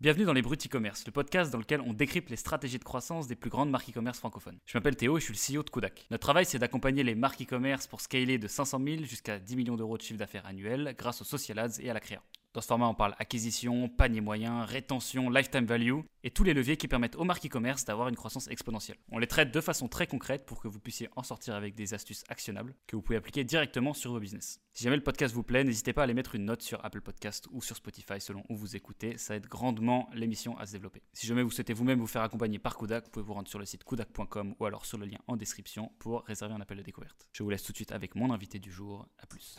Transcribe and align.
Bienvenue 0.00 0.24
dans 0.24 0.32
les 0.32 0.40
Bruts 0.40 0.56
e-commerce, 0.56 1.04
le 1.04 1.12
podcast 1.12 1.52
dans 1.52 1.58
lequel 1.58 1.82
on 1.82 1.92
décrypte 1.92 2.30
les 2.30 2.36
stratégies 2.36 2.78
de 2.78 2.84
croissance 2.84 3.26
des 3.26 3.36
plus 3.36 3.50
grandes 3.50 3.68
marques 3.68 3.90
e-commerce 3.90 4.18
francophones. 4.18 4.56
Je 4.64 4.78
m'appelle 4.78 4.96
Théo 4.96 5.18
et 5.18 5.20
je 5.20 5.30
suis 5.30 5.52
le 5.54 5.58
CEO 5.58 5.62
de 5.62 5.68
Kodak. 5.68 6.06
Notre 6.10 6.22
travail, 6.22 6.46
c'est 6.46 6.58
d'accompagner 6.58 7.02
les 7.02 7.14
marques 7.14 7.42
e-commerce 7.42 7.86
pour 7.86 8.00
scaler 8.00 8.38
de 8.38 8.48
500 8.48 8.80
000 8.82 9.04
jusqu'à 9.04 9.38
10 9.38 9.56
millions 9.56 9.76
d'euros 9.76 9.98
de 9.98 10.02
chiffre 10.02 10.18
d'affaires 10.18 10.46
annuel 10.46 10.94
grâce 10.96 11.20
aux 11.20 11.26
social 11.26 11.58
ads 11.58 11.80
et 11.80 11.90
à 11.90 11.92
la 11.92 12.00
créa. 12.00 12.22
Dans 12.52 12.60
ce 12.60 12.66
format, 12.66 12.88
on 12.88 12.94
parle 12.94 13.14
acquisition, 13.20 13.88
panier 13.88 14.20
moyen, 14.20 14.64
rétention, 14.64 15.30
lifetime 15.30 15.66
value 15.66 16.00
et 16.24 16.32
tous 16.32 16.42
les 16.42 16.52
leviers 16.52 16.76
qui 16.76 16.88
permettent 16.88 17.14
aux 17.14 17.22
marques 17.22 17.46
e-commerce 17.46 17.84
d'avoir 17.84 18.08
une 18.08 18.16
croissance 18.16 18.48
exponentielle. 18.48 18.96
On 19.12 19.18
les 19.18 19.28
traite 19.28 19.52
de 19.52 19.60
façon 19.60 19.86
très 19.86 20.08
concrète 20.08 20.44
pour 20.46 20.60
que 20.60 20.66
vous 20.66 20.80
puissiez 20.80 21.08
en 21.14 21.22
sortir 21.22 21.54
avec 21.54 21.76
des 21.76 21.94
astuces 21.94 22.24
actionnables 22.28 22.74
que 22.88 22.96
vous 22.96 23.02
pouvez 23.02 23.16
appliquer 23.16 23.44
directement 23.44 23.94
sur 23.94 24.10
vos 24.10 24.18
business. 24.18 24.60
Si 24.72 24.82
jamais 24.82 24.96
le 24.96 25.02
podcast 25.04 25.32
vous 25.32 25.44
plaît, 25.44 25.62
n'hésitez 25.62 25.92
pas 25.92 26.00
à 26.00 26.04
aller 26.04 26.14
mettre 26.14 26.34
une 26.34 26.44
note 26.44 26.62
sur 26.62 26.84
Apple 26.84 27.02
Podcast 27.02 27.46
ou 27.52 27.62
sur 27.62 27.76
Spotify 27.76 28.20
selon 28.20 28.42
où 28.48 28.56
vous 28.56 28.74
écoutez, 28.74 29.16
ça 29.16 29.36
aide 29.36 29.46
grandement 29.46 30.10
l'émission 30.12 30.58
à 30.58 30.66
se 30.66 30.72
développer. 30.72 31.02
Si 31.12 31.28
jamais 31.28 31.44
vous 31.44 31.52
souhaitez 31.52 31.72
vous-même 31.72 32.00
vous 32.00 32.08
faire 32.08 32.22
accompagner 32.22 32.58
par 32.58 32.76
Kudak, 32.76 33.04
vous 33.04 33.10
pouvez 33.10 33.24
vous 33.24 33.34
rendre 33.34 33.48
sur 33.48 33.60
le 33.60 33.64
site 33.64 33.84
kudak.com 33.84 34.56
ou 34.58 34.64
alors 34.64 34.86
sur 34.86 34.98
le 34.98 35.06
lien 35.06 35.18
en 35.28 35.36
description 35.36 35.92
pour 36.00 36.24
réserver 36.24 36.54
un 36.54 36.60
appel 36.60 36.78
de 36.78 36.82
découverte. 36.82 37.28
Je 37.32 37.44
vous 37.44 37.50
laisse 37.50 37.62
tout 37.62 37.70
de 37.70 37.76
suite 37.76 37.92
avec 37.92 38.16
mon 38.16 38.32
invité 38.32 38.58
du 38.58 38.72
jour. 38.72 39.06
À 39.18 39.26
plus. 39.26 39.56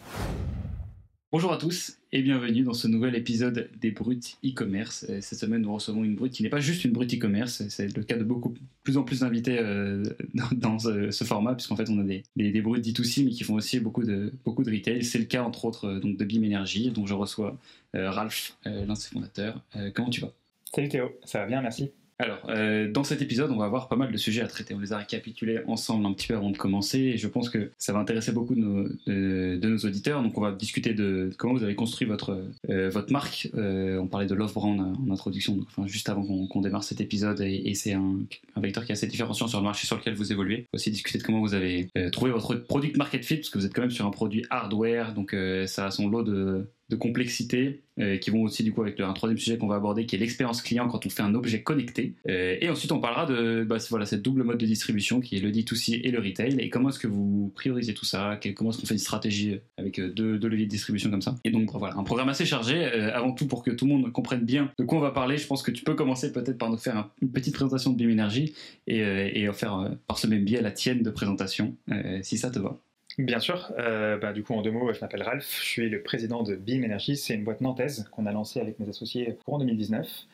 Bonjour 1.33 1.53
à 1.53 1.57
tous 1.57 1.97
et 2.11 2.21
bienvenue 2.21 2.63
dans 2.63 2.73
ce 2.73 2.89
nouvel 2.89 3.15
épisode 3.15 3.69
des 3.79 3.91
Brutes 3.91 4.37
e-commerce. 4.43 5.05
Euh, 5.09 5.19
cette 5.21 5.39
semaine, 5.39 5.61
nous 5.61 5.73
recevons 5.73 6.03
une 6.03 6.13
brute 6.13 6.33
qui 6.33 6.43
n'est 6.43 6.49
pas 6.49 6.59
juste 6.59 6.83
une 6.83 6.91
brute 6.91 7.13
e-commerce, 7.13 7.65
c'est 7.69 7.95
le 7.95 8.03
cas 8.03 8.17
de 8.17 8.25
beaucoup 8.25 8.53
plus 8.83 8.97
en 8.97 9.03
plus 9.03 9.21
d'invités 9.21 9.57
euh, 9.57 10.03
dans, 10.51 10.77
ce, 10.77 11.23
format, 11.23 11.55
puisqu'en 11.55 11.77
fait, 11.77 11.89
on 11.89 12.01
a 12.01 12.03
des, 12.03 12.23
des, 12.35 12.61
brutes 12.61 12.85
D2C, 12.85 13.23
mais 13.23 13.31
qui 13.31 13.45
font 13.45 13.53
aussi 13.53 13.79
beaucoup 13.79 14.03
de, 14.03 14.33
beaucoup 14.43 14.61
retail. 14.61 15.05
C'est 15.05 15.19
le 15.19 15.25
cas, 15.25 15.41
entre 15.43 15.63
autres, 15.63 15.85
euh, 15.85 15.99
donc, 16.01 16.17
de 16.17 16.25
BIM 16.25 16.43
Energy, 16.43 16.91
dont 16.91 17.07
je 17.07 17.13
reçois 17.13 17.57
Ralph, 17.93 18.57
l'un 18.65 18.93
de 18.93 18.95
ses 18.95 19.09
fondateurs. 19.09 19.61
comment 19.93 20.09
tu 20.09 20.21
vas? 20.21 20.33
Salut 20.73 20.89
Théo, 20.89 21.11
ça 21.23 21.39
va 21.39 21.45
bien, 21.45 21.61
merci. 21.61 21.91
Alors, 22.21 22.37
euh, 22.49 22.87
dans 22.87 23.03
cet 23.03 23.23
épisode, 23.23 23.49
on 23.49 23.57
va 23.57 23.65
avoir 23.65 23.87
pas 23.87 23.95
mal 23.95 24.11
de 24.11 24.17
sujets 24.17 24.41
à 24.41 24.47
traiter. 24.47 24.75
On 24.75 24.79
les 24.79 24.93
a 24.93 24.97
récapitulés 24.97 25.59
ensemble 25.65 26.05
un 26.05 26.13
petit 26.13 26.27
peu 26.27 26.35
avant 26.35 26.51
de 26.51 26.57
commencer 26.57 27.17
je 27.17 27.27
pense 27.27 27.49
que 27.49 27.71
ça 27.79 27.93
va 27.93 27.99
intéresser 27.99 28.31
beaucoup 28.31 28.53
de 28.53 28.61
nos, 28.61 29.77
auditeurs. 29.77 30.21
Donc, 30.21 30.37
on 30.37 30.41
va 30.41 30.51
discuter 30.51 30.93
de 30.93 31.31
comment 31.39 31.53
vous 31.53 31.63
avez 31.63 31.73
construit 31.73 32.07
votre, 32.07 32.43
euh, 32.69 32.91
marque. 33.09 33.49
Euh, 33.55 33.97
on 33.97 34.05
parlait 34.05 34.27
de 34.27 34.35
Love 34.35 34.53
Brand 34.53 34.79
en 34.79 35.11
introduction, 35.11 35.57
juste 35.85 36.09
avant 36.09 36.23
qu'on 36.45 36.61
démarre 36.61 36.83
cet 36.83 37.01
épisode 37.01 37.41
et, 37.41 37.73
c'est 37.73 37.93
un, 37.93 38.19
un, 38.55 38.61
vecteur 38.61 38.85
qui 38.85 38.91
est 38.91 38.93
assez 38.93 39.07
différenciant 39.07 39.47
sur 39.47 39.57
le 39.57 39.63
marché 39.63 39.87
sur 39.87 39.97
lequel 39.97 40.13
vous 40.13 40.31
évoluez. 40.31 40.67
On 40.71 40.77
va 40.77 40.81
aussi 40.81 40.91
discuter 40.91 41.17
de 41.17 41.23
comment 41.23 41.39
vous 41.39 41.55
avez 41.55 41.89
trouvé 42.11 42.29
votre 42.29 42.53
product 42.53 42.97
market 42.97 43.25
fit 43.25 43.37
parce 43.37 43.49
que 43.49 43.57
vous 43.57 43.65
êtes 43.65 43.73
quand 43.73 43.81
même 43.81 43.89
sur 43.89 44.05
un 44.05 44.11
produit 44.11 44.45
hardware, 44.51 45.15
donc 45.15 45.35
ça 45.65 45.87
a 45.87 45.91
son 45.91 46.07
lot 46.07 46.21
de 46.21 46.69
de 46.91 46.95
complexité 46.97 47.81
euh, 47.99 48.17
qui 48.17 48.29
vont 48.29 48.43
aussi 48.43 48.63
du 48.63 48.73
coup 48.73 48.81
avec 48.81 48.99
un 48.99 49.13
troisième 49.13 49.37
sujet 49.37 49.57
qu'on 49.57 49.67
va 49.67 49.75
aborder 49.75 50.05
qui 50.05 50.15
est 50.15 50.19
l'expérience 50.19 50.61
client 50.61 50.87
quand 50.87 51.05
on 51.05 51.09
fait 51.09 51.23
un 51.23 51.33
objet 51.33 51.63
connecté. 51.63 52.15
Euh, 52.27 52.57
et 52.59 52.69
ensuite 52.69 52.91
on 52.91 52.99
parlera 52.99 53.25
de 53.25 53.63
bah, 53.63 53.77
voilà, 53.89 54.05
cette 54.05 54.21
double 54.21 54.43
mode 54.43 54.57
de 54.57 54.65
distribution 54.65 55.21
qui 55.21 55.37
est 55.37 55.39
le 55.39 55.51
D2C 55.51 56.01
et 56.03 56.11
le 56.11 56.19
retail 56.19 56.59
et 56.59 56.69
comment 56.69 56.89
est-ce 56.89 56.99
que 56.99 57.07
vous 57.07 57.51
priorisez 57.55 57.93
tout 57.93 58.05
ça, 58.05 58.39
comment 58.55 58.71
est-ce 58.71 58.79
qu'on 58.79 58.87
fait 58.87 58.93
une 58.93 58.99
stratégie 58.99 59.59
avec 59.77 59.99
euh, 59.99 60.09
deux, 60.09 60.37
deux, 60.37 60.49
leviers 60.49 60.65
de 60.65 60.71
distribution 60.71 61.09
comme 61.09 61.21
ça? 61.21 61.35
Et 61.45 61.51
donc 61.51 61.71
voilà, 61.73 61.95
un 61.97 62.03
programme 62.03 62.29
assez 62.29 62.45
chargé. 62.45 62.85
avant 62.85 63.31
tout 63.31 63.47
pour 63.47 63.63
que 63.63 63.71
tout 63.71 63.85
le 63.85 63.91
monde 63.93 64.11
comprenne 64.11 64.41
bien 64.41 64.71
de 64.77 64.83
quoi 64.83 64.97
on 64.97 65.01
va 65.01 65.11
parler, 65.11 65.37
je 65.37 65.47
pense 65.47 65.63
que 65.63 65.71
tu 65.71 65.83
peux 65.83 65.95
commencer 65.95 66.33
peut-être 66.33 66.57
par 66.57 66.69
nous 66.69 66.77
faire 66.77 67.09
une 67.21 67.31
petite 67.31 67.53
présentation 67.53 67.91
de 67.91 67.97
Beam 67.97 68.11
Energy 68.11 68.53
et, 68.87 68.99
et 68.99 69.51
faire 69.53 69.91
par 70.07 70.19
ce 70.19 70.27
même 70.27 70.43
biais 70.43 70.61
la 70.61 70.71
tienne 70.71 71.03
de 71.03 71.09
présentation 71.09 71.75
si 72.21 72.37
ça 72.37 72.49
te 72.49 72.59
va. 72.59 72.79
Bien 73.17 73.39
sûr. 73.39 73.73
Euh, 73.77 74.17
bah, 74.17 74.33
du 74.33 74.43
coup, 74.43 74.53
en 74.53 74.61
deux 74.61 74.71
mots, 74.71 74.93
je 74.93 75.01
m'appelle 75.01 75.23
Ralph. 75.23 75.59
Je 75.61 75.65
suis 75.65 75.89
le 75.89 76.01
président 76.01 76.43
de 76.43 76.55
Beam 76.55 76.83
Energy. 76.83 77.17
C'est 77.17 77.33
une 77.33 77.43
boîte 77.43 77.61
nantaise 77.61 78.07
qu'on 78.11 78.25
a 78.25 78.31
lancée 78.31 78.59
avec 78.59 78.79
mes 78.79 78.87
associés 78.87 79.37
en 79.47 79.59
2019. 79.59 80.27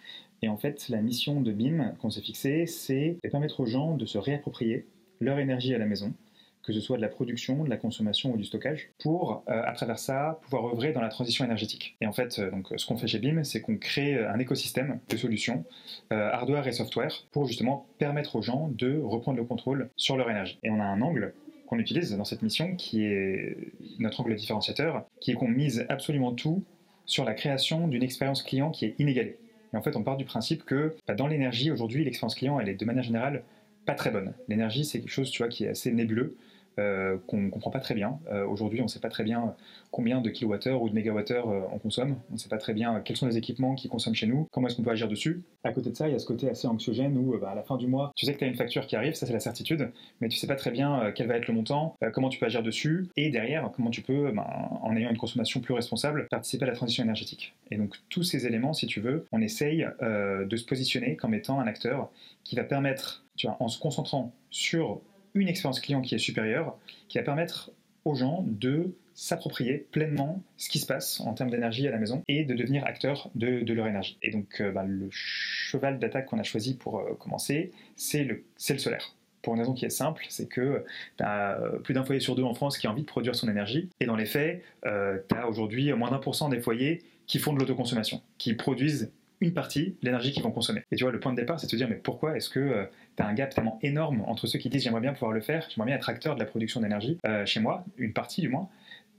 Et 0.44 0.50
en 0.50 0.58
fait, 0.58 0.90
la 0.90 1.02
mission 1.02 1.42
de 1.42 1.52
Beam 1.52 1.96
qu'on 2.00 2.12
s'est 2.12 2.22
fixée, 2.22 2.68
c'est 2.68 3.18
de 3.24 3.30
permettre 3.30 3.60
aux 3.60 3.66
gens 3.66 3.98
de 3.98 4.06
se 4.06 4.20
réapproprier 4.20 4.86
leur 5.20 5.40
énergie 5.40 5.74
à 5.74 5.80
la 5.80 5.88
maison, 5.88 6.14
que 6.62 6.72
ce 6.72 6.80
soit 6.80 6.98
de 6.98 7.02
la 7.02 7.08
production, 7.08 7.64
de 7.64 7.70
la 7.70 7.78
consommation 7.78 8.34
ou 8.34 8.38
du 8.38 8.44
stockage, 8.44 8.92
pour, 9.00 9.44
euh, 9.50 9.64
à 9.66 9.72
travers 9.72 9.98
ça, 9.98 10.40
pouvoir 10.44 10.68
œuvrer 10.68 10.92
dans 10.92 11.02
la 11.02 11.10
transition 11.10 11.44
énergétique. 11.44 11.96
Et 12.02 12.06
en 12.06 12.14
fait, 12.14 12.38
euh, 12.38 12.52
donc, 12.52 12.68
ce 12.78 12.86
qu'on 12.86 12.98
fait 12.98 13.08
chez 13.08 13.18
BIM, 13.18 13.44
c'est 13.44 13.62
qu'on 13.62 13.78
crée 13.78 14.24
un 14.24 14.38
écosystème 14.38 15.00
de 15.10 15.18
solutions, 15.18 15.66
hardware 16.12 16.68
et 16.68 16.72
software, 16.72 17.26
pour 17.32 17.48
justement 17.48 17.88
permettre 17.98 18.36
aux 18.36 18.44
gens 18.44 18.68
de 18.68 19.00
reprendre 19.00 19.40
le 19.40 19.46
contrôle 19.46 19.90
sur 19.96 20.18
leur 20.18 20.30
énergie. 20.30 20.60
Et 20.62 20.70
on 20.70 20.80
a 20.80 20.86
un 20.86 21.02
angle 21.02 21.34
qu'on 21.68 21.80
utilise 21.80 22.16
dans 22.16 22.26
cette 22.26 22.42
mission, 22.42 22.76
qui 22.76 23.04
est 23.04 23.58
notre 24.00 24.22
angle 24.22 24.36
différenciateur, 24.36 25.06
qui 25.22 25.32
est 25.32 25.34
qu'on 25.36 25.48
mise 25.48 25.86
absolument 25.90 26.32
tout 26.32 26.64
sur 27.06 27.24
la 27.24 27.34
création 27.34 27.88
d'une 27.88 28.04
expérience 28.04 28.42
client 28.42 28.72
qui 28.72 28.86
est 28.86 28.96
inégalée. 29.00 29.38
Et 29.74 29.78
en 29.78 29.82
fait, 29.82 29.96
on 29.96 30.04
part 30.04 30.18
du 30.18 30.26
principe 30.26 30.64
que 30.64 30.96
bah, 31.08 31.14
dans 31.14 31.28
l'énergie, 31.28 31.72
aujourd'hui, 31.72 32.04
l'expérience 32.04 32.36
client, 32.36 32.60
elle 32.60 32.70
est 32.70 32.76
de 32.76 32.86
manière 32.86 33.04
générale 33.04 33.44
pas 33.86 33.94
très 33.94 34.12
bonne. 34.12 34.34
L'énergie, 34.48 34.86
c'est 34.86 35.00
quelque 35.00 35.10
chose 35.10 35.30
tu 35.32 35.40
vois, 35.40 35.50
qui 35.50 35.66
est 35.66 35.70
assez 35.70 35.92
nébuleux. 35.92 36.36
Euh, 36.80 37.18
qu'on 37.26 37.38
ne 37.38 37.50
comprend 37.50 37.72
pas 37.72 37.80
très 37.80 37.96
bien. 37.96 38.20
Euh, 38.32 38.46
aujourd'hui, 38.46 38.82
on 38.82 38.84
ne 38.84 38.90
sait 38.90 39.00
pas 39.00 39.10
très 39.10 39.24
bien 39.24 39.56
combien 39.90 40.22
de 40.22 40.30
kilowattheures 40.30 40.80
ou 40.80 40.90
de 40.90 40.94
mégawattheures 40.94 41.50
euh, 41.50 41.62
on 41.74 41.80
consomme. 41.80 42.18
On 42.30 42.34
ne 42.34 42.38
sait 42.38 42.50
pas 42.50 42.60
très 42.60 42.74
bien 42.74 43.00
quels 43.00 43.18
sont 43.18 43.26
les 43.26 43.36
équipements 43.36 43.74
qui 43.74 43.88
consomment 43.88 44.14
chez 44.14 44.28
nous, 44.28 44.48
comment 44.52 44.68
est-ce 44.68 44.76
qu'on 44.76 44.84
peut 44.84 44.92
agir 44.92 45.08
dessus. 45.08 45.42
À 45.64 45.72
côté 45.72 45.90
de 45.90 45.96
ça, 45.96 46.08
il 46.08 46.12
y 46.12 46.16
a 46.16 46.20
ce 46.20 46.28
côté 46.28 46.48
assez 46.48 46.68
anxiogène 46.68 47.18
où 47.18 47.36
bah, 47.40 47.50
à 47.50 47.56
la 47.56 47.64
fin 47.64 47.78
du 47.78 47.88
mois, 47.88 48.12
tu 48.16 48.28
sais 48.28 48.34
que 48.34 48.38
tu 48.38 48.44
as 48.44 48.48
une 48.48 48.56
facture 48.56 48.86
qui 48.86 48.96
arrive, 48.96 49.16
ça 49.16 49.26
c'est 49.26 49.34
la 49.34 49.40
certitude, 49.40 49.90
mais 50.22 50.30
tu 50.30 50.38
sais 50.38 50.46
pas 50.46 50.56
très 50.56 50.70
bien 50.70 51.12
quel 51.16 51.28
va 51.28 51.36
être 51.38 51.48
le 51.48 51.56
montant, 51.56 51.96
comment 52.14 52.30
tu 52.30 52.40
peux 52.40 52.46
agir 52.46 52.62
dessus, 52.62 53.08
et 53.16 53.32
derrière, 53.32 53.72
comment 53.76 53.90
tu 53.90 54.02
peux, 54.02 54.32
bah, 54.32 54.46
en 54.84 54.96
ayant 54.96 55.10
une 55.10 55.18
consommation 55.18 55.62
plus 55.62 55.74
responsable, 55.74 56.28
participer 56.30 56.66
à 56.66 56.68
la 56.68 56.76
transition 56.76 57.04
énergétique. 57.04 57.56
Et 57.72 57.78
donc 57.78 57.96
tous 58.10 58.24
ces 58.24 58.46
éléments, 58.46 58.74
si 58.74 58.86
tu 58.86 59.02
veux, 59.02 59.26
on 59.32 59.42
essaye 59.42 59.88
de 60.02 60.56
se 60.56 60.66
positionner 60.66 61.16
comme 61.16 61.34
étant 61.34 61.60
un 61.60 61.66
acteur 61.66 62.10
qui 62.44 62.56
va 62.56 62.64
permettre, 62.64 63.26
tu 63.36 63.48
vois, 63.48 63.58
en 63.60 63.68
se 63.68 63.80
concentrant 63.80 64.32
sur 64.52 65.02
une 65.34 65.48
expérience 65.48 65.80
client 65.80 66.02
qui 66.02 66.16
est 66.16 66.20
supérieure, 66.20 66.78
qui 67.08 67.18
va 67.18 67.24
permettre 67.24 67.72
aux 68.06 68.16
gens 68.16 68.44
de 68.48 68.96
s'approprier 69.14 69.88
pleinement 69.92 70.44
ce 70.58 70.70
qui 70.70 70.78
se 70.78 70.86
passe 70.86 71.20
en 71.22 71.34
termes 71.34 71.50
d'énergie 71.50 71.88
à 71.88 71.92
la 71.92 71.98
maison 71.98 72.24
et 72.28 72.46
de 72.46 72.54
devenir 72.54 72.86
acteurs 72.86 73.32
de, 73.34 73.74
leur 73.74 73.88
énergie. 73.88 74.18
Et 74.22 74.32
donc 74.32 74.62
euh, 74.62 74.72
bah, 74.72 74.84
le 74.86 75.08
cheval 75.12 75.98
d'attaque 75.98 76.28
qu'on 76.28 76.38
a 76.38 76.44
choisi 76.44 76.78
pour 76.78 77.00
euh, 77.00 77.16
commencer, 77.16 77.72
c'est 77.96 78.24
le, 78.24 78.44
solaire 78.58 79.16
pour 79.42 79.54
une 79.54 79.62
raison 79.62 79.74
qui 79.74 79.86
est 79.86 79.90
simple, 79.90 80.26
c'est 80.30 80.48
que 80.48 80.84
tu 81.18 81.24
as 81.24 81.60
euh, 81.60 81.80
plus 81.80 81.94
d'un 81.94 82.04
foyer 82.04 82.20
sur 82.20 82.36
deux 82.36 82.44
en 82.44 82.54
France 82.54 82.78
qui 82.78 82.86
a 82.86 82.92
envie 82.92 83.02
de 83.02 83.08
produire 83.08 83.34
son 83.34 83.50
énergie, 83.50 83.90
et 84.00 84.06
dans 84.06 84.16
les 84.16 84.26
faits, 84.26 84.62
tu 84.84 84.90
as 85.36 85.48
aujourd'hui 85.48 85.92
moins 85.94 86.12
d'un 86.12 86.18
pour 86.18 86.36
cent 86.36 86.50
des 86.50 86.60
foyers 86.60 87.02
qui 87.28 87.40
font 87.40 87.54
de 87.54 87.60
l'autoconsommation, 87.60 88.22
qui 88.38 88.54
produisent 88.54 89.12
une 89.42 89.54
partie 89.54 89.96
l'énergie 90.02 90.32
qu'ils 90.32 90.44
vont 90.44 90.52
consommer. 90.52 90.84
Et 90.92 90.96
tu 90.96 91.04
vois, 91.04 91.12
le 91.12 91.20
point 91.20 91.32
de 91.32 91.38
départ, 91.38 91.60
c'est 91.60 91.68
de 91.68 91.72
se 91.72 91.76
dire, 91.76 91.88
mais 91.90 91.96
pourquoi 91.96 92.36
est-ce 92.36 92.50
que 92.50 92.60
euh, 92.60 92.86
tu 93.16 93.24
as 93.24 93.28
un 93.28 93.34
gap 93.34 93.54
tellement 93.54 93.80
énorme 93.82 94.24
entre 94.28 94.48
ceux 94.48 94.60
qui 94.60 94.70
disent, 94.70 94.84
j'aimerais 94.84 95.02
bien 95.02 95.14
pouvoir 95.14 95.32
le 95.32 95.42
faire, 95.42 95.68
j'aimerais 95.70 95.88
bien 95.88 95.96
être 95.96 96.10
acteur 96.10 96.36
de 96.36 96.40
la 96.40 96.46
production 96.46 96.82
d'énergie 96.82 97.18
euh, 97.26 97.46
chez 97.46 97.60
moi, 97.60 97.86
une 97.98 98.14
partie 98.14 98.42
du 98.42 98.50
moins, 98.50 98.70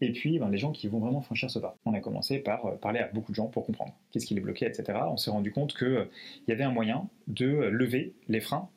et 0.00 0.12
puis 0.12 0.38
ben, 0.38 0.48
les 0.48 0.58
gens 0.58 0.72
qui 0.72 0.86
vont 0.88 0.98
vraiment 0.98 1.20
franchir 1.20 1.50
ce 1.50 1.58
pas. 1.58 1.76
On 1.84 1.94
a 1.94 2.00
commencé 2.00 2.38
par 2.38 2.66
euh, 2.66 2.76
parler 2.76 3.00
à 3.00 3.08
beaucoup 3.08 3.32
de 3.32 3.36
gens 3.36 3.46
pour 3.46 3.66
comprendre 3.66 3.92
qu'est-ce 4.10 4.26
qui 4.26 4.34
les 4.34 4.40
bloquait, 4.40 4.66
etc. 4.66 4.98
On 5.08 5.16
s'est 5.16 5.30
rendu 5.30 5.52
compte 5.52 5.76
qu'il 5.76 6.06
il 6.46 6.50
y 6.50 6.52
avait 6.52 6.64
un 6.64 6.70
moyen 6.70 7.08
de 7.26 7.46
lever 7.46 8.12
les 8.28 8.40
freins, 8.40 8.68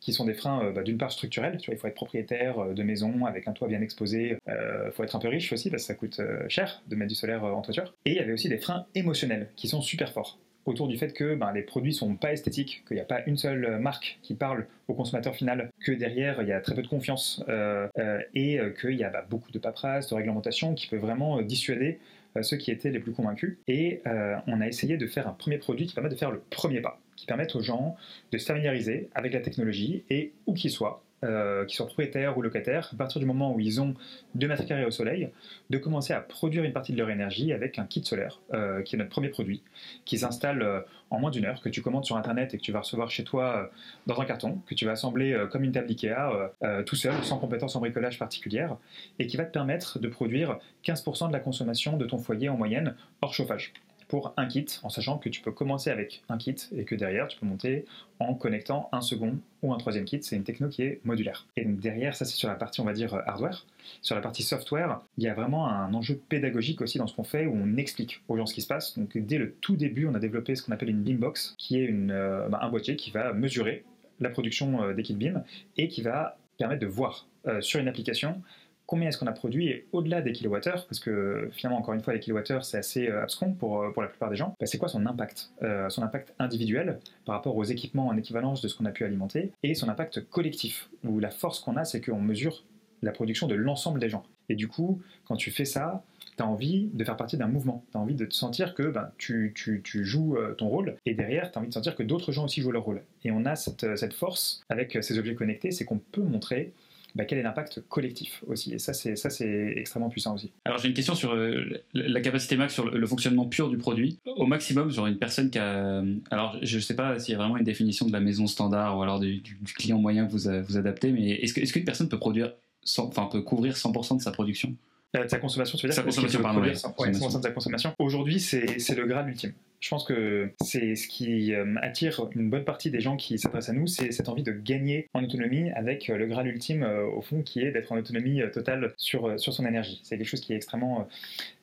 qui 0.00 0.12
sont 0.12 0.24
des 0.24 0.34
freins 0.34 0.70
bah, 0.72 0.82
d'une 0.82 0.98
part 0.98 1.12
structurels, 1.12 1.58
il 1.66 1.76
faut 1.76 1.86
être 1.86 1.94
propriétaire 1.94 2.74
de 2.74 2.82
maison 2.82 3.26
avec 3.26 3.48
un 3.48 3.52
toit 3.52 3.68
bien 3.68 3.80
exposé, 3.80 4.38
il 4.46 4.92
faut 4.92 5.04
être 5.04 5.16
un 5.16 5.18
peu 5.18 5.28
riche 5.28 5.52
aussi 5.52 5.70
parce 5.70 5.82
que 5.82 5.86
ça 5.86 5.94
coûte 5.94 6.20
cher 6.48 6.82
de 6.88 6.96
mettre 6.96 7.08
du 7.08 7.14
solaire 7.14 7.44
en 7.44 7.62
toiture. 7.62 7.94
Et 8.04 8.10
il 8.10 8.16
y 8.16 8.20
avait 8.20 8.32
aussi 8.32 8.48
des 8.48 8.58
freins 8.58 8.86
émotionnels 8.94 9.48
qui 9.56 9.68
sont 9.68 9.80
super 9.80 10.12
forts 10.12 10.38
autour 10.66 10.88
du 10.88 10.96
fait 10.96 11.12
que 11.12 11.34
ben, 11.34 11.52
les 11.52 11.62
produits 11.62 11.92
sont 11.92 12.14
pas 12.16 12.32
esthétiques, 12.32 12.84
qu'il 12.86 12.96
n'y 12.96 13.00
a 13.00 13.06
pas 13.06 13.22
une 13.26 13.36
seule 13.36 13.78
marque 13.78 14.18
qui 14.22 14.34
parle 14.34 14.66
au 14.88 14.94
consommateur 14.94 15.34
final, 15.34 15.70
que 15.84 15.92
derrière 15.92 16.42
il 16.42 16.48
y 16.48 16.52
a 16.52 16.60
très 16.60 16.74
peu 16.74 16.82
de 16.82 16.88
confiance 16.88 17.42
euh, 17.48 17.88
euh, 17.98 18.20
et 18.34 18.58
euh, 18.58 18.70
qu'il 18.70 18.94
y 18.94 19.04
a 19.04 19.10
bah, 19.10 19.24
beaucoup 19.28 19.52
de 19.52 19.58
paperasse, 19.58 20.08
de 20.08 20.14
réglementation 20.14 20.74
qui 20.74 20.88
peut 20.88 20.96
vraiment 20.96 21.42
dissuader 21.42 21.98
ceux 22.42 22.56
qui 22.56 22.72
étaient 22.72 22.90
les 22.90 22.98
plus 22.98 23.12
convaincus. 23.12 23.58
Et 23.68 24.02
on 24.48 24.60
a 24.60 24.66
essayé 24.66 24.96
de 24.96 25.06
faire 25.06 25.28
un 25.28 25.34
premier 25.34 25.58
produit 25.58 25.86
qui 25.86 25.94
permet 25.94 26.10
de 26.10 26.16
faire 26.16 26.32
le 26.32 26.40
premier 26.50 26.80
pas, 26.80 26.98
qui 27.24 27.26
permet 27.26 27.56
aux 27.56 27.62
gens 27.62 27.96
de 28.32 28.38
se 28.38 28.44
familiariser 28.44 29.08
avec 29.14 29.32
la 29.32 29.40
technologie 29.40 30.04
et 30.10 30.32
où 30.46 30.52
qu'ils 30.52 30.70
soient, 30.70 31.02
euh, 31.24 31.64
qui 31.64 31.74
soient 31.74 31.86
propriétaires 31.86 32.36
ou 32.36 32.42
locataires, 32.42 32.90
à 32.92 32.96
partir 32.96 33.18
du 33.18 33.24
moment 33.24 33.54
où 33.54 33.60
ils 33.60 33.80
ont 33.80 33.94
2 34.34 34.46
mètres 34.46 34.66
carrés 34.66 34.84
au 34.84 34.90
soleil, 34.90 35.30
de 35.70 35.78
commencer 35.78 36.12
à 36.12 36.20
produire 36.20 36.64
une 36.64 36.74
partie 36.74 36.92
de 36.92 36.98
leur 36.98 37.08
énergie 37.08 37.54
avec 37.54 37.78
un 37.78 37.86
kit 37.86 38.04
solaire, 38.04 38.42
euh, 38.52 38.82
qui 38.82 38.94
est 38.94 38.98
notre 38.98 39.10
premier 39.10 39.30
produit, 39.30 39.62
qui 40.04 40.18
s'installe 40.18 40.60
euh, 40.60 40.80
en 41.08 41.18
moins 41.18 41.30
d'une 41.30 41.46
heure, 41.46 41.62
que 41.62 41.70
tu 41.70 41.80
commandes 41.80 42.04
sur 42.04 42.18
Internet 42.18 42.52
et 42.52 42.58
que 42.58 42.62
tu 42.62 42.72
vas 42.72 42.80
recevoir 42.80 43.10
chez 43.10 43.24
toi 43.24 43.70
dans 44.06 44.20
un 44.20 44.26
carton, 44.26 44.60
que 44.66 44.74
tu 44.74 44.84
vas 44.84 44.92
assembler 44.92 45.46
comme 45.50 45.64
une 45.64 45.72
table 45.72 45.88
Ikea, 45.88 46.52
tout 46.84 46.96
seul, 46.96 47.14
sans 47.22 47.38
compétence 47.38 47.76
en 47.76 47.80
bricolage 47.80 48.18
particulière, 48.18 48.76
et 49.20 49.28
qui 49.28 49.36
va 49.36 49.44
te 49.44 49.52
permettre 49.52 50.00
de 50.00 50.08
produire 50.08 50.58
15% 50.84 51.28
de 51.28 51.32
la 51.32 51.38
consommation 51.40 51.96
de 51.96 52.04
ton 52.04 52.18
foyer 52.18 52.48
en 52.48 52.56
moyenne 52.56 52.96
hors 53.22 53.32
chauffage. 53.32 53.72
Pour 54.08 54.34
un 54.36 54.46
kit, 54.46 54.66
en 54.82 54.88
sachant 54.88 55.18
que 55.18 55.28
tu 55.28 55.40
peux 55.40 55.52
commencer 55.52 55.90
avec 55.90 56.22
un 56.28 56.38
kit 56.38 56.56
et 56.76 56.84
que 56.84 56.94
derrière, 56.94 57.28
tu 57.28 57.38
peux 57.38 57.46
monter 57.46 57.84
en 58.20 58.34
connectant 58.34 58.88
un 58.92 59.00
second 59.00 59.38
ou 59.62 59.72
un 59.72 59.78
troisième 59.78 60.04
kit. 60.04 60.20
C'est 60.22 60.36
une 60.36 60.44
techno 60.44 60.68
qui 60.68 60.82
est 60.82 61.00
modulaire. 61.04 61.46
Et 61.56 61.64
donc 61.64 61.80
derrière, 61.80 62.14
ça 62.14 62.24
c'est 62.24 62.36
sur 62.36 62.48
la 62.48 62.54
partie, 62.54 62.80
on 62.80 62.84
va 62.84 62.92
dire, 62.92 63.14
hardware. 63.26 63.66
Sur 64.02 64.14
la 64.14 64.20
partie 64.20 64.42
software, 64.42 65.00
il 65.18 65.24
y 65.24 65.28
a 65.28 65.34
vraiment 65.34 65.68
un 65.68 65.92
enjeu 65.94 66.20
pédagogique 66.28 66.80
aussi 66.80 66.98
dans 66.98 67.06
ce 67.06 67.14
qu'on 67.14 67.24
fait 67.24 67.46
où 67.46 67.54
on 67.54 67.76
explique 67.76 68.22
aux 68.28 68.36
gens 68.36 68.46
ce 68.46 68.54
qui 68.54 68.62
se 68.62 68.66
passe. 68.66 68.98
Donc 68.98 69.16
dès 69.16 69.38
le 69.38 69.52
tout 69.52 69.76
début, 69.76 70.06
on 70.06 70.14
a 70.14 70.18
développé 70.18 70.54
ce 70.54 70.62
qu'on 70.62 70.72
appelle 70.72 70.90
une 70.90 71.02
Beambox, 71.02 71.54
qui 71.58 71.80
est 71.80 71.84
une, 71.84 72.10
euh, 72.10 72.48
bah, 72.48 72.60
un 72.62 72.68
boîtier 72.68 72.96
qui 72.96 73.10
va 73.10 73.32
mesurer 73.32 73.84
la 74.20 74.30
production 74.30 74.82
euh, 74.82 74.94
des 74.94 75.02
kits 75.02 75.14
Beam 75.14 75.42
et 75.76 75.88
qui 75.88 76.02
va 76.02 76.36
permettre 76.58 76.80
de 76.80 76.86
voir 76.86 77.26
euh, 77.46 77.60
sur 77.60 77.80
une 77.80 77.88
application 77.88 78.40
combien 78.86 79.08
est-ce 79.08 79.18
qu'on 79.18 79.26
a 79.26 79.32
produit 79.32 79.84
au-delà 79.92 80.20
des 80.20 80.32
kilowattheures, 80.32 80.86
parce 80.86 81.00
que 81.00 81.48
finalement, 81.52 81.78
encore 81.78 81.94
une 81.94 82.02
fois, 82.02 82.12
les 82.12 82.20
kilowattheures, 82.20 82.64
c'est 82.64 82.78
assez 82.78 83.08
euh, 83.08 83.22
abscon 83.22 83.52
pour, 83.52 83.82
euh, 83.82 83.90
pour 83.90 84.02
la 84.02 84.08
plupart 84.08 84.30
des 84.30 84.36
gens, 84.36 84.54
bah, 84.60 84.66
c'est 84.66 84.78
quoi 84.78 84.88
son 84.88 85.06
impact 85.06 85.50
euh, 85.62 85.88
Son 85.88 86.02
impact 86.02 86.34
individuel 86.38 86.98
par 87.24 87.36
rapport 87.36 87.56
aux 87.56 87.64
équipements 87.64 88.08
en 88.08 88.16
équivalence 88.16 88.60
de 88.60 88.68
ce 88.68 88.76
qu'on 88.76 88.84
a 88.84 88.90
pu 88.90 89.04
alimenter, 89.04 89.52
et 89.62 89.74
son 89.74 89.88
impact 89.88 90.28
collectif, 90.28 90.90
où 91.04 91.18
la 91.18 91.30
force 91.30 91.60
qu'on 91.60 91.76
a, 91.76 91.84
c'est 91.84 92.00
qu'on 92.00 92.20
mesure 92.20 92.64
la 93.02 93.12
production 93.12 93.46
de 93.46 93.54
l'ensemble 93.54 94.00
des 94.00 94.08
gens. 94.08 94.24
Et 94.48 94.54
du 94.54 94.68
coup, 94.68 95.00
quand 95.26 95.36
tu 95.36 95.50
fais 95.50 95.64
ça, 95.64 96.04
tu 96.36 96.42
as 96.42 96.46
envie 96.46 96.90
de 96.92 97.04
faire 97.04 97.16
partie 97.16 97.36
d'un 97.36 97.48
mouvement, 97.48 97.84
tu 97.90 97.96
as 97.96 98.00
envie 98.00 98.14
de 98.14 98.24
te 98.24 98.34
sentir 98.34 98.74
que 98.74 98.82
ben, 98.82 99.10
tu, 99.18 99.52
tu, 99.54 99.82
tu, 99.82 100.04
joues 100.04 100.36
ton 100.58 100.68
rôle, 100.68 100.96
et 101.06 101.14
derrière, 101.14 101.50
tu 101.50 101.58
as 101.58 101.60
envie 101.60 101.68
de 101.68 101.74
sentir 101.74 101.96
que 101.96 102.02
d'autres 102.02 102.32
gens 102.32 102.44
aussi 102.44 102.60
jouent 102.60 102.72
leur 102.72 102.84
rôle. 102.84 103.02
Et 103.24 103.30
on 103.30 103.44
a 103.46 103.56
cette, 103.56 103.96
cette 103.96 104.14
force 104.14 104.62
avec 104.68 104.98
ces 105.02 105.18
objets 105.18 105.34
connectés, 105.34 105.70
c'est 105.70 105.84
qu'on 105.84 105.98
peut 105.98 106.22
montrer 106.22 106.72
bah, 107.14 107.24
quel 107.24 107.38
est 107.38 107.42
l'impact 107.42 107.82
collectif 107.88 108.42
aussi? 108.46 108.74
Et 108.74 108.78
ça, 108.78 108.92
c'est 108.92 109.74
extrêmement 109.76 110.08
puissant 110.08 110.34
aussi. 110.34 110.52
Alors 110.64 110.78
j'ai 110.78 110.88
une 110.88 110.94
question 110.94 111.14
sur 111.14 111.32
euh, 111.32 111.64
la 111.94 112.20
capacité 112.20 112.56
max 112.56 112.74
sur 112.74 112.90
le, 112.90 113.06
fonctionnement 113.06 113.46
pur 113.46 113.68
du 113.68 113.76
produit. 113.76 114.18
Au 114.24 114.46
maximum, 114.46 114.90
genre 114.90 115.06
une 115.06 115.18
personne 115.18 115.50
qui 115.50 115.58
a, 115.58 116.02
alors 116.30 116.56
je 116.62 116.76
ne 116.76 116.80
sais 116.80 116.96
pas 116.96 117.18
s'il 117.18 117.32
y 117.32 117.34
a 117.34 117.38
vraiment 117.38 117.56
une 117.56 117.64
définition 117.64 118.06
de 118.06 118.12
la 118.12 118.20
maison 118.20 118.46
standard 118.46 118.98
ou 118.98 119.02
alors 119.02 119.20
du, 119.20 119.42
client 119.76 119.98
moyen 119.98 120.26
que 120.26 120.32
vous, 120.32 120.50
vous 120.66 120.76
adaptez, 120.76 121.12
mais 121.12 121.30
est-ce 121.30 121.58
est 121.58 121.72
qu'une 121.72 121.84
personne 121.84 122.08
peut 122.08 122.18
produire, 122.18 122.52
enfin 122.98 123.28
peut 123.30 123.42
couvrir 123.42 123.74
100% 123.74 124.16
de 124.16 124.22
sa 124.22 124.32
production? 124.32 124.74
Euh, 125.14 125.28
sa 125.28 125.38
consommation, 125.38 125.78
tu 125.78 125.86
veux 125.86 125.90
dire? 125.90 125.96
Sa 125.96 126.02
consommation, 126.02 126.40
pardon. 126.40 126.60
Oui, 126.60 126.70
100% 126.70 127.38
de 127.38 127.42
sa 127.42 127.50
consommation. 127.50 127.92
Aujourd'hui, 127.98 128.40
c'est 128.40 128.94
le 128.94 129.06
grade 129.06 129.28
ultime. 129.28 129.52
Je 129.80 129.90
pense 129.90 130.04
que 130.04 130.50
c'est 130.62 130.96
ce 130.96 131.06
qui 131.08 131.52
euh, 131.52 131.74
attire 131.82 132.26
une 132.34 132.48
bonne 132.48 132.64
partie 132.64 132.90
des 132.90 133.00
gens 133.00 133.16
qui 133.16 133.38
s'adressent 133.38 133.68
à 133.68 133.74
nous, 133.74 133.86
c'est 133.86 134.12
cette 134.12 134.30
envie 134.30 134.42
de 134.42 134.52
gagner 134.52 135.10
en 135.12 135.22
autonomie 135.22 135.70
avec 135.72 136.08
euh, 136.08 136.16
le 136.16 136.26
grade 136.26 136.46
ultime, 136.46 136.88
au 137.14 137.20
fond, 137.20 137.42
qui 137.42 137.60
est 137.60 137.70
d'être 137.70 137.92
en 137.92 137.98
autonomie 137.98 138.40
totale 138.50 138.94
sur, 138.96 139.38
sur 139.38 139.52
son 139.52 139.66
énergie. 139.66 140.00
C'est 140.02 140.16
quelque 140.16 140.26
chose 140.26 140.40
qui 140.40 140.54
est 140.54 140.56
extrêmement, 140.56 141.06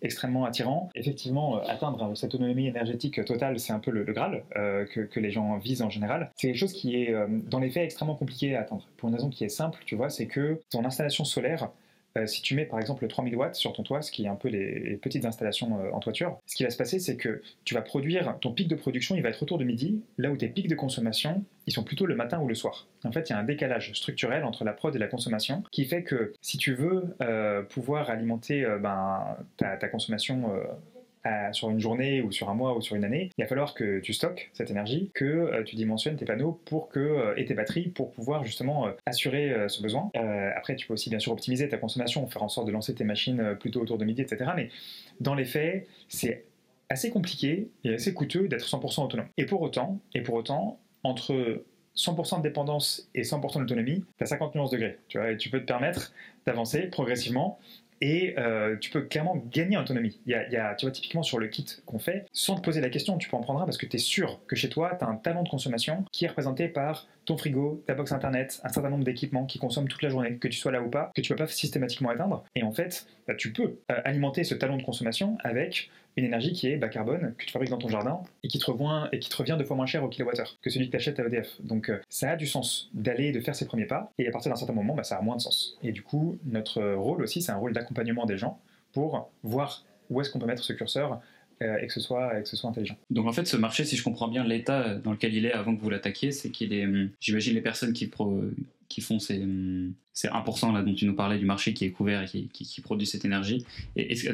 extrêmement 0.03 0.45
attirant. 0.45 0.89
Effectivement, 0.93 1.63
atteindre 1.63 2.15
cette 2.15 2.35
autonomie 2.35 2.67
énergétique 2.67 3.25
totale, 3.25 3.59
c'est 3.59 3.73
un 3.73 3.79
peu 3.79 3.89
le, 3.89 4.03
Graal 4.03 4.43
que, 4.53 5.01
que, 5.01 5.19
les 5.19 5.31
gens 5.31 5.57
visent 5.57 5.81
en 5.81 5.89
général. 5.89 6.29
C'est 6.35 6.47
quelque 6.47 6.59
chose 6.59 6.73
qui 6.73 6.95
est, 6.95 7.15
dans 7.49 7.59
les 7.59 7.71
faits, 7.71 7.85
extrêmement 7.85 8.15
compliqué 8.15 8.55
à 8.55 8.61
atteindre. 8.61 8.85
Pour 8.97 9.09
une 9.09 9.15
raison 9.15 9.29
qui 9.29 9.43
est 9.43 9.49
simple, 9.49 9.79
tu 9.85 9.95
vois, 9.95 10.09
c'est 10.09 10.27
que 10.27 10.59
ton 10.69 10.85
installation 10.85 11.23
solaire, 11.23 11.69
euh, 12.17 12.27
si 12.27 12.41
tu 12.41 12.55
mets 12.55 12.65
par 12.65 12.79
exemple 12.79 13.07
3000 13.07 13.35
watts 13.35 13.55
sur 13.55 13.73
ton 13.73 13.83
toit, 13.83 14.01
ce 14.01 14.11
qui 14.11 14.25
est 14.25 14.27
un 14.27 14.35
peu 14.35 14.49
les, 14.49 14.97
petites 15.01 15.25
installations 15.25 15.79
euh, 15.79 15.91
en 15.91 15.99
toiture, 15.99 16.37
ce 16.45 16.55
qui 16.55 16.63
va 16.63 16.69
se 16.69 16.77
passer, 16.77 16.99
c'est 16.99 17.15
que 17.15 17.41
tu 17.63 17.73
vas 17.73 17.81
produire, 17.81 18.37
ton 18.41 18.51
pic 18.51 18.67
de 18.67 18.75
production, 18.75 19.15
il 19.15 19.21
va 19.21 19.29
être 19.29 19.41
autour 19.41 19.57
de 19.57 19.63
midi, 19.63 20.01
là 20.17 20.29
où 20.29 20.37
tes 20.37 20.47
pics 20.47 20.67
de 20.67 20.75
consommation, 20.75 21.43
ils 21.67 21.73
sont 21.73 21.83
plutôt 21.83 22.05
le 22.05 22.15
matin 22.15 22.39
ou 22.39 22.47
le 22.47 22.55
soir. 22.55 22.87
En 23.03 23.11
fait, 23.11 23.29
il 23.29 23.33
y 23.33 23.35
a 23.35 23.39
un 23.39 23.43
décalage 23.43 23.93
structurel 23.93 24.43
entre 24.43 24.63
la 24.63 24.73
prod 24.73 24.95
et 24.95 24.99
la 24.99 25.07
consommation 25.07 25.63
qui 25.71 25.85
fait 25.85 26.03
que 26.03 26.33
si 26.41 26.57
tu 26.57 26.73
veux 26.73 27.15
euh, 27.21 27.61
pouvoir 27.61 28.09
alimenter 28.09 28.65
ben, 28.81 29.37
ta, 29.57 29.77
ta, 29.77 29.87
consommation 29.87 30.51
sur 31.51 31.69
une 31.69 31.79
journée 31.79 32.21
ou 32.21 32.31
sur 32.31 32.49
un 32.49 32.53
mois 32.53 32.75
ou 32.75 32.81
sur 32.81 32.95
une 32.95 33.03
année, 33.03 33.29
il 33.37 33.41
va 33.41 33.47
falloir 33.47 33.73
que 33.73 33.99
tu 33.99 34.13
stockes 34.13 34.49
cette 34.53 34.71
énergie, 34.71 35.11
que 35.13 35.25
euh, 35.25 35.63
tu 35.63 35.75
dimensionnes 35.75 36.15
tes 36.15 36.25
panneaux 36.25 36.59
pour 36.65 36.89
que, 36.89 36.99
euh, 36.99 37.33
et 37.37 37.45
tes 37.45 37.53
batteries 37.53 37.89
pour 37.89 38.11
pouvoir 38.11 38.43
justement 38.43 38.87
euh, 38.87 38.91
assurer 39.05 39.53
ce 39.67 39.81
besoin. 39.81 40.11
après, 40.55 40.75
tu 40.75 40.87
peux 40.87 40.93
aussi 40.93 41.09
bien 41.09 41.19
sûr 41.19 41.31
optimiser 41.31 41.67
ta 41.69 41.77
consommation, 41.77 42.25
faire 42.27 42.43
en 42.43 42.49
sorte 42.49 42.67
de 42.67 42.71
lancer 42.71 42.93
tes 42.95 43.03
machines 43.03 43.55
plutôt 43.59 43.81
autour 43.81 43.97
de 43.97 44.05
midi, 44.05 44.21
etc. 44.21 44.51
Mais 44.55 44.69
dans 45.19 45.35
les 45.35 45.45
faits, 45.45 45.87
c'est 46.07 46.45
assez 46.89 47.09
compliqué 47.09 47.69
et 47.83 47.95
assez 47.95 48.13
coûteux 48.13 48.47
d'être 48.47 48.65
100% 48.65 49.05
autonome. 49.05 49.27
Et 49.37 49.45
pour 49.45 49.61
autant, 49.61 49.99
et 50.13 50.21
pour 50.21 50.35
autant, 50.35 50.79
entre 51.03 51.63
100% 51.95 52.37
de 52.37 52.43
dépendance 52.43 53.09
et 53.15 53.21
100% 53.21 53.59
d'autonomie, 53.59 54.03
tu 54.17 54.23
as 54.23 54.27
50 54.27 54.55
nuances 54.55 54.71
degrés. 54.71 54.97
Tu 55.07 55.17
vois, 55.17 55.35
tu 55.35 55.49
peux 55.49 55.59
te 55.59 55.65
permettre 55.65 56.13
d'avancer 56.45 56.81
progressivement 56.83 57.59
et 58.01 58.35
euh, 58.37 58.75
tu 58.77 58.89
peux 58.89 59.01
clairement 59.01 59.37
gagner 59.51 59.77
en 59.77 59.81
autonomie. 59.81 60.19
Il 60.25 60.31
y, 60.31 60.55
a, 60.55 60.75
tu 60.75 60.85
vois, 60.85 60.91
typiquement 60.91 61.23
sur 61.23 61.39
le 61.39 61.47
kit 61.47 61.65
qu'on 61.85 61.99
fait, 61.99 62.25
sans 62.33 62.55
te 62.55 62.61
poser 62.61 62.81
la 62.81 62.89
question, 62.89 63.17
tu 63.17 63.29
peux 63.29 63.37
en 63.37 63.41
prendre 63.41 63.61
un 63.61 63.65
parce 63.65 63.77
que 63.77 63.85
tu 63.85 63.95
es 63.97 63.99
sûr 63.99 64.39
que 64.47 64.55
chez 64.55 64.69
toi, 64.69 64.95
tu 64.97 65.05
as 65.05 65.07
un 65.07 65.15
talent 65.15 65.43
de 65.43 65.49
consommation 65.49 66.03
qui 66.11 66.25
est 66.25 66.27
représenté 66.27 66.67
par 66.67 67.07
ton 67.31 67.37
frigo, 67.37 67.81
ta 67.87 67.93
box 67.93 68.11
internet, 68.11 68.59
un 68.63 68.69
certain 68.69 68.89
nombre 68.89 69.05
d'équipements 69.05 69.45
qui 69.45 69.57
consomment 69.57 69.87
toute 69.87 70.01
la 70.01 70.09
journée, 70.09 70.35
que 70.35 70.49
tu 70.49 70.57
sois 70.57 70.71
là 70.71 70.81
ou 70.81 70.89
pas, 70.89 71.11
que 71.15 71.21
tu 71.21 71.31
ne 71.31 71.37
peux 71.37 71.43
pas 71.43 71.49
systématiquement 71.49 72.09
atteindre. 72.09 72.43
Et 72.55 72.63
en 72.63 72.71
fait, 72.73 73.07
bah, 73.25 73.35
tu 73.35 73.53
peux 73.53 73.79
euh, 73.89 74.01
alimenter 74.03 74.43
ce 74.43 74.53
talent 74.53 74.75
de 74.75 74.83
consommation 74.83 75.37
avec 75.43 75.89
une 76.17 76.25
énergie 76.25 76.51
qui 76.51 76.67
est 76.67 76.75
bas 76.75 76.89
carbone, 76.89 77.33
que 77.37 77.45
tu 77.45 77.53
fabriques 77.53 77.69
dans 77.69 77.77
ton 77.77 77.87
jardin 77.87 78.21
et 78.43 78.49
qui 78.49 78.59
te 78.59 78.69
revient, 78.69 79.07
et 79.13 79.19
qui 79.19 79.29
te 79.29 79.37
revient 79.37 79.55
deux 79.57 79.63
fois 79.63 79.77
moins 79.77 79.85
cher 79.85 80.03
au 80.03 80.09
kilowattheure 80.09 80.57
que 80.61 80.69
celui 80.69 80.87
que 80.87 80.91
tu 80.91 80.97
achètes 80.97 81.21
à 81.21 81.23
EDF. 81.23 81.61
Donc 81.61 81.89
euh, 81.89 82.01
ça 82.09 82.31
a 82.31 82.35
du 82.35 82.47
sens 82.47 82.89
d'aller, 82.93 83.31
de 83.31 83.39
faire 83.39 83.55
ses 83.55 83.65
premiers 83.65 83.85
pas, 83.85 84.11
et 84.17 84.27
à 84.27 84.31
partir 84.31 84.51
d'un 84.51 84.57
certain 84.57 84.73
moment, 84.73 84.93
bah, 84.93 85.03
ça 85.03 85.15
a 85.15 85.21
moins 85.21 85.37
de 85.37 85.41
sens. 85.41 85.77
Et 85.83 85.93
du 85.93 86.01
coup, 86.01 86.37
notre 86.45 86.83
rôle 86.95 87.23
aussi, 87.23 87.41
c'est 87.41 87.53
un 87.53 87.57
rôle 87.57 87.71
d'accompagnement 87.71 88.25
des 88.25 88.37
gens 88.37 88.59
pour 88.91 89.31
voir 89.43 89.85
où 90.09 90.19
est-ce 90.19 90.29
qu'on 90.29 90.39
peut 90.39 90.45
mettre 90.45 90.63
ce 90.63 90.73
curseur 90.73 91.21
et, 91.61 91.87
que 91.87 91.93
ce 91.93 91.99
soit, 91.99 92.37
et 92.37 92.43
que 92.43 92.49
ce 92.49 92.55
soit 92.55 92.69
intelligent. 92.69 92.97
Donc 93.09 93.27
en 93.27 93.33
fait, 93.33 93.45
ce 93.45 93.57
marché, 93.57 93.85
si 93.85 93.95
je 93.95 94.03
comprends 94.03 94.27
bien 94.27 94.43
l'état 94.43 94.95
dans 94.95 95.11
lequel 95.11 95.33
il 95.33 95.45
est 95.45 95.53
avant 95.53 95.75
que 95.75 95.81
vous 95.81 95.89
l'attaquiez, 95.89 96.31
c'est 96.31 96.49
qu'il 96.49 96.73
est, 96.73 96.85
hum, 96.85 97.09
j'imagine, 97.19 97.53
les 97.53 97.61
personnes 97.61 97.93
qui, 97.93 98.09
qui 98.89 99.01
font 99.01 99.19
ces, 99.19 99.43
hum, 99.43 99.93
c'est 100.13 100.29
1% 100.29 100.73
là 100.73 100.81
dont 100.81 100.93
tu 100.93 101.05
nous 101.05 101.15
parlais 101.15 101.37
du 101.37 101.45
marché 101.45 101.73
qui 101.73 101.85
est 101.85 101.91
couvert 101.91 102.23
et 102.23 102.27
qui, 102.27 102.81
produit 102.81 103.05
cette 103.05 103.25
énergie. 103.25 103.65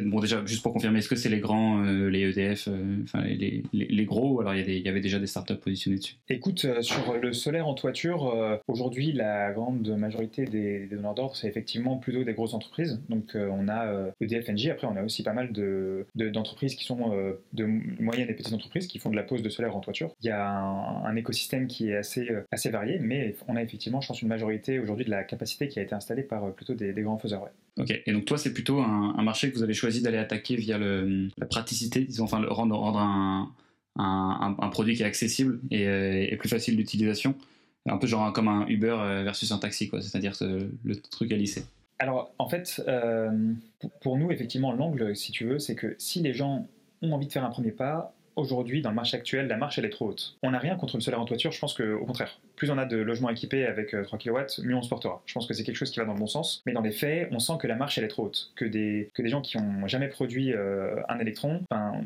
Bon 0.06 0.20
déjà 0.20 0.44
juste 0.46 0.64
pour 0.64 0.74
confirmer, 0.74 1.00
est-ce 1.00 1.10
que 1.10 1.16
c'est 1.16 1.30
les 1.30 1.40
grands, 1.40 1.84
euh, 1.84 2.10
les 2.10 2.22
EDF, 2.22 2.68
euh, 2.68 2.98
enfin 3.04 3.24
les, 3.24 4.06
gros, 4.06 4.36
ou 4.36 4.40
alors 4.42 4.56
il 4.56 4.80
y, 4.80 4.88
avait 4.88 5.02
déjà 5.02 5.20
des 5.20 5.28
startups 5.28 5.56
positionnées 5.56 5.98
dessus? 5.98 6.16
Écoute, 6.30 6.66
euh, 6.66 6.82
sur 6.82 7.18
le 7.18 7.34
solaire 7.34 7.68
en 7.68 7.74
toiture, 7.74 8.34
aujourd'hui 8.68 9.12
la 9.12 9.52
grande 9.52 9.88
majorité 9.98 10.46
des, 10.46 10.88
donneurs 10.88 11.14
d'ordre 11.14 11.36
c'est 11.36 11.48
effectivement 11.48 11.98
plutôt 11.98 12.24
des 12.24 12.34
grosses 12.34 12.54
entreprises. 12.54 13.02
Donc 13.10 13.36
on 13.36 13.68
a 13.68 14.12
EDF, 14.22 14.50
Engie, 14.50 14.72
après 14.72 14.88
on 14.88 14.96
a 14.96 15.04
aussi 15.04 15.24
pas 15.24 15.34
mal 15.34 15.52
de, 15.52 16.06
d'entreprises 16.16 16.76
qui 16.76 16.86
sont 16.86 17.14
de 17.54 17.66
moyennes 18.00 18.30
et 18.30 18.34
petites 18.34 18.54
entreprises 18.54 18.88
qui 18.88 19.00
font 19.00 19.10
de 19.10 19.16
la 19.16 19.24
pose 19.24 19.42
de 19.42 19.50
solaire 19.50 19.76
en 19.76 19.82
toiture. 19.82 20.14
Il 20.22 20.28
y 20.28 20.32
a 20.32 20.50
un, 20.50 21.16
écosystème 21.18 21.68
qui 21.68 21.90
est 21.90 21.96
assez, 21.96 22.30
assez 22.52 22.70
varié, 22.70 23.00
mais 23.00 23.36
on 23.48 23.56
a 23.56 23.64
effectivement, 23.64 24.02
je 24.02 24.08
pense, 24.08 24.22
une 24.22 24.28
majorité 24.28 24.78
aujourd'hui 24.80 25.04
de 25.04 25.10
la 25.10 25.24
capacité 25.24 25.67
qui 25.68 25.80
a 25.80 25.82
été 25.82 25.96
installé 25.96 26.24
par 26.24 26.44
euh, 26.44 26.52
plutôt 26.52 26.74
des, 26.74 26.94
grands 26.94 27.18
faiseurs. 27.18 27.50
Ok, 27.78 27.94
et 28.06 28.12
donc 28.12 28.26
toi, 28.26 28.38
c'est 28.38 28.54
plutôt 28.54 28.80
un, 28.80 29.22
marché 29.24 29.50
que 29.52 29.56
vous 29.56 29.64
avez 29.64 29.74
choisi 29.74 30.02
d'aller 30.02 30.18
attaquer 30.18 30.56
via 30.56 30.78
le, 30.78 31.30
la 31.38 31.46
praticité, 31.46 32.02
disons, 32.02 32.24
enfin, 32.26 32.40
le, 32.40 32.52
rendre, 32.52 32.76
rendre 32.76 33.00
un, 33.00 33.52
un, 33.98 34.70
produit 34.70 34.96
qui 34.96 35.04
est 35.04 35.06
accessible 35.06 35.60
et, 35.72 35.88
euh, 35.88 36.38
plus 36.38 36.50
facile 36.50 36.76
d'utilisation, 36.76 37.36
un 37.86 37.98
peu 37.98 38.08
genre 38.08 38.34
comme 38.34 38.48
un 38.48 38.66
Uber 38.68 38.98
euh, 39.00 39.24
versus 39.24 39.52
un 39.52 39.60
taxi, 39.60 39.90
quoi, 39.90 40.02
c'est-à-dire 40.02 40.34
le 40.42 40.96
truc 40.96 41.32
à 41.32 41.36
lisser. 41.36 41.66
Alors, 42.00 42.32
en 42.38 42.48
fait, 42.48 42.82
pour 44.02 44.18
nous, 44.18 44.32
effectivement, 44.32 44.72
l'angle, 44.72 45.16
si 45.16 45.32
tu 45.32 45.46
veux, 45.46 45.60
c'est 45.60 45.76
que 45.76 45.96
si 45.98 46.22
les 46.22 46.34
gens 46.34 46.68
ont 47.02 47.12
envie 47.12 47.28
de 47.28 47.32
faire 47.32 47.44
un 47.44 47.50
premier 47.50 47.72
pas, 47.72 48.14
aujourd'hui, 48.38 48.82
dans 48.82 48.90
le 48.90 48.96
marché 48.96 49.18
actuel, 49.18 49.48
la 49.48 49.58
marche, 49.58 49.78
elle 49.78 49.86
est 49.86 49.90
trop 49.90 50.08
haute. 50.08 50.38
On 50.44 50.52
n'a 50.52 50.60
rien 50.60 50.76
contre 50.76 50.96
le 50.96 51.02
solaire 51.02 51.20
en 51.20 51.26
toiture, 51.26 51.52
je 51.52 51.60
pense 51.60 51.74
qu'au 51.74 52.06
contraire, 52.06 52.40
plus 52.56 52.70
on 52.70 52.78
a 52.78 52.86
de 52.86 52.98
logements 52.98 53.30
équipés 53.30 53.66
avec 53.66 53.90
3 53.90 54.00
euh, 54.00 54.18
kW, 54.18 54.62
mieux 54.64 54.76
on 54.76 54.82
se 54.82 54.90
portera. 54.90 55.22
Je 55.26 55.34
pense 55.34 55.48
que 55.48 55.54
c'est 55.54 55.64
quelque 55.64 55.76
chose 55.76 55.92
qui 55.92 56.00
va 56.00 56.06
dans 56.06 56.14
le 56.14 56.20
bon 56.20 56.28
sens, 56.28 56.62
mais 56.66 56.74
dans 56.74 56.82
les 56.82 56.92
faits, 56.92 57.30
on 57.32 57.40
sent 57.40 57.54
que 57.60 57.68
la 57.68 57.76
marche, 57.76 57.98
elle 57.98 58.06
est 58.06 58.10
trop 58.10 58.26
haute. 58.26 58.52
Que 58.56 58.66
des, 58.66 59.10
que 59.14 59.28
gens 59.28 59.42
qui 59.42 59.58
n'ont 59.58 59.88
jamais 59.88 60.08
produit 60.08 60.54
euh, 60.54 60.96
un 61.10 61.20
électron, 61.20 61.64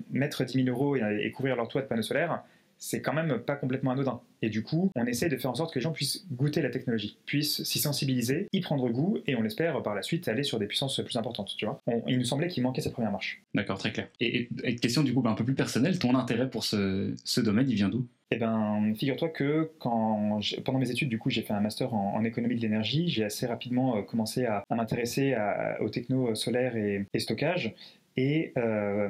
mettre 0.10 0.44
10 0.44 0.64
000 0.64 0.68
euros 0.70 0.96
et 0.96 1.32
couvrir 1.32 1.56
leur 1.56 1.68
toit 1.68 1.82
de 1.82 1.88
panneaux 1.88 2.02
solaires, 2.02 2.42
c'est 2.82 3.02
quand 3.02 3.14
même 3.14 3.38
pas 3.38 3.56
complètement 3.56 3.92
anodin. 3.92 4.22
Et 4.42 4.50
du 4.50 4.64
coup, 4.64 4.92
on 4.96 5.06
essaie 5.06 5.30
de 5.30 5.38
faire 5.38 5.52
en 5.52 5.56
sorte 5.56 5.72
que 5.72 5.78
les 5.78 5.84
gens 5.84 5.92
puissent 5.92 6.26
goûter 6.32 6.64
la 6.64 6.72
technologie, 6.72 7.20
puissent 7.28 7.64
s'y 7.64 7.78
sensibiliser, 7.78 8.48
y 8.52 8.60
prendre 8.60 8.90
goût, 8.90 9.20
et 9.28 9.36
on 9.36 9.44
l'espère 9.44 9.84
par 9.84 9.94
la 9.94 10.02
suite 10.02 10.28
aller 10.28 10.42
sur 10.42 10.58
des 10.58 10.66
puissances 10.66 11.00
plus 11.00 11.16
importantes, 11.16 11.54
tu 11.56 11.66
vois. 11.66 11.80
il 12.08 12.18
nous 12.18 12.26
semblait 12.26 12.48
qu'il 12.48 12.64
manquait 12.64 12.82
cette 12.82 12.94
première 12.94 13.12
marche. 13.12 13.44
D'accord, 13.54 13.78
très 13.78 13.92
clair. 13.92 14.08
Et, 14.20 14.50
question 14.82 15.04
du 15.04 15.14
coup 15.14 15.22
un 15.26 15.36
peu 15.36 15.46
plus 15.46 15.54
personnelle, 15.54 16.00
ton 16.00 16.16
intérêt 16.16 16.50
pour 16.50 16.64
ce, 16.64 17.40
domaine, 17.40 17.70
il 17.70 17.76
vient 17.76 17.90
d'où? 17.90 18.08
Eh 18.34 18.38
ben, 18.38 18.94
figure-toi 18.96 19.30
que 19.30 19.72
quand 19.78 20.40
pendant 20.64 20.80
mes 20.80 20.90
études, 20.90 21.10
du 21.10 21.20
coup, 21.20 21.30
j'ai 21.30 21.42
fait 21.42 21.54
un 21.54 21.60
master 21.60 21.94
en, 21.94 22.24
économie 22.24 22.56
de 22.56 22.62
l'énergie. 22.62 23.10
J'ai 23.10 23.26
assez 23.26 23.46
rapidement 23.46 23.98
euh, 23.98 24.02
commencé 24.04 24.46
à, 24.46 24.64
m'intéresser 24.70 25.36
aux 25.82 25.90
techno 25.90 26.34
solaires 26.34 26.78
et, 26.78 27.06
et 27.14 27.20
stockage. 27.20 27.76
Et 28.18 28.52
euh, 28.58 29.10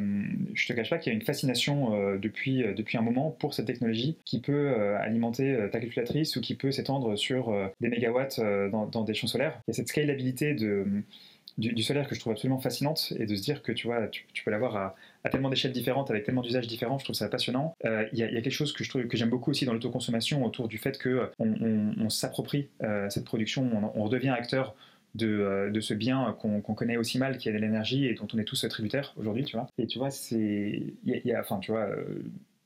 je 0.54 0.68
te 0.68 0.74
cache 0.74 0.90
pas 0.90 0.98
qu'il 0.98 1.12
y 1.12 1.16
a 1.16 1.18
une 1.18 1.26
fascination 1.26 1.96
euh, 1.96 2.18
depuis, 2.18 2.64
euh, 2.64 2.74
depuis 2.74 2.98
un 2.98 3.02
moment 3.02 3.32
pour 3.32 3.54
cette 3.54 3.66
technologie 3.66 4.18
qui 4.26 4.40
peut 4.40 4.76
alimenter 5.00 5.58
ta 5.72 5.80
calculatrice 5.80 6.36
ou 6.36 6.42
qui 6.42 6.56
peut 6.56 6.72
s'étendre 6.72 7.18
sur 7.18 7.54
des 7.80 7.90
mégawatts 7.90 8.40
dans, 8.72 9.04
des 9.04 9.14
champs 9.14 9.28
solaires. 9.28 9.60
Il 9.68 9.72
y 9.72 9.74
a 9.74 9.74
cette 9.76 9.88
scalabilité 9.88 10.54
du, 10.54 11.84
solaire 11.84 12.08
que 12.08 12.16
je 12.16 12.20
trouve 12.20 12.34
absolument 12.34 12.60
fascinante 12.60 13.14
et 13.18 13.26
de 13.26 13.36
se 13.36 13.42
dire 13.42 13.62
que 13.62 13.72
tu, 13.72 13.88
vois, 13.88 14.08
tu, 14.08 14.26
peux 14.44 14.52
l'avoir 14.52 14.96
à, 15.24 15.30
tellement 15.30 15.50
d'échelles 15.50 15.72
différentes, 15.72 16.10
avec 16.10 16.24
tellement 16.24 16.42
d'usages 16.42 16.68
différents, 16.68 16.98
je 16.98 17.06
trouve 17.06 17.16
ça 17.16 17.28
passionnant. 17.28 17.76
Il 17.84 18.20
y, 18.20 18.24
a 18.24 18.42
quelque 18.42 18.50
chose 18.50 18.74
que 18.74 18.84
je 18.84 18.90
trouve 18.90 19.08
que 19.08 19.18
j'aime 19.18 19.30
beaucoup 19.30 19.52
aussi 19.52 19.66
dans 19.66 19.74
l'autoconsommation 19.74 20.46
autour 20.46 20.68
du 20.68 20.78
fait 20.78 20.98
que 20.98 21.30
on, 21.40 22.10
s'approprie 22.10 22.70
cette 23.10 23.26
production, 23.26 23.92
on, 23.96 24.04
redevient 24.04 24.30
acteur 24.30 24.76
de, 25.16 25.70
de, 25.72 25.80
ce 25.80 25.94
bien 25.94 26.36
qu'on 26.40 26.62
connaît 26.62 26.98
aussi 26.98 27.18
mal, 27.18 27.38
qui 27.38 27.50
est 27.50 27.58
l'énergie 27.58 28.06
et 28.06 28.14
dont 28.14 28.28
on 28.34 28.38
est 28.38 28.46
tous 28.46 28.66
tributaires 28.70 29.14
aujourd'hui, 29.18 29.44
tu 29.44 29.56
vois. 29.56 29.68
Et 29.78 29.88
tu 29.88 30.00
vois, 30.00 30.12
c'est, 30.12 30.94
y, 31.06 31.36
enfin, 31.38 31.60
tu 31.60 31.72
vois, 31.72 31.90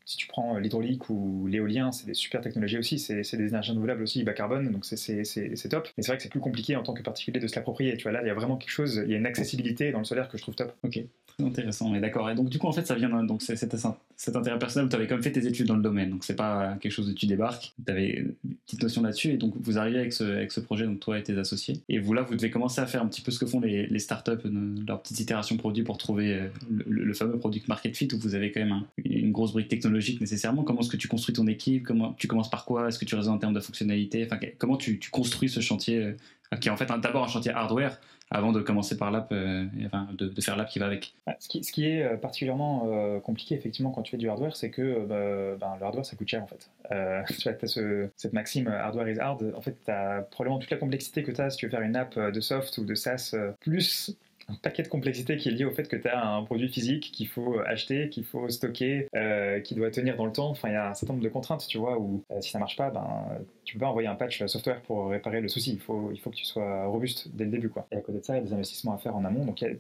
si 0.06 0.18
tu 0.18 0.28
prends 0.28 0.58
l'hydraulique 0.60 1.10
ou 1.10 1.48
l'éolien, 1.48 1.92
c'est 1.92 2.06
des 2.06 2.14
super 2.14 2.40
technologies 2.42 2.78
aussi, 2.78 3.00
c'est 3.00 3.38
des 3.38 3.48
énergies 3.48 3.72
renouvelables 3.72 4.04
aussi, 4.04 4.24
bas 4.24 4.34
carbone, 4.34 4.72
donc 4.72 4.86
c'est 4.86 5.70
top. 5.70 5.90
Mais 5.98 6.04
c'est 6.04 6.10
vrai 6.10 6.18
que 6.18 6.24
c'est 6.24 6.30
plus 6.30 6.40
compliqué 6.40 6.76
en 6.76 6.84
tant 6.84 6.94
que 6.94 7.02
particulier 7.02 7.40
de 7.40 7.48
se 7.48 7.56
l'approprier. 7.56 7.98
Tu 7.98 8.04
vois, 8.04 8.12
là, 8.12 8.22
il 8.22 8.28
y 8.28 8.30
a 8.30 8.36
vraiment 8.36 8.58
quelque 8.58 8.70
chose, 8.70 9.02
il 9.04 9.12
y 9.12 9.16
a 9.16 9.18
une 9.18 9.26
accessibilité 9.26 9.92
dans 9.92 10.00
le 10.00 10.06
solaire 10.06 10.30
que 10.30 10.38
je 10.38 10.44
trouve 10.44 10.56
top. 10.56 10.74
Intéressant, 11.44 11.90
mais 11.90 12.00
d'accord. 12.00 12.30
Et 12.30 12.36
donc, 12.36 12.50
du 12.50 12.58
coup, 12.58 12.68
en 12.68 12.72
fait, 12.72 12.86
ça 12.86 12.96
vient 12.96 13.10
donc 13.24 13.42
cet, 13.42 13.64
intérêt 14.36 14.60
personnel, 14.60 14.90
tu 14.90 14.96
avais 14.96 15.08
quand 15.08 15.16
même 15.16 15.24
fait 15.24 15.32
tes 15.32 15.46
études 15.46 15.68
dans 15.68 15.76
le 15.76 15.82
domaine, 15.82 16.10
donc 16.10 16.24
c'est 16.24 16.36
pas 16.36 16.78
quelque 16.80 16.92
chose 16.92 17.10
où 17.10 17.14
tu 17.14 17.26
débarques, 17.26 17.74
tu 17.86 17.92
avais 17.92 18.10
une 18.10 18.56
petite 18.66 18.82
notion 18.82 19.02
là-dessus, 19.02 19.32
et 19.32 19.38
donc 19.38 19.54
vous 19.60 19.78
arrivez 19.78 20.00
avec 20.00 20.14
ce, 20.14 20.60
projet, 20.60 20.86
donc 20.86 21.00
toi 21.00 21.20
et 21.20 21.24
tes 21.24 21.38
associés, 21.38 21.82
et 21.90 22.00
vous 22.00 22.14
là, 22.14 22.22
vous 22.22 22.36
devez 22.36 22.50
commencer 22.50 22.80
à 22.80 22.86
faire 22.86 23.02
un 23.02 23.08
petit 23.08 23.22
peu 23.22 23.32
ce 23.32 23.40
que 23.40 23.46
font 23.46 23.60
les, 23.60 24.00
startups, 24.00 24.50
leur 24.88 25.02
petite 25.02 25.20
itération 25.20 25.58
produit 25.58 25.84
pour 25.84 25.98
trouver 25.98 26.34
euh, 26.34 26.48
le, 26.70 27.14
fameux 27.14 27.38
product 27.38 27.68
market 27.68 27.96
fit, 27.96 28.08
où 28.14 28.18
vous 28.18 28.36
avez 28.36 28.52
quand 28.52 28.62
même 28.62 28.82
une 29.04 29.32
grosse 29.32 29.52
brique 29.52 29.68
technologique 29.68 30.22
nécessairement. 30.22 30.64
Comment 30.64 30.82
est-ce 30.82 30.90
que 30.90 30.98
tu 30.98 31.08
construis 31.08 31.34
ton 31.34 31.48
équipe? 31.48 31.84
Comment 31.84 32.14
tu 32.14 32.28
commences 32.28 32.50
par 32.50 32.66
quoi? 32.66 32.88
Est-ce 32.88 33.00
que 33.00 33.06
tu 33.06 33.16
raisonnes 33.16 33.36
en 33.36 33.40
termes 33.40 33.54
de 33.54 33.60
fonctionnalité 33.60 34.26
Enfin, 34.26 34.40
comment 34.58 34.78
tu, 34.78 35.00
tu 35.00 35.10
construis 35.10 35.50
ce 35.50 35.60
chantier 35.60 36.04
euh, 36.04 36.14
qui 36.60 36.68
est 36.68 36.72
en 36.72 36.78
fait 36.78 36.88
d'abord 37.02 37.24
un 37.24 37.28
chantier 37.28 37.52
hardware 37.52 38.00
avant 38.36 38.52
de 38.52 38.62
commencer 38.62 38.98
par 38.98 39.12
l'app, 39.12 39.32
euh, 39.32 39.66
de, 40.12 40.42
faire 40.42 40.58
l'app 40.58 40.70
qui 40.70 40.80
va 40.80 40.86
avec. 40.86 41.16
Ce 41.40 41.48
qui, 41.48 41.64
ce 41.64 41.72
qui 41.72 41.88
est 41.88 42.04
euh, 42.04 42.18
particulièrement 42.18 42.84
euh, 42.88 43.20
compliqué 43.20 43.56
effectivement 43.56 43.92
quand 43.92 44.02
tu 44.02 44.12
fais 44.12 44.18
du 44.18 44.30
hardware, 44.30 44.56
c'est 44.56 44.70
que 44.70 45.06
bah, 45.06 45.58
ben, 45.60 45.78
le 45.80 45.86
hardware 45.86 46.06
ça 46.06 46.16
coûte 46.16 46.28
cher 46.28 46.44
en 46.44 46.48
fait. 46.48 46.70
tu 47.40 47.48
as 47.50 47.68
ce, 47.68 48.10
cette 48.16 48.34
maxime 48.34 48.68
hardware 48.68 49.10
is 49.10 49.20
hard, 49.20 49.54
en 49.56 49.62
fait 49.62 49.78
tu 49.84 49.92
as 49.92 50.22
probablement 50.32 50.60
toute 50.60 50.70
la 50.70 50.78
complexité 50.78 51.24
que 51.24 51.32
tu 51.32 51.42
as 51.42 51.50
si 51.50 51.58
tu 51.58 51.66
veux 51.66 51.72
faire 51.72 51.82
une 51.82 51.96
app 51.96 52.18
de 52.20 52.40
soft 52.40 52.78
ou 52.78 52.86
de 52.86 52.94
SaaS, 52.94 53.36
plus 53.60 54.16
un 54.48 54.56
paquet 54.56 54.84
de 54.84 54.88
complexité 54.88 55.38
qui 55.38 55.50
est 55.50 55.52
lié 55.52 55.66
au 55.66 55.72
fait 55.72 55.88
que 55.88 55.96
tu 55.96 56.08
as 56.08 56.24
un 56.24 56.44
produit 56.44 56.70
physique 56.70 57.12
qu'il 57.12 57.28
faut 57.28 57.60
acheter, 57.66 58.10
qu'il 58.10 58.24
faut 58.24 58.48
stocker, 58.50 59.08
euh, 59.16 59.60
qui 59.60 59.74
doit 59.74 59.90
tenir 59.90 60.16
dans 60.16 60.26
le 60.26 60.32
temps. 60.32 60.50
Enfin, 60.50 60.70
il 60.70 60.74
y 60.74 60.78
a 60.78 60.90
un 60.90 60.94
certain 60.94 61.14
nombre 61.14 61.24
de 61.24 61.30
contraintes, 61.30 61.66
tu 61.68 61.78
vois, 61.78 61.98
où 61.98 62.24
euh, 62.32 62.42
si 62.42 62.52
ça 62.52 62.60
marche 62.60 62.76
pas, 62.76 62.92
ben, 62.92 63.26
tu 63.64 63.74
peux 63.74 63.80
pas 63.82 63.90
envoyer 63.90 64.08
un 64.08 64.16
patch 64.16 64.46
software 64.46 64.82
pour 64.82 65.10
réparer 65.10 65.42
le 65.42 65.48
souci. 65.48 65.74
Il 65.74 65.80
faut, 65.80 66.12
il 66.12 66.20
faut 66.20 66.30
que 66.30 66.36
tu 66.36 66.46
sois 66.46 66.86
robuste 66.86 67.30
dès 67.34 67.46
le 67.46 67.52
début, 67.52 67.70
quoi. 67.70 67.88
Et 67.92 67.96
à 67.96 68.02
côté 68.02 68.20
de 68.20 68.24
ça, 68.24 68.34
il 68.34 68.38
y 68.38 68.42
a 68.42 68.44
des 68.44 68.54
investissements 68.54 68.94
à 68.94 68.98
faire 68.98 69.16
en 69.16 69.26
amont. 69.26 69.46
Donc, 69.46 69.62
il 69.62 69.68
y 69.68 69.72
a 69.72 69.74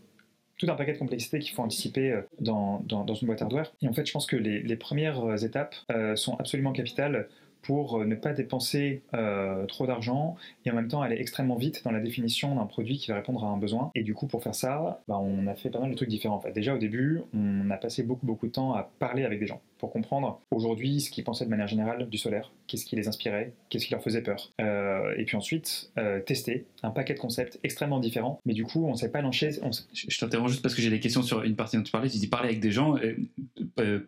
tout 0.58 0.68
un 0.70 0.76
paquet 0.76 0.94
de 0.94 0.98
complexité 0.98 1.40
qu'il 1.40 1.54
faut 1.54 1.62
anticiper 1.62 2.12
euh, 2.12 2.22
dans, 2.40 2.80
dans, 2.88 3.14
une 3.14 3.28
boîte 3.28 3.44
hardware. 3.44 3.72
Et 3.82 3.88
en 3.88 3.94
fait, 3.94 4.06
je 4.06 4.14
pense 4.14 4.26
que 4.26 4.36
les, 4.36 4.62
les 4.62 4.76
premières 4.78 5.44
étapes 5.44 5.76
sont 6.16 6.36
absolument 6.38 6.72
capitales 6.72 7.28
pour 7.66 8.00
euh, 8.00 8.06
ne 8.06 8.16
pas 8.16 8.34
dépenser 8.34 9.02
euh, 9.14 9.66
trop 9.66 9.88
d'argent 9.88 10.36
et 10.66 10.72
en 10.72 10.76
même 10.76 10.88
temps 10.88 11.02
aller 11.02 11.18
extrêmement 11.20 11.56
vite 11.56 11.84
dans 11.84 11.92
la 11.92 12.00
définition 12.00 12.56
d'un 12.56 12.66
produit 12.66 12.98
qui 12.98 13.10
va 13.10 13.18
répondre 13.18 13.44
à 13.44 13.48
un 13.48 13.58
besoin. 13.58 13.92
Et 13.96 14.04
du 14.04 14.14
coup, 14.14 14.28
pour 14.28 14.44
faire 14.44 14.56
ça, 14.56 15.02
bah, 15.08 15.18
on 15.20 15.48
a 15.48 15.56
fait 15.56 15.70
pas 15.70 15.80
mal 15.80 15.90
de 15.90 15.96
trucs 15.96 16.10
différents. 16.10 16.42
Déjà 16.54 16.76
au 16.76 16.78
début, 16.78 17.22
on 17.34 17.70
a 17.72 17.78
passé 17.78 18.04
beaucoup 18.04 18.26
beaucoup 18.26 18.48
de 18.48 18.52
temps 18.52 18.74
à 18.74 18.90
parler 19.00 19.24
avec 19.24 19.40
des 19.40 19.48
gens 19.48 19.62
pour 19.86 19.94
comprendre 19.94 20.42
aujourd'hui 20.50 21.00
ce 21.00 21.12
qu'ils 21.12 21.24
pensaient 21.24 21.46
de 21.46 21.50
manière 21.52 21.68
générale 21.68 22.10
du 22.10 22.18
solaire, 22.18 22.52
qu'est-ce 22.66 22.86
qui 22.86 22.96
les 22.96 23.08
inspirait, 23.08 23.54
qu'est-ce 23.70 23.86
qui 23.86 23.92
leur 23.92 24.02
faisait 24.02 24.24
peur. 24.24 24.50
Euh, 24.60 25.14
et 25.16 25.26
puis 25.26 25.38
ensuite, 25.38 25.92
tester 26.26 26.66
un 26.82 26.90
paquet 26.90 27.14
de 27.14 27.20
concepts 27.20 27.60
extrêmement 27.64 28.00
différents. 28.00 28.40
Mais 28.46 28.54
du 28.54 28.64
coup, 28.64 28.88
on 28.88 28.94
ne 28.94 28.98
s'est 28.98 29.12
pas 29.12 29.22
lancé. 29.22 29.60
Je 29.94 30.20
t'interromps 30.20 30.50
juste 30.50 30.64
parce 30.64 30.74
que 30.74 30.82
j'ai 30.82 30.90
des 30.90 31.00
questions 31.00 31.22
sur 31.22 31.44
une 31.44 31.56
partie 31.56 31.78
dont 31.78 31.84
tu 31.84 31.92
parlais. 31.92 32.10
Tu 32.10 32.18
dis 32.18 32.28
parler 32.28 32.50
avec 32.50 32.62
des 32.62 32.72
gens. 32.72 32.96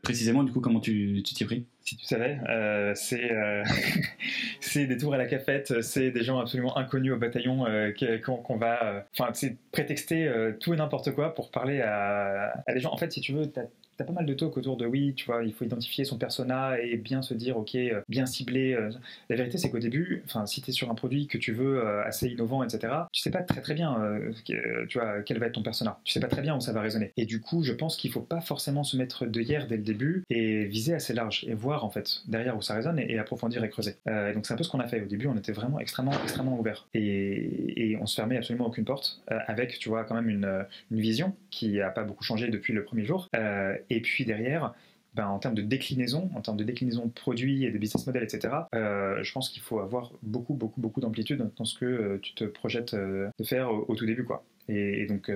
précisément, 0.01 0.43
du 0.43 0.51
coup, 0.51 0.61
comment 0.61 0.79
tu 0.79 1.21
t'y 1.23 1.45
pris? 1.45 1.67
Si 1.87 1.95
tu 1.95 2.05
savais, 2.05 2.37
euh, 2.49 2.93
euh, 3.13 3.63
c'est 4.59 4.87
des 4.87 4.97
tours 4.97 5.13
à 5.13 5.17
la 5.17 5.25
cafette, 5.25 5.81
c'est 5.81 6.11
des 6.11 6.21
gens 6.21 6.37
absolument 6.37 6.77
inconnus 6.77 7.13
au 7.13 7.15
bataillon 7.15 7.65
euh, 7.65 7.93
qu'on 8.19 8.57
va, 8.57 9.05
enfin, 9.13 9.31
c'est 9.33 9.55
prétexter 9.71 10.29
tout 10.59 10.73
et 10.73 10.77
n'importe 10.77 11.11
quoi 11.11 11.33
pour 11.33 11.49
parler 11.49 11.79
à, 11.79 12.61
à, 12.67 12.73
des 12.73 12.81
gens. 12.81 12.91
En 12.91 12.97
fait, 12.97 13.13
si 13.13 13.21
tu 13.21 13.31
veux, 13.31 13.49
T'as 13.97 14.05
pas 14.05 14.13
mal 14.13 14.27
de 14.27 14.33
talk 14.35 14.55
autour 14.57 14.77
de 14.77 14.85
oui, 14.85 15.15
tu 15.15 15.25
vois, 15.25 15.43
il 15.43 15.51
faut 15.53 15.65
identifier 15.65 16.05
son 16.05 16.19
persona 16.19 16.79
et 16.79 16.97
bien 16.97 17.23
se 17.23 17.33
dire, 17.33 17.57
ok, 17.57 17.73
euh, 17.73 18.01
bien 18.07 18.27
cibler. 18.27 18.73
Euh. 18.73 18.91
La 19.27 19.35
vérité, 19.35 19.57
c'est 19.57 19.71
qu'au 19.71 19.79
début, 19.79 20.21
enfin, 20.25 20.45
si 20.45 20.61
tu 20.61 20.69
es 20.69 20.73
sur 20.73 20.91
un 20.91 20.93
produit 20.93 21.25
que 21.25 21.39
tu 21.39 21.51
veux 21.51 21.79
euh, 21.79 22.03
assez 22.03 22.27
innovant, 22.27 22.63
etc., 22.63 22.93
tu 23.11 23.21
sais 23.23 23.31
pas 23.31 23.41
très 23.41 23.59
très 23.61 23.73
bien, 23.73 23.97
tu 24.45 24.99
vois, 24.99 25.23
quel 25.23 25.39
va 25.39 25.47
être 25.47 25.53
ton 25.53 25.63
persona. 25.63 25.99
Tu 26.03 26.13
sais 26.13 26.19
pas 26.19 26.27
très 26.27 26.43
bien 26.43 26.55
où 26.55 26.61
ça 26.61 26.73
va 26.73 26.81
résonner. 26.81 27.11
Et 27.17 27.25
du 27.25 27.41
coup, 27.41 27.63
je 27.63 27.73
pense 27.73 27.97
qu'il 27.97 28.11
faut 28.11 28.21
pas 28.21 28.39
forcément 28.39 28.83
se 28.83 28.97
mettre 28.97 29.25
de 29.25 29.41
hier 29.41 29.65
dès 29.65 29.77
le 29.77 29.83
début 29.83 30.23
et 30.29 30.65
viser 30.65 30.93
assez 30.93 31.13
large 31.13 31.43
et 31.47 31.55
voir 31.55 31.83
en 31.83 31.89
fait 31.89 32.21
derrière 32.27 32.55
où 32.55 32.61
ça 32.61 32.75
résonne 32.75 32.99
et, 32.99 33.17
approfondir 33.17 33.63
et 33.63 33.69
creuser. 33.69 33.95
donc 34.05 34.45
c'est 34.45 34.53
un 34.53 34.57
peu 34.57 34.63
ce 34.63 34.69
qu'on 34.69 34.79
a 34.79 34.87
fait. 34.87 35.01
Au 35.01 35.07
début, 35.07 35.25
on 35.25 35.37
était 35.37 35.51
vraiment 35.51 35.79
extrêmement 35.79 36.13
extrêmement 36.23 36.59
ouvert 36.59 36.87
et, 36.93 37.91
et 37.91 37.97
on 37.97 38.05
se 38.05 38.15
fermait 38.15 38.37
absolument 38.37 38.67
aucune 38.67 38.85
porte 38.85 39.23
avec, 39.27 39.79
tu 39.79 39.89
vois, 39.89 40.03
quand 40.03 40.15
même 40.15 40.29
une, 40.29 40.65
une 40.91 40.99
vision 40.99 41.35
qui 41.49 41.81
a 41.81 41.89
pas 41.89 42.03
beaucoup 42.03 42.23
changé 42.23 42.49
depuis 42.49 42.73
le 42.73 42.83
premier 42.83 43.05
jour 43.05 43.27
et 43.89 44.01
puis 44.01 44.25
derrière, 44.25 44.73
ben, 45.17 45.27
en 45.27 45.39
termes 45.39 45.55
de 45.55 45.63
déclinaison, 45.63 46.29
en 46.35 46.41
termes 46.41 46.57
de 46.57 46.63
déclinaison 46.63 47.07
de 47.07 47.11
produits 47.11 47.65
et 47.65 47.71
de 47.71 47.77
business 47.79 48.05
model, 48.05 48.21
etc., 48.21 48.53
euh, 48.75 49.23
je 49.23 49.31
pense 49.31 49.49
qu'il 49.49 49.63
faut 49.63 49.79
avoir 49.79 50.11
beaucoup, 50.21 50.53
beaucoup, 50.53 50.79
beaucoup 50.79 51.01
d'amplitude 51.01 51.49
dans 51.55 51.65
ce 51.65 51.77
que 51.77 51.85
euh, 51.85 52.19
tu 52.21 52.35
te 52.35 52.43
projettes 52.43 52.93
euh, 52.93 53.27
de 53.39 53.43
faire 53.43 53.71
au, 53.71 53.95
tout 53.95 54.05
début. 54.05 54.23
Quoi. 54.23 54.45
Et, 54.69 55.07
donc, 55.07 55.31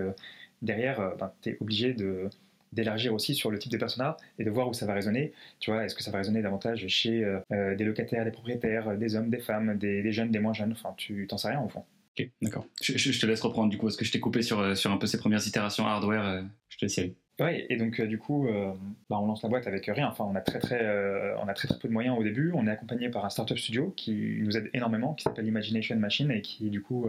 derrière, 0.62 1.16
ben, 1.18 1.32
tu 1.42 1.50
es 1.50 1.58
obligé 1.60 1.94
de 1.94 2.30
d'élargir 2.74 3.14
aussi 3.14 3.36
sur 3.36 3.52
le 3.52 3.60
type 3.60 3.72
de 3.72 3.78
persona 3.78 4.16
et 4.40 4.46
de 4.46 4.50
voir 4.50 4.70
où 4.70 4.74
ça 4.74 4.86
va 4.86 4.94
résonner. 4.94 5.34
Tu 5.60 5.72
vois, 5.72 5.84
est-ce 5.84 5.94
que 5.94 6.02
ça 6.02 6.10
va 6.10 6.20
résonner 6.20 6.42
davantage 6.42 6.88
chez 6.88 7.26
des 7.50 7.84
locataires, 7.84 8.24
des 8.24 8.32
propriétaires, 8.32 8.98
des 8.98 9.16
hommes, 9.18 9.30
des 9.30 9.40
femmes, 9.40 9.78
des, 9.78 10.10
jeunes, 10.14 10.32
des 10.32 10.40
moins 10.40 10.54
jeunes? 10.54 10.72
Enfin, 10.72 10.94
tu 10.96 11.28
t'en 11.28 11.38
sais 11.38 11.50
rien 11.50 11.60
au 11.60 11.68
fond. 11.68 11.84
Ok, 12.18 12.30
d'accord. 12.42 12.66
Je, 12.82 13.20
te 13.20 13.26
laisse 13.26 13.42
reprendre 13.42 13.70
du 13.70 13.78
coup, 13.78 13.88
parce 13.88 13.98
que 13.98 14.06
je 14.06 14.12
t'ai 14.12 14.22
coupé 14.22 14.42
sur, 14.42 14.78
sur 14.78 14.92
un 14.92 14.98
peu 14.98 15.08
ces 15.08 15.18
premières 15.18 15.46
itérations 15.46 15.86
hardware. 15.86 16.46
je 16.70 16.78
te 16.78 16.86
laisse 16.86 16.98
y. 16.98 17.14
Ouais, 17.42 17.66
et 17.70 17.76
donc 17.76 18.00
euh, 18.00 18.06
du 18.06 18.20
coup, 18.20 18.48
euh, 18.48 18.72
bah, 19.10 19.18
on 19.20 19.26
lance 19.26 19.42
la 19.42 19.50
boîte 19.50 19.66
avec 19.66 19.88
rien. 19.88 20.08
Enfin, 20.08 20.26
on 20.30 20.36
a 20.36 20.42
très 20.42 20.60
très, 20.60 20.80
euh, 20.84 21.36
on 21.42 21.48
a 21.48 21.54
très 21.56 21.68
très 21.68 21.80
peu 21.80 21.88
de 21.88 21.94
moyens 21.94 22.16
au 22.20 22.22
début. 22.22 22.52
On 22.54 22.68
est 22.68 22.70
accompagné 22.70 23.10
par 23.10 23.26
un 23.26 23.32
startup 23.32 23.58
studio 23.58 23.92
qui 23.98 24.38
nous 24.44 24.56
aide 24.56 24.70
énormément, 24.76 25.16
qui 25.16 25.24
s'appelle 25.24 25.48
Imagination 25.48 25.96
Machine 25.96 26.30
et 26.30 26.42
qui 26.42 26.70
du 26.70 26.84
coup 26.84 27.08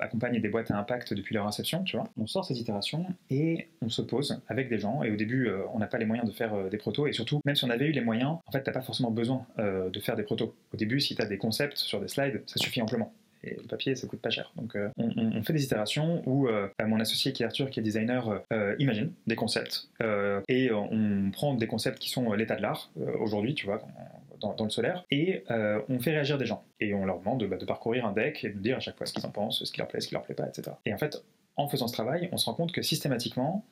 accompagne 0.00 0.40
des 0.40 0.48
boîtes 0.48 0.70
à 0.70 0.78
impact 0.78 1.14
depuis 1.14 1.34
leur 1.34 1.46
inception. 1.48 1.82
Tu 1.82 1.96
vois, 1.96 2.08
on 2.16 2.28
sort 2.28 2.44
ces 2.44 2.60
itérations 2.60 3.06
et 3.30 3.68
on 3.82 3.88
se 3.88 4.02
pose 4.02 4.40
avec 4.48 4.68
des 4.68 4.78
gens. 4.78 5.02
Et 5.02 5.10
au 5.10 5.16
début, 5.16 5.50
on 5.74 5.80
n'a 5.80 5.86
pas 5.86 5.98
les 5.98 6.06
moyens 6.06 6.28
de 6.28 6.34
faire 6.34 6.70
des 6.70 6.78
protos. 6.78 7.08
Et 7.08 7.12
surtout, 7.12 7.40
même 7.44 7.56
si 7.56 7.64
on 7.64 7.70
avait 7.70 7.86
eu 7.86 7.92
les 7.92 8.00
moyens, 8.00 8.38
en 8.46 8.52
fait, 8.52 8.62
t'as 8.62 8.72
pas 8.72 8.82
forcément 8.82 9.10
besoin 9.10 9.46
de 9.58 10.00
faire 10.00 10.14
des 10.14 10.22
protos. 10.22 10.54
Au 10.72 10.76
début, 10.76 11.00
si 11.00 11.16
tu 11.16 11.22
as 11.22 11.26
des 11.26 11.38
concepts 11.38 11.78
sur 11.78 12.00
des 12.00 12.08
slides, 12.08 12.42
ça 12.46 12.58
suffit 12.58 12.82
amplement 12.82 13.12
et 13.46 13.56
le 13.56 13.68
papier 13.68 13.94
ça 13.94 14.06
coûte 14.06 14.20
pas 14.20 14.30
cher. 14.30 14.52
Donc 14.56 14.76
euh, 14.76 14.88
on, 14.96 15.42
fait 15.42 15.52
des 15.52 15.64
itérations 15.64 16.22
où 16.26 16.48
euh, 16.48 16.68
mon 16.84 17.00
associé 17.00 17.32
qui 17.32 17.42
est 17.42 17.46
Arthur, 17.46 17.70
qui 17.70 17.80
est 17.80 17.82
designer, 17.82 18.42
euh, 18.52 18.74
imagine 18.78 19.12
des 19.26 19.36
concepts 19.36 19.88
et 20.48 20.70
on 20.72 21.30
prend 21.32 21.54
des 21.54 21.66
concepts 21.66 21.98
qui 21.98 22.10
sont 22.10 22.32
l'état 22.32 22.56
de 22.56 22.62
l'art 22.62 22.90
aujourd'hui, 23.20 23.54
tu 23.54 23.66
vois, 23.66 23.80
dans, 24.40 24.54
le 24.62 24.70
solaire, 24.70 25.04
et 25.10 25.44
on 25.48 25.98
fait 25.98 26.12
réagir 26.12 26.38
des 26.38 26.46
gens. 26.46 26.64
Et 26.80 26.94
on 26.94 27.04
leur 27.04 27.18
demande 27.18 27.44
bah, 27.44 27.56
de 27.56 27.64
parcourir 27.64 28.06
un 28.06 28.12
deck 28.12 28.44
et 28.44 28.50
de 28.50 28.58
dire 28.58 28.76
à 28.76 28.80
chaque 28.80 28.96
fois 28.96 29.06
ce 29.06 29.12
qu'ils 29.12 29.26
en 29.26 29.30
pensent, 29.30 29.64
ce 29.64 29.72
qui 29.72 29.78
leur 29.78 29.88
plaît, 29.88 30.00
ce 30.00 30.08
qui 30.08 30.14
leur 30.14 30.22
plaît 30.22 30.34
pas, 30.34 30.46
etc. 30.46 30.76
Et 30.84 30.92
en 30.92 30.98
fait, 30.98 31.22
en 31.56 31.68
faisant 31.68 31.88
ce 31.88 31.92
travail, 31.92 32.28
on 32.32 32.36
se 32.36 32.46
rend 32.46 32.54
compte 32.54 32.72
que 32.72 32.82
systématiquement, 32.82 33.64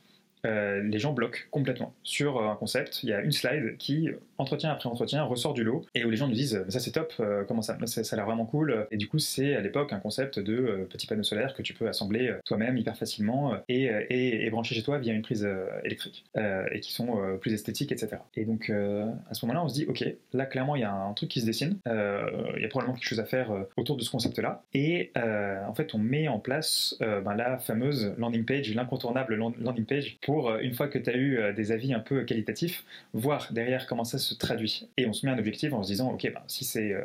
les 0.45 0.99
gens 0.99 1.13
bloquent 1.13 1.41
complètement 1.51 1.95
sur 2.03 2.43
un 2.43 2.57
concept. 2.57 3.03
Il 3.03 3.09
y 3.09 3.13
a 3.13 3.21
une 3.21 3.33
slide 3.33 3.77
qui, 3.79 4.09
entretien 4.39 4.71
après 4.71 4.89
entretien, 4.89 5.23
ressort 5.25 5.55
du 5.55 5.65
lot 5.65 5.85
et 5.95 6.05
où 6.05 6.11
les 6.11 6.17
gens 6.17 6.29
nous 6.29 6.35
disent 6.35 6.65
ça 6.69 6.81
c'est 6.81 6.93
top, 6.93 7.13
euh, 7.21 7.45
comment 7.45 7.63
ça, 7.63 7.77
ça, 7.87 8.01
a 8.01 8.17
l'air 8.17 8.27
vraiment 8.27 8.47
cool. 8.47 8.87
Et 8.91 8.97
du 8.97 9.09
coup, 9.09 9.19
c'est 9.19 9.55
à 9.55 9.61
l'époque 9.61 9.93
un 9.93 10.01
concept 10.01 10.39
de 10.39 10.55
euh, 10.55 10.85
petit 10.85 11.07
panneau 11.07 11.23
solaire 11.23 11.55
que 11.55 11.63
tu 11.63 11.75
peux 11.75 11.89
assembler 11.89 12.29
euh, 12.29 12.39
toi-même 12.45 12.77
hyper 12.77 12.97
facilement 12.97 13.55
et, 13.69 13.91
et, 14.11 14.51
brancher 14.51 14.75
chez 14.75 14.83
toi 14.83 14.99
via 14.99 15.13
une 15.13 15.23
prise 15.23 15.49
électrique 15.83 16.25
et 16.37 16.81
qui 16.81 16.93
sont 16.93 17.19
plus 17.41 17.53
esthétiques, 17.55 17.91
etc. 17.91 18.19
Et 18.37 18.45
donc 18.45 18.71
à 18.71 19.35
ce 19.35 19.45
moment-là, 19.45 19.65
on 19.65 19.69
se 19.69 19.75
dit 19.75 19.87
ok, 19.89 20.05
là 20.33 20.47
clairement 20.47 20.77
il 20.77 20.83
y 20.83 20.85
a 20.85 20.93
un 20.93 21.13
truc 21.13 21.29
qui 21.29 21.41
se 21.41 21.47
dessine, 21.47 21.79
il 21.87 22.63
y 22.63 22.65
a 22.65 22.69
probablement 22.69 22.95
quelque 22.95 23.09
chose 23.09 23.19
à 23.19 23.25
faire 23.25 23.51
autour 23.77 23.97
de 23.97 24.03
ce 24.03 24.11
concept-là. 24.11 24.63
Et 24.75 25.11
en 25.17 25.75
fait, 25.75 25.95
on 25.95 25.99
met 25.99 26.29
en 26.29 26.39
place 26.39 26.97
ben, 27.01 27.35
la 27.35 27.59
fameuse 27.59 28.15
landing 28.17 28.45
page, 28.45 28.73
l'incontournable 28.75 29.35
landing 29.35 29.87
page 29.87 30.19
pour 30.23 30.34
une 30.61 30.75
fois 30.75 30.89
que 30.89 30.99
tu 30.99 31.11
as 31.11 31.17
eu 31.17 31.53
des 31.55 31.73
avis 31.73 31.93
un 31.93 32.01
peu 32.01 32.25
qualitatifs, 32.25 32.85
voir 33.13 33.49
derrière 33.53 33.87
comment 33.87 34.05
ça 34.05 34.19
se 34.19 34.35
traduit. 34.35 34.89
Et 34.97 35.07
on 35.07 35.13
se 35.13 35.27
met 35.27 35.33
un 35.33 35.39
objectif 35.39 35.73
en 35.73 35.83
se 35.83 35.89
disant, 35.89 36.11
ok, 36.13 36.31
ben, 36.33 36.43
si, 36.47 36.65
c'est, 36.65 36.93
euh, 36.93 37.05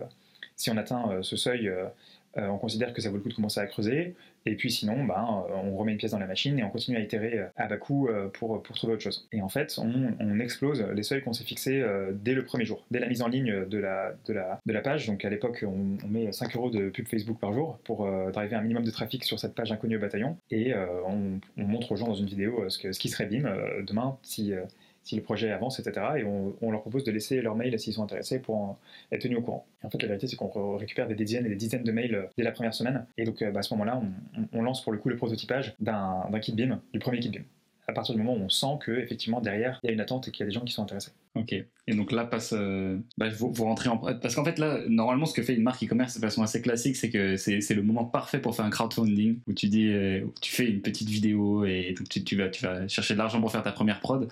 si 0.55 0.69
on 0.69 0.77
atteint 0.77 1.11
euh, 1.11 1.21
ce 1.21 1.35
seuil, 1.35 1.71
on 2.39 2.57
considère 2.57 2.93
que 2.93 3.01
ça 3.01 3.09
vaut 3.09 3.17
le 3.17 3.21
coup 3.21 3.29
de 3.29 3.33
commencer 3.33 3.59
à 3.59 3.65
creuser. 3.65 4.15
Et 4.45 4.55
puis 4.55 4.71
sinon, 4.71 5.03
ben, 5.03 5.45
on 5.53 5.75
remet 5.75 5.91
une 5.91 5.97
pièce 5.97 6.11
dans 6.11 6.19
la 6.19 6.27
machine 6.27 6.57
et 6.57 6.63
on 6.63 6.69
continue 6.69 6.97
à 6.97 7.01
itérer 7.01 7.41
à 7.57 7.67
bas 7.67 7.77
coût 7.77 8.09
pour, 8.33 8.61
pour 8.63 8.75
trouver 8.75 8.93
autre 8.93 9.03
chose. 9.03 9.27
Et 9.31 9.41
en 9.41 9.49
fait, 9.49 9.77
on, 9.77 10.39
explose 10.39 10.81
les 10.93 11.03
seuils 11.03 11.21
qu'on 11.21 11.33
s'est 11.33 11.43
fixés 11.43 11.83
dès 12.13 12.33
le 12.33 12.45
premier 12.45 12.63
jour, 12.63 12.85
dès 12.89 12.99
la 12.99 13.07
mise 13.07 13.21
en 13.21 13.27
ligne 13.27 13.65
de 13.65 13.77
la, 13.77 14.81
page. 14.81 15.07
Donc 15.07 15.25
à 15.25 15.29
l'époque, 15.29 15.65
on, 15.67 16.07
met 16.07 16.31
5 16.31 16.55
euros 16.55 16.69
de 16.69 16.89
pub 16.89 17.07
Facebook 17.07 17.37
par 17.39 17.51
jour 17.51 17.79
pour 17.83 18.09
driver 18.31 18.57
un 18.57 18.61
minimum 18.61 18.85
de 18.85 18.91
trafic 18.91 19.25
sur 19.25 19.39
cette 19.39 19.55
page 19.55 19.71
inconnue 19.71 19.97
au 19.97 19.99
bataillon. 19.99 20.37
Et 20.51 20.73
on, 21.05 21.39
montre 21.57 21.91
aux 21.91 21.97
gens 21.97 22.07
dans 22.07 22.15
une 22.15 22.27
vidéo 22.27 22.69
ce, 22.69 22.79
que, 22.79 22.93
ce 22.93 22.99
qui 22.99 23.09
serait 23.09 23.25
BIM 23.25 23.43
demain 23.85 24.17
si 24.23 24.53
si 25.09 25.15
le 25.15 25.23
projet 25.23 25.51
avance, 25.51 25.79
etc. 25.79 26.05
Et 26.17 26.23
on, 26.23 26.71
leur 26.71 26.81
propose 26.81 27.03
de 27.03 27.11
laisser 27.11 27.41
leur 27.41 27.55
mail 27.55 27.77
s'ils 27.79 27.93
sont 27.93 28.03
intéressés 28.03 28.37
pour 28.39 28.77
être 29.11 29.21
tenus 29.21 29.39
au 29.39 29.41
courant. 29.41 29.65
En 29.81 29.89
fait, 29.89 29.99
la 30.03 30.07
vérité, 30.07 30.27
c'est 30.27 30.35
qu'on 30.35 30.77
récupère 30.77 31.07
des 31.07 31.15
dizaines 31.15 31.47
et 31.47 31.49
des 31.49 31.55
dizaines 31.55 31.83
de 31.83 31.91
mails 31.91 32.13
euh, 32.13 32.25
dès 32.37 32.43
la 32.43 32.51
première 32.51 32.75
semaine. 32.75 33.05
Et 33.17 33.25
donc, 33.25 33.41
euh, 33.41 33.49
bah, 33.51 33.59
à 33.59 33.63
ce 33.63 33.73
moment-là, 33.73 34.01
on, 34.53 34.61
lance 34.61 34.83
pour 34.83 34.91
le 34.91 34.99
coup 34.99 35.09
le 35.09 35.15
prototypage 35.15 35.73
d'un 35.79 36.29
kit 36.41 36.53
BIM, 36.53 36.79
du 36.93 36.99
premier 36.99 37.19
kit 37.19 37.29
BIM. 37.29 37.41
À 37.87 37.91
partir 37.91 38.13
du 38.13 38.21
moment 38.21 38.37
où 38.37 38.43
on 38.43 38.49
sent 38.49 38.77
que 38.81 38.91
effectivement 38.91 39.41
derrière 39.41 39.79
il 39.81 39.87
y 39.87 39.89
a 39.89 39.93
une 39.93 39.99
attente 39.99 40.27
et 40.27 40.31
qu'il 40.31 40.41
y 40.41 40.43
a 40.43 40.45
des 40.45 40.53
gens 40.53 40.63
qui 40.63 40.73
sont 40.73 40.83
intéressés. 40.83 41.09
Ok. 41.33 41.53
Et 41.53 41.95
donc 41.95 42.11
là 42.11 42.23
passe, 42.23 42.53
euh, 42.55 42.99
bah, 43.17 43.29
vous, 43.29 43.51
rentrez 43.63 43.89
en 43.89 43.97
parce 43.97 44.35
qu'en 44.35 44.45
fait 44.45 44.59
là 44.59 44.81
normalement 44.87 45.25
ce 45.25 45.33
que 45.33 45.41
fait 45.41 45.55
une 45.55 45.63
marque 45.63 45.83
e-commerce 45.83 46.13
de 46.13 46.21
façon 46.21 46.43
assez 46.43 46.61
classique 46.61 46.95
c'est 46.95 47.09
que 47.09 47.35
c'est 47.35 47.73
le 47.73 47.81
moment 47.81 48.05
parfait 48.05 48.37
pour 48.37 48.55
faire 48.55 48.65
un 48.65 48.69
crowdfunding 48.69 49.39
où 49.47 49.53
tu 49.53 49.69
dis 49.69 49.91
tu 50.39 50.51
fais 50.53 50.69
une 50.69 50.81
petite 50.81 51.09
vidéo 51.09 51.65
et 51.65 51.95
tu 52.11 52.35
vas 52.35 52.87
chercher 52.87 53.15
de 53.15 53.17
l'argent 53.17 53.41
pour 53.41 53.51
faire 53.51 53.63
ta 53.63 53.71
première 53.71 54.01
prod 54.01 54.29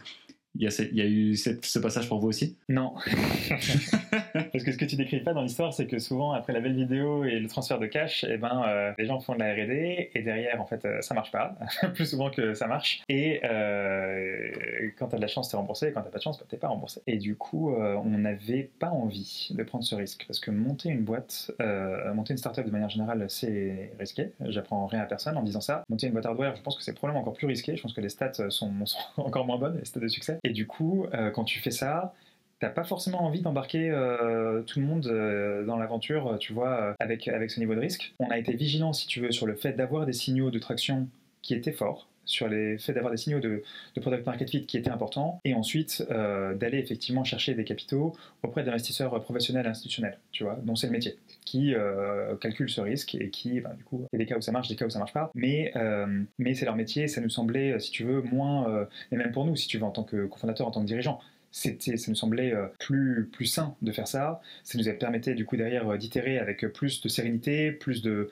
il 0.60 0.98
y, 0.98 1.02
a 1.02 1.06
eu 1.06 1.36
ce 1.36 1.80
passage 1.80 2.08
pour 2.08 2.20
vous 2.20 2.28
aussi? 2.28 2.58
Non. 2.70 2.94
Parce 4.52 4.64
que 4.64 4.72
ce 4.72 4.78
que 4.78 4.86
tu 4.86 4.96
décris 4.96 5.20
pas 5.20 5.34
dans 5.34 5.42
l'histoire, 5.42 5.74
c'est 5.74 5.88
que 5.88 6.00
souvent, 6.00 6.32
après 6.32 6.54
la 6.54 6.60
belle 6.60 6.76
vidéo 6.76 7.24
et 7.24 7.40
le 7.40 7.48
transfert 7.48 7.80
de 7.80 7.88
cash, 7.88 8.26
eh 8.28 8.38
ben, 8.38 8.64
euh, 8.68 8.94
les 8.98 9.06
gens 9.06 9.20
font 9.20 9.34
de 9.34 9.40
la 9.40 9.54
R&D 9.54 10.12
et 10.14 10.22
derrière, 10.22 10.62
en 10.62 10.66
fait, 10.66 10.86
euh, 10.86 11.02
ça 11.02 11.14
marche 11.14 11.32
pas. 11.32 11.56
Plus 11.94 12.06
souvent 12.06 12.30
que 12.30 12.54
ça 12.54 12.68
marche. 12.68 13.02
Et 13.10 13.42
euh, 13.44 14.92
quand 14.98 15.08
tu 15.08 15.16
as 15.16 15.18
de 15.18 15.22
la 15.22 15.28
chance, 15.28 15.50
t'es 15.50 15.58
remboursé. 15.58 15.88
Et 15.88 15.92
quand 15.92 16.02
t'as 16.02 16.10
pas 16.10 16.18
de 16.18 16.24
chance, 16.24 16.40
bah, 16.40 16.46
t'es 16.50 16.58
pas 16.58 16.68
remboursé. 16.68 17.02
Et 17.08 17.18
du 17.18 17.36
coup, 17.36 17.74
on 17.74 18.18
n'avait 18.18 18.70
pas 18.80 18.90
envie 18.90 19.50
de 19.52 19.64
prendre 19.64 19.84
ce 19.84 19.96
risque. 19.96 20.26
Parce 20.28 20.40
que 20.40 20.52
monter 20.52 20.90
une 20.90 21.04
boîte, 21.04 21.52
monter 22.14 22.34
une 22.34 22.38
startup 22.38 22.66
de 22.66 22.72
manière 22.72 22.90
générale, 22.90 23.26
c'est 23.30 23.92
risqué. 24.00 24.32
J'apprends 24.42 24.86
rien 24.88 25.02
à 25.02 25.06
personne 25.06 25.38
en 25.38 25.44
disant 25.44 25.62
ça. 25.62 25.84
Monter 25.90 26.08
une 26.08 26.14
boîte 26.14 26.26
hardware, 26.26 26.56
je 26.56 26.62
pense 26.62 26.76
que 26.76 26.84
c'est 26.84 26.94
probablement 26.94 27.22
encore 27.22 27.34
plus 27.34 27.48
risqué. 27.48 27.76
Je 27.76 27.82
pense 27.82 27.94
que 27.94 28.02
les 28.02 28.10
stats 28.10 28.50
sont, 28.50 28.86
sont 28.86 29.00
encore 29.18 29.46
moins 29.46 29.58
bonnes, 29.58 29.78
les 29.78 29.86
stats 29.86 30.00
de 30.00 30.08
succès. 30.08 30.40
Et 30.48 30.52
du 30.52 30.66
coup, 30.66 31.06
euh, 31.14 31.30
quand 31.30 31.44
tu 31.44 31.60
fais 31.60 31.72
ça, 31.72 32.14
t'as 32.62 32.70
pas 32.70 32.86
forcément 32.86 33.22
envie 33.22 33.42
d'embarquer 33.42 33.90
euh, 33.90 34.62
tout 34.62 34.80
le 34.80 34.86
monde 34.86 35.06
euh, 35.08 35.66
dans 35.66 35.76
l'aventure, 35.76 36.38
tu 36.40 36.54
vois, 36.54 36.96
avec, 37.00 37.26
ce 37.26 37.60
niveau 37.60 37.76
de 37.76 37.82
risque. 37.82 38.14
On 38.20 38.30
a 38.30 38.38
été 38.38 38.54
vigilant, 38.54 38.94
si 38.94 39.08
tu 39.08 39.20
veux, 39.20 39.34
sur 39.34 39.46
le 39.46 39.56
fait 39.56 39.74
d'avoir 39.74 40.06
des 40.06 40.14
signaux 40.14 40.50
de 40.50 40.58
traction 40.58 41.10
qui 41.42 41.54
étaient 41.54 41.74
forts 41.74 42.08
sur 42.24 42.48
les 42.48 42.78
faits 42.78 42.96
d'avoir 42.96 43.12
des 43.12 43.18
signaux 43.18 43.40
de, 43.40 43.64
product 44.02 44.26
market 44.26 44.50
fit 44.50 44.66
qui 44.66 44.78
étaient 44.78 44.90
importants, 44.90 45.40
et 45.46 45.54
ensuite 45.54 46.06
d'aller 46.10 46.78
effectivement 46.78 47.24
chercher 47.24 47.54
des 47.54 47.64
capitaux 47.64 48.14
auprès 48.44 48.64
d'investisseurs 48.64 49.22
professionnels 49.22 49.66
et 49.66 49.70
institutionnels, 49.70 50.18
tu 50.34 50.44
vois, 50.44 50.58
dont 50.64 50.76
c'est 50.76 50.88
le 50.88 50.94
métier, 50.94 51.18
qui 51.48 51.74
euh, 51.74 52.36
calculent 52.36 52.70
ce 52.70 52.82
risque 52.82 53.16
et 53.16 53.30
qui, 53.30 53.62
ben, 53.62 53.74
du 53.74 53.84
coup, 53.86 54.06
il 54.12 54.20
y 54.20 54.22
a 54.22 54.26
des 54.26 54.26
cas 54.26 54.38
où 54.38 54.42
ça 54.42 54.52
marche, 54.52 54.68
des 54.68 54.76
cas 54.76 54.86
où 54.86 54.90
ça 54.90 55.00
marche 55.00 55.14
pas, 55.14 55.32
mais, 55.34 55.72
euh, 55.78 56.24
c'est 56.54 56.66
leur 56.66 56.76
métier, 56.76 57.08
ça 57.08 57.22
nous 57.22 57.30
semblait, 57.30 57.80
si 57.80 57.90
tu 57.90 58.04
veux, 58.04 58.22
moins, 58.22 58.88
et 59.12 59.16
même 59.16 59.32
pour 59.32 59.46
nous, 59.46 59.56
si 59.56 59.68
tu 59.68 59.78
veux, 59.78 59.86
en 59.86 59.92
tant 59.92 60.04
que 60.04 60.26
cofondateur, 60.26 60.68
en 60.68 60.72
tant 60.72 60.82
que 60.82 60.88
dirigeant, 60.88 61.22
ça 61.52 61.70
nous 62.08 62.16
semblait 62.16 62.54
euh, 62.54 62.68
plus, 62.80 63.46
sain 63.46 63.76
de 63.82 63.92
faire 63.92 64.08
ça. 64.08 64.42
Ça 64.64 64.78
nous 64.78 64.84
permettait 64.98 65.34
du 65.34 65.46
coup 65.46 65.58
derrière 65.58 65.88
euh, 65.90 65.98
d'itérer 65.98 66.38
avec 66.38 66.66
plus 66.74 67.02
de 67.02 67.10
sérénité, 67.10 67.72
plus 67.72 68.02
de, 68.02 68.30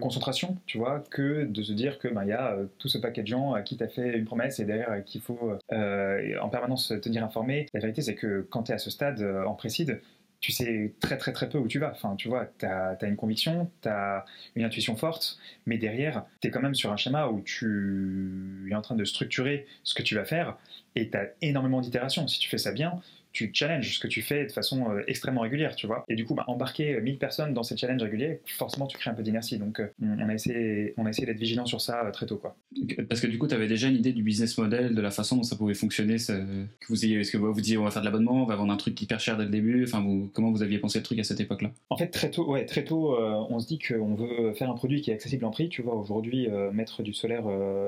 concentration, 0.00 0.56
tu 0.66 0.78
vois, 0.78 1.04
que 1.10 1.44
de 1.44 1.62
se 1.62 1.72
dire 1.72 1.98
que 1.98 2.08
ben, 2.08 2.22
il 2.24 2.28
y 2.28 2.32
a 2.32 2.52
euh, 2.52 2.66
tout 2.78 2.88
ce 2.88 2.98
paquet 2.98 3.22
de 3.22 3.26
gens 3.26 3.52
à 3.52 3.62
qui 3.62 3.76
tu 3.76 3.84
as 3.84 3.88
fait 3.88 4.16
une 4.16 4.24
promesse 4.24 4.60
et 4.60 4.64
derrière 4.64 5.02
qu'il 5.04 5.20
faut 5.20 5.52
en 5.70 6.48
permanence 6.48 6.92
tenir 7.02 7.24
informé. 7.24 7.66
La 7.74 7.80
vérité, 7.80 8.02
c'est 8.02 8.14
que 8.14 8.46
quand 8.50 8.64
tu 8.64 8.72
es 8.72 8.74
à 8.74 8.78
ce 8.78 8.90
stade 8.90 9.22
en 9.46 9.54
précide, 9.54 10.00
tu 10.40 10.52
sais 10.52 10.94
très 11.00 11.16
très 11.16 11.32
très 11.32 11.48
peu 11.48 11.58
où 11.58 11.66
tu 11.66 11.78
vas. 11.78 11.90
Enfin, 11.90 12.14
tu 12.16 12.28
vois, 12.28 12.46
tu 12.58 12.66
as, 12.66 12.96
une 13.02 13.16
conviction, 13.16 13.70
tu 13.82 13.88
as 13.88 14.24
une 14.54 14.64
intuition 14.64 14.96
forte, 14.96 15.38
mais 15.66 15.78
derrière, 15.78 16.24
tu 16.40 16.48
es 16.48 16.50
quand 16.50 16.60
même 16.60 16.74
sur 16.74 16.92
un 16.92 16.96
schéma 16.96 17.28
où 17.28 17.40
tu 17.40 18.68
es 18.70 18.74
en 18.74 18.82
train 18.82 18.94
de 18.94 19.04
structurer 19.04 19.66
ce 19.82 19.94
que 19.94 20.02
tu 20.02 20.14
vas 20.14 20.24
faire 20.24 20.56
et 20.94 21.10
tu 21.10 21.16
as 21.16 21.28
énormément 21.42 21.80
d'itérations. 21.80 22.26
Si 22.28 22.38
tu 22.38 22.48
fais 22.48 22.58
ça 22.58 22.72
bien, 22.72 23.00
tu 23.32 23.50
challenges 23.52 23.94
ce 23.94 24.00
que 24.00 24.08
tu 24.08 24.22
fais 24.22 24.46
de 24.46 24.52
façon 24.52 24.90
euh, 24.90 25.02
extrêmement 25.06 25.42
régulière, 25.42 25.76
tu 25.76 25.86
vois. 25.86 26.04
Et 26.08 26.16
du 26.16 26.24
coup, 26.24 26.34
bah, 26.34 26.44
embarquer 26.46 27.00
1000 27.00 27.18
personnes 27.18 27.54
dans 27.54 27.62
ces 27.62 27.76
challenges 27.76 28.02
réguliers, 28.02 28.40
forcément, 28.46 28.86
tu 28.86 28.96
crées 28.98 29.10
un 29.10 29.14
peu 29.14 29.22
d'inertie. 29.22 29.58
Donc, 29.58 29.80
euh, 29.80 29.88
on, 30.02 30.28
a 30.28 30.34
essayé, 30.34 30.94
on 30.96 31.06
a 31.06 31.10
essayé 31.10 31.26
d'être 31.26 31.38
vigilant 31.38 31.66
sur 31.66 31.80
ça 31.80 32.04
euh, 32.04 32.10
très 32.10 32.26
tôt, 32.26 32.36
quoi. 32.36 32.56
Parce 33.08 33.20
que 33.20 33.26
du 33.26 33.38
coup, 33.38 33.46
tu 33.46 33.54
avais 33.54 33.68
déjà 33.68 33.88
une 33.88 33.96
idée 33.96 34.12
du 34.12 34.22
business 34.22 34.56
model, 34.58 34.94
de 34.94 35.00
la 35.00 35.10
façon 35.10 35.36
dont 35.36 35.42
ça 35.42 35.56
pouvait 35.56 35.74
fonctionner. 35.74 36.16
que 36.16 36.86
vous 36.88 37.04
ayez, 37.04 37.20
est-ce 37.20 37.30
que 37.30 37.36
vous 37.36 37.52
vous 37.52 37.60
disiez, 37.60 37.78
on 37.78 37.84
va 37.84 37.90
faire 37.90 38.02
de 38.02 38.06
l'abonnement, 38.06 38.42
on 38.42 38.46
va 38.46 38.56
vendre 38.56 38.72
un 38.72 38.76
truc 38.76 39.00
hyper 39.00 39.20
cher 39.20 39.36
dès 39.36 39.44
le 39.44 39.50
début. 39.50 39.84
Enfin, 39.84 40.00
vous, 40.00 40.30
comment 40.32 40.50
vous 40.50 40.62
aviez 40.62 40.78
pensé 40.78 40.98
le 40.98 41.04
truc 41.04 41.18
à 41.18 41.24
cette 41.24 41.40
époque-là? 41.40 41.70
En 41.90 41.96
fait, 41.96 42.08
très 42.08 42.30
tôt, 42.30 42.50
ouais, 42.50 42.64
très 42.64 42.84
tôt, 42.84 43.16
on 43.18 43.58
se 43.60 43.66
dit 43.66 43.78
qu'on 43.78 44.14
veut 44.14 44.52
faire 44.54 44.70
un 44.70 44.74
produit 44.74 45.00
qui 45.00 45.10
est 45.10 45.14
accessible 45.14 45.44
en 45.44 45.50
prix. 45.50 45.68
Tu 45.68 45.82
vois, 45.82 45.94
aujourd'hui, 45.94 46.48
mettre 46.72 47.02
du 47.02 47.12
solaire 47.12 47.44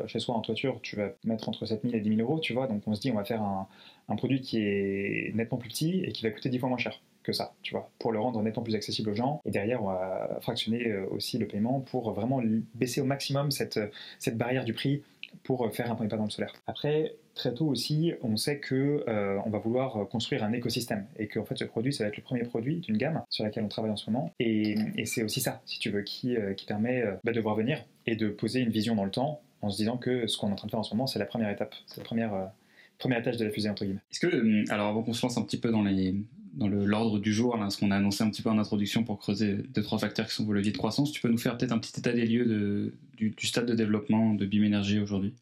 chez 0.06 0.18
soi 0.18 0.34
en 0.34 0.40
toiture, 0.40 0.78
tu 0.82 0.96
vas 0.96 1.10
mettre 1.24 1.48
entre 1.48 1.66
7000 1.66 1.94
et 1.94 2.00
10 2.00 2.16
000 2.16 2.20
euros, 2.20 2.40
tu 2.40 2.52
vois. 2.52 2.66
Donc, 2.66 2.82
on 2.86 2.94
se 2.94 3.00
dit, 3.00 3.10
on 3.10 3.16
va 3.16 3.24
faire 3.24 3.42
un, 3.42 3.68
un 4.10 4.16
produit 4.16 4.40
qui 4.40 4.58
est 4.58 5.32
nettement 5.34 5.58
plus 5.58 5.68
petit 5.68 6.02
et 6.04 6.12
qui 6.12 6.24
va 6.24 6.30
coûter 6.30 6.48
10 6.48 6.58
fois 6.58 6.68
moins 6.68 6.78
cher 6.78 7.00
que 7.22 7.32
ça, 7.32 7.54
tu 7.62 7.72
vois, 7.72 7.90
pour 7.98 8.12
le 8.12 8.18
rendre 8.18 8.42
nettement 8.42 8.62
plus 8.62 8.74
accessible 8.74 9.10
aux 9.10 9.14
gens. 9.14 9.40
Et 9.44 9.50
derrière, 9.50 9.82
on 9.82 9.88
va 9.88 10.38
fractionner 10.40 10.88
euh, 10.88 11.06
aussi 11.10 11.38
le 11.38 11.46
paiement 11.46 11.80
pour 11.80 12.12
vraiment 12.12 12.42
baisser 12.74 13.00
au 13.00 13.04
maximum 13.04 13.50
cette, 13.50 13.78
cette 14.18 14.36
barrière 14.36 14.64
du 14.64 14.72
prix 14.72 15.02
pour 15.44 15.70
faire 15.72 15.90
un 15.90 15.94
premier 15.94 16.08
pas 16.08 16.16
dans 16.16 16.24
le 16.24 16.30
solaire. 16.30 16.52
Après, 16.66 17.14
très 17.34 17.54
tôt 17.54 17.66
aussi, 17.66 18.12
on 18.22 18.36
sait 18.36 18.58
que 18.58 19.04
euh, 19.06 19.38
on 19.46 19.50
va 19.50 19.58
vouloir 19.58 20.08
construire 20.08 20.42
un 20.42 20.52
écosystème 20.52 21.06
et 21.18 21.28
qu'en 21.28 21.44
fait 21.44 21.56
ce 21.56 21.64
produit, 21.64 21.92
ça 21.92 22.04
va 22.04 22.08
être 22.08 22.16
le 22.16 22.22
premier 22.22 22.42
produit 22.42 22.80
d'une 22.80 22.96
gamme 22.96 23.22
sur 23.28 23.44
laquelle 23.44 23.62
on 23.62 23.68
travaille 23.68 23.92
en 23.92 23.96
ce 23.96 24.10
moment. 24.10 24.32
Et, 24.40 24.74
c'est 25.04 25.22
aussi 25.22 25.40
ça, 25.40 25.60
si 25.66 25.78
tu 25.78 25.90
veux, 25.90 26.02
qui, 26.02 26.36
euh, 26.36 26.54
qui 26.54 26.66
permet 26.66 27.04
bah, 27.22 27.32
de 27.32 27.40
voir 27.40 27.54
venir 27.54 27.84
et 28.06 28.16
de 28.16 28.28
poser 28.28 28.60
une 28.60 28.70
vision 28.70 28.96
dans 28.96 29.04
le 29.04 29.10
temps 29.10 29.40
en 29.62 29.70
se 29.70 29.76
disant 29.76 29.98
que 29.98 30.26
ce 30.26 30.38
qu'on 30.38 30.48
est 30.48 30.52
en 30.52 30.56
train 30.56 30.66
de 30.66 30.70
faire 30.70 30.80
en 30.80 30.84
ce 30.84 30.94
moment, 30.94 31.06
c'est 31.06 31.18
la 31.18 31.26
première 31.26 31.50
étape, 31.50 31.74
c'est 31.86 31.98
la 31.98 32.04
première 32.04 32.50
première 33.00 33.18
étage 33.18 33.36
de 33.36 33.44
la 33.44 33.50
fusée, 33.50 33.68
entre 33.68 33.84
guillemets. 33.84 34.00
Est-ce 34.12 34.20
que, 34.20 34.28
euh, 34.28 34.64
alors 34.68 34.88
avant 34.88 35.02
qu'on 35.02 35.12
se 35.12 35.22
lance 35.22 35.36
un 35.36 35.42
petit 35.42 35.58
peu 35.58 35.70
dans 35.70 35.82
les 35.82 36.14
dans 36.54 36.68
l'ordre 36.68 37.18
du 37.18 37.32
jour, 37.32 37.56
là, 37.56 37.70
ce 37.70 37.78
qu'on 37.78 37.90
a 37.90 37.96
annoncé 37.96 38.24
un 38.24 38.30
petit 38.30 38.42
peu 38.42 38.50
en 38.50 38.58
introduction 38.58 39.04
pour 39.04 39.18
creuser 39.18 39.58
deux, 39.74 39.82
trois 39.82 39.98
facteurs 39.98 40.26
qui 40.26 40.34
sont 40.34 40.44
vos 40.44 40.52
leviers 40.52 40.72
de 40.72 40.76
croissance, 40.76 41.12
tu 41.12 41.20
peux 41.20 41.28
nous 41.28 41.38
faire 41.38 41.56
peut-être 41.56 41.72
un 41.72 41.78
petit 41.78 41.98
état 41.98 42.12
des 42.12 42.26
lieux 42.26 42.44
de, 42.44 42.92
du, 43.16 43.46
stade 43.46 43.66
de 43.66 43.74
développement 43.74 44.34
de 44.34 44.44
BIM 44.46 44.66
Energy 44.66 44.98
aujourd'hui? 44.98 45.32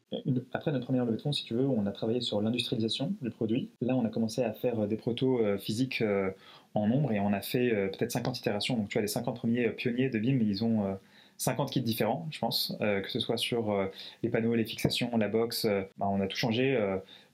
Après 0.53 0.71
notre 0.71 0.85
première 0.85 1.05
levée 1.05 1.17
de 1.17 1.21
fonds, 1.21 1.31
si 1.31 1.45
tu 1.45 1.55
veux, 1.55 1.67
on 1.67 1.85
a 1.85 1.91
travaillé 1.91 2.21
sur 2.21 2.41
l'industrialisation 2.41 3.13
du 3.21 3.31
produit. 3.31 3.69
Là, 3.81 3.95
on 3.95 4.05
a 4.05 4.09
commencé 4.09 4.43
à 4.43 4.53
faire 4.53 4.87
des 4.87 4.97
protos 4.97 5.39
euh, 5.39 5.57
physiques 5.57 6.01
euh, 6.01 6.29
en 6.75 6.87
nombre 6.87 7.11
et 7.11 7.19
on 7.19 7.33
a 7.33 7.41
fait 7.41 7.71
peut-être 7.97 8.11
50 8.11 8.39
itérations. 8.39 8.77
Donc, 8.77 8.89
tu 8.89 8.97
as 8.97 9.01
les 9.01 9.07
50 9.07 9.35
premiers 9.35 9.69
pionniers 9.69 10.09
de 10.09 10.19
BIM, 10.19 10.39
ils 10.41 10.63
ont 10.63 10.97
50 11.37 11.71
kits 11.71 11.81
différents, 11.81 12.27
je 12.29 12.37
pense, 12.37 12.75
que 12.79 13.09
ce 13.09 13.19
soit 13.19 13.37
sur 13.37 13.75
les 14.21 14.29
panneaux, 14.29 14.53
les 14.53 14.65
fixations, 14.65 15.17
la 15.17 15.29
box, 15.29 15.65
bah, 15.97 16.07
on 16.07 16.21
a 16.21 16.27
tout 16.27 16.37
changé 16.37 16.77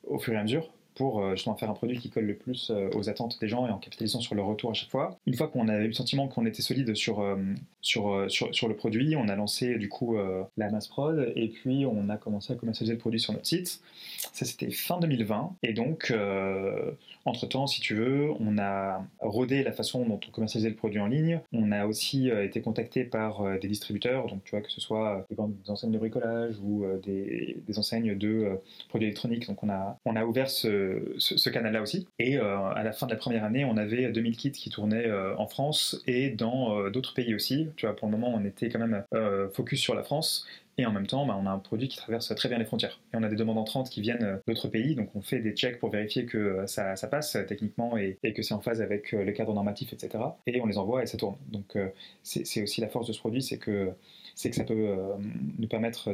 au 0.08 0.20
fur 0.20 0.34
et 0.34 0.38
à 0.38 0.44
mesure 0.44 0.75
pour 0.96 1.20
euh, 1.20 1.36
justement 1.36 1.56
faire 1.56 1.70
un 1.70 1.74
produit 1.74 2.00
qui 2.00 2.10
colle 2.10 2.26
le 2.26 2.36
plus 2.36 2.72
euh, 2.72 2.90
aux 2.96 3.10
attentes 3.10 3.38
des 3.40 3.48
gens 3.48 3.68
et 3.68 3.72
en 3.72 3.78
capitalisant 3.78 4.22
sur 4.22 4.34
le 4.34 4.42
retour 4.42 4.72
à 4.72 4.74
chaque 4.74 4.90
fois. 4.90 5.20
Une 5.28 5.36
fois 5.36 5.50
qu'on 5.50 5.68
avait 5.68 5.84
eu 5.84 5.88
le 5.88 5.94
sentiment 5.94 6.28
qu'on 6.28 6.46
était 6.46 6.62
solide 6.62 6.96
sur, 6.96 7.20
euh, 7.20 7.36
sur, 7.82 8.26
sur, 8.30 8.68
le 8.68 8.76
produit, 8.76 9.16
on 9.16 9.28
a 9.28 9.36
lancé 9.36 9.76
du 9.76 9.90
coup 9.90 10.18
la 10.58 10.70
mass 10.72 10.88
prod 10.88 11.32
et 11.36 11.50
puis 11.50 11.86
on 11.86 12.10
a 12.10 12.18
commencé 12.18 12.54
à 12.54 12.56
commercialiser 12.56 12.94
le 12.94 13.00
produit 13.00 13.20
sur 13.20 13.34
notre 13.34 13.46
site. 13.46 13.82
Ça 14.34 14.46
c'était 14.46 14.72
fin 14.72 15.00
2020 15.00 15.58
et 15.64 15.74
donc 15.74 16.14
entre-temps, 17.26 17.68
si 17.68 17.82
tu 17.82 17.96
veux, 17.96 18.32
on 18.40 18.58
a 18.58 19.06
rodé 19.20 19.64
la 19.64 19.72
façon 19.72 20.06
dont 20.06 20.20
on 20.28 20.32
commercialisait 20.32 20.70
le 20.70 20.76
produit 20.76 21.00
en 21.00 21.08
ligne. 21.08 21.42
On 21.54 21.72
a 21.72 21.86
aussi 21.86 22.30
été 22.30 22.62
contacté 22.62 23.04
par 23.04 23.60
des 23.60 23.68
distributeurs, 23.68 24.28
donc 24.28 24.44
tu 24.44 24.52
vois 24.52 24.62
que 24.62 24.72
ce 24.72 24.82
soit 24.82 25.26
des 25.30 25.70
enseignes 25.70 25.92
de 25.92 26.00
bricolage 26.00 26.56
ou 26.64 26.86
des, 27.04 27.58
des 27.68 27.80
enseignes 27.80 28.18
de 28.18 28.60
produits 28.90 29.08
électroniques. 29.08 29.48
Donc 29.48 29.64
on 29.64 29.70
a, 29.70 30.00
on 30.06 30.16
a 30.16 30.26
ouvert 30.26 30.50
ce 30.50 30.85
ce, 31.18 31.50
canal-là 31.50 31.82
aussi. 31.82 32.08
Et 32.20 32.38
euh, 32.38 32.70
à 32.70 32.84
la 32.84 32.92
fin 32.92 33.06
de 33.06 33.12
la 33.12 33.18
première 33.18 33.44
année, 33.44 33.66
on 33.66 33.78
avait 33.78 34.12
2000 34.12 34.38
kits 34.38 34.52
qui 34.52 34.70
tournaient 34.70 35.08
euh, 35.08 35.36
en 35.38 35.48
France 35.48 36.02
et 36.08 36.30
dans 36.30 36.78
euh, 36.78 36.90
d'autres 36.90 37.14
pays 37.14 37.34
aussi. 37.36 37.70
Tu 37.76 37.86
vois, 37.86 37.96
pour 37.96 38.08
le 38.08 38.18
moment, 38.18 38.34
on 38.34 38.44
était 38.46 38.70
quand 38.70 38.80
même 38.80 39.04
focus 39.54 39.80
sur 39.80 39.96
la 39.96 40.04
France. 40.04 40.48
Et 40.78 40.86
en 40.86 40.92
même 40.92 41.08
temps, 41.08 41.26
bah, 41.26 41.38
on 41.42 41.46
a 41.46 41.52
un 41.52 41.60
produit 41.60 41.88
qui 41.88 41.96
traverse 41.96 42.36
très 42.36 42.50
bien 42.50 42.58
les 42.58 42.66
frontières. 42.66 43.00
Et 43.14 43.18
on 43.18 43.24
a 43.24 43.30
des 43.30 43.38
demandes 43.38 43.58
entrantes 43.58 43.90
qui 43.90 44.02
viennent 44.02 44.42
d'autres 44.46 44.68
pays, 44.68 44.96
donc 44.96 45.10
on 45.16 45.22
fait 45.22 45.40
des 45.40 45.54
checks 45.54 45.80
pour 45.80 45.90
vérifier 45.90 46.26
que 46.26 46.66
ça, 46.68 46.96
passe 47.10 47.38
techniquement 47.48 47.96
et, 47.96 48.18
que 48.34 48.42
c'est 48.42 48.54
en 48.54 48.60
phase 48.60 48.82
avec 48.82 49.14
le 49.14 49.32
cadre 49.32 49.54
normatif, 49.54 49.94
etc. 49.94 50.22
Et 50.48 50.60
on 50.60 50.66
les 50.66 50.78
envoie 50.78 51.02
et 51.02 51.06
ça 51.06 51.18
tourne. 51.18 51.38
Donc 51.48 51.78
c'est 52.24 52.62
aussi 52.62 52.82
la 52.82 52.90
force 52.90 53.08
de 53.08 53.14
ce 53.14 53.20
produit, 53.20 53.42
c'est 53.42 53.58
que, 53.58 53.92
ça 54.36 54.66
peut 54.66 54.98
nous 55.60 55.68
permettre 55.70 56.14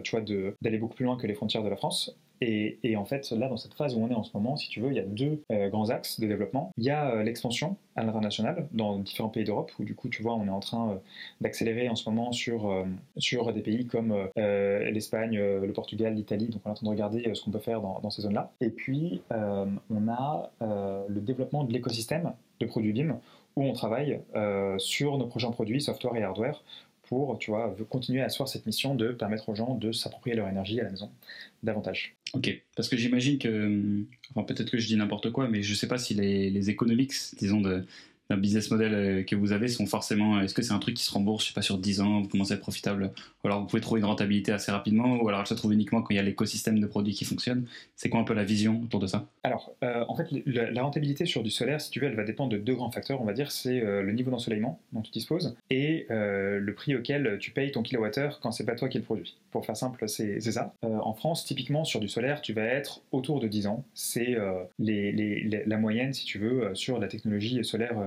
d'aller 0.62 0.78
beaucoup 0.78 0.94
plus 0.94 1.06
loin 1.06 1.18
que 1.18 1.26
les 1.26 1.34
frontières 1.34 1.64
de 1.64 1.70
la 1.70 1.76
France 1.76 2.16
Et, 2.42 2.96
en 2.96 3.06
fait, 3.06 3.30
là, 3.32 3.48
dans 3.48 3.58
cette 3.58 3.76
phase 3.76 3.96
où 3.96 4.00
on 4.00 4.10
est 4.10 4.16
en 4.16 4.24
ce 4.24 4.32
moment, 4.34 4.56
si 4.58 4.68
tu 4.70 4.80
veux, 4.80 4.90
il 4.90 4.96
y 4.96 5.00
a 5.00 5.04
deux 5.04 5.44
grands 5.70 5.92
axes 5.92 6.20
de 6.20 6.28
développement. 6.28 6.72
Il 6.78 6.84
y 6.84 6.90
a 6.90 7.22
l'expansion 7.24 7.78
à 7.96 8.04
l'international 8.04 8.68
dans 8.72 8.98
différents 8.98 9.30
pays 9.30 9.44
d'Europe, 9.44 9.72
où 9.80 9.84
du 9.84 9.94
coup, 9.94 10.10
tu 10.10 10.24
vois, 10.24 10.34
on 10.36 10.48
est 10.48 10.52
en 10.52 10.60
train 10.60 11.00
d'accélérer 11.40 11.88
en 11.88 11.96
ce 11.96 12.10
moment 12.10 12.32
sur, 12.32 12.86
sur 13.18 13.54
des 13.54 13.62
pays 13.62 13.86
comme 13.86 14.16
l'Espagne, 14.36 15.38
le 15.38 15.72
Portugal, 15.72 16.16
l'Italie. 16.16 16.48
Donc, 16.48 16.62
on 16.66 16.70
est 16.70 16.72
en 16.72 16.76
train 16.76 16.86
de 16.86 16.92
regarder 16.92 17.32
ce 17.36 17.44
qu'on 17.44 17.52
peut 17.52 17.60
faire 17.60 17.82
dans 17.82 18.10
ces 18.10 18.24
zones-là. 18.24 18.52
Et 18.60 18.70
puis, 18.70 19.22
on 19.30 20.08
a 20.10 20.50
le 20.60 21.20
développement 21.22 21.64
de 21.64 21.72
l'écosystème 21.72 22.34
de 22.60 22.66
produits 22.66 22.94
BIM, 22.94 23.20
où 23.56 23.64
on 23.64 23.74
travaille 23.74 24.20
sur 24.78 25.18
nos 25.18 25.28
prochains 25.28 25.52
produits, 25.52 25.82
software 25.82 26.16
et 26.16 26.24
hardware, 26.24 26.64
pour 27.12 27.38
tu 27.40 27.52
vois, 27.52 27.76
continuer 27.90 28.22
à 28.22 28.28
asseoir 28.28 28.48
cette 28.48 28.66
mission 28.66 28.96
de 28.96 29.10
permettre 29.10 29.50
aux 29.50 29.56
gens 29.56 29.76
de 29.76 29.92
s'approprier 29.92 30.34
leur 30.34 30.48
énergie 30.48 30.80
à 30.80 30.86
la 30.86 30.92
maison 30.92 31.12
davantage. 31.62 32.16
Ok, 32.34 32.64
parce 32.74 32.88
que 32.88 32.96
j'imagine 32.96 33.38
que, 33.38 34.06
enfin 34.30 34.46
peut-être 34.46 34.72
que 34.72 34.78
je 34.78 34.88
dis 34.88 34.96
n'importe 34.96 35.30
quoi, 35.30 35.50
mais 35.50 35.62
je 35.62 35.72
ne 35.72 35.76
sais 35.76 35.90
pas 35.90 35.98
si 35.98 36.14
les, 36.14 36.50
les 36.50 36.70
economics, 36.70 37.12
disons, 37.38 37.60
de, 37.60 37.86
business 38.38 38.72
model 38.72 38.94
euh, 38.94 39.24
que 39.24 39.36
vous 39.36 39.52
avez 39.52 39.68
sont 39.68 39.86
forcément. 39.86 40.40
Est-ce 40.42 40.54
que 40.54 40.62
c'est 40.62 40.74
un 40.74 40.80
truc 40.80 40.96
qui 40.96 41.04
se 41.04 41.12
rembourse, 41.12 41.44
je 41.44 41.50
sais 41.50 41.54
pas, 41.54 41.62
sur 41.62 41.78
10 41.78 42.02
ans, 42.02 42.22
vous 42.22 42.28
commencez 42.28 42.54
à 42.54 42.56
être 42.56 42.62
profitable? 42.62 43.12
Ou 43.44 43.48
alors 43.48 43.62
vous 43.62 43.68
pouvez 43.68 43.82
trouver 43.82 44.00
une 44.00 44.06
rentabilité 44.06 44.52
assez 44.52 44.72
rapidement 44.72 45.22
Ou 45.22 45.28
alors 45.30 45.42
elle 45.42 45.48
se 45.48 45.54
trouve 45.54 45.74
uniquement 45.74 46.02
quand 46.02 46.12
il 46.12 46.18
y 46.18 46.20
a 46.20 46.24
l'écosystème 46.24 46.80
de 46.80 46.88
produits 46.88 47.14
qui 47.14 47.26
fonctionne 47.26 47.66
C'est 47.96 48.10
quoi 48.10 48.20
un 48.20 48.24
peu 48.24 48.34
la 48.34 48.44
vision 48.44 48.82
autour 48.84 49.00
de 49.00 49.08
ça? 49.08 49.28
Alors, 49.44 49.74
euh, 49.84 50.06
en 50.08 50.16
fait, 50.16 50.28
la, 50.46 50.82
rentabilité 50.84 51.26
sur 51.26 51.44
du 51.44 51.50
solaire, 51.50 51.82
si 51.82 51.90
tu 51.90 52.00
veux, 52.00 52.08
elle 52.08 52.16
va 52.16 52.24
dépendre 52.24 52.52
de 52.52 52.58
deux 52.58 52.76
grands 52.76 52.92
facteurs. 52.92 53.22
On 53.22 53.26
va 53.26 53.34
dire 53.34 53.52
c'est 53.52 53.82
euh, 53.82 54.02
le 54.02 54.12
niveau 54.12 54.32
d'ensoleillement 54.32 54.80
dont 54.94 55.02
tu 55.02 55.12
disposes 55.12 55.56
et 55.70 56.06
le 56.10 56.74
prix 56.74 56.96
auquel 56.96 57.38
tu 57.40 57.52
payes 57.52 57.72
ton 57.72 57.82
kilowattheure 57.82 58.40
quand 58.40 58.52
c'est 58.52 58.66
pas 58.66 58.76
toi 58.76 58.90
qui 58.90 58.98
le 58.98 59.04
produis. 59.04 59.38
Pour 59.52 59.66
faire 59.66 59.78
simple, 59.78 60.08
c'est 60.08 60.40
ça. 60.40 60.74
en 60.84 61.14
France, 61.14 61.46
typiquement, 61.46 61.84
sur 61.84 62.00
du 62.00 62.08
solaire, 62.08 62.42
tu 62.42 62.54
vas 62.54 62.64
être 62.64 63.02
autour 63.12 63.40
de 63.40 63.48
10 63.48 63.68
ans. 63.68 63.84
C'est 63.94 64.38
la 64.80 65.78
moyenne, 65.78 66.14
si 66.14 66.26
tu 66.26 66.40
veux, 66.40 66.74
sur 66.74 67.00
la 67.00 67.08
technologie 67.08 67.64
solaire 67.64 67.98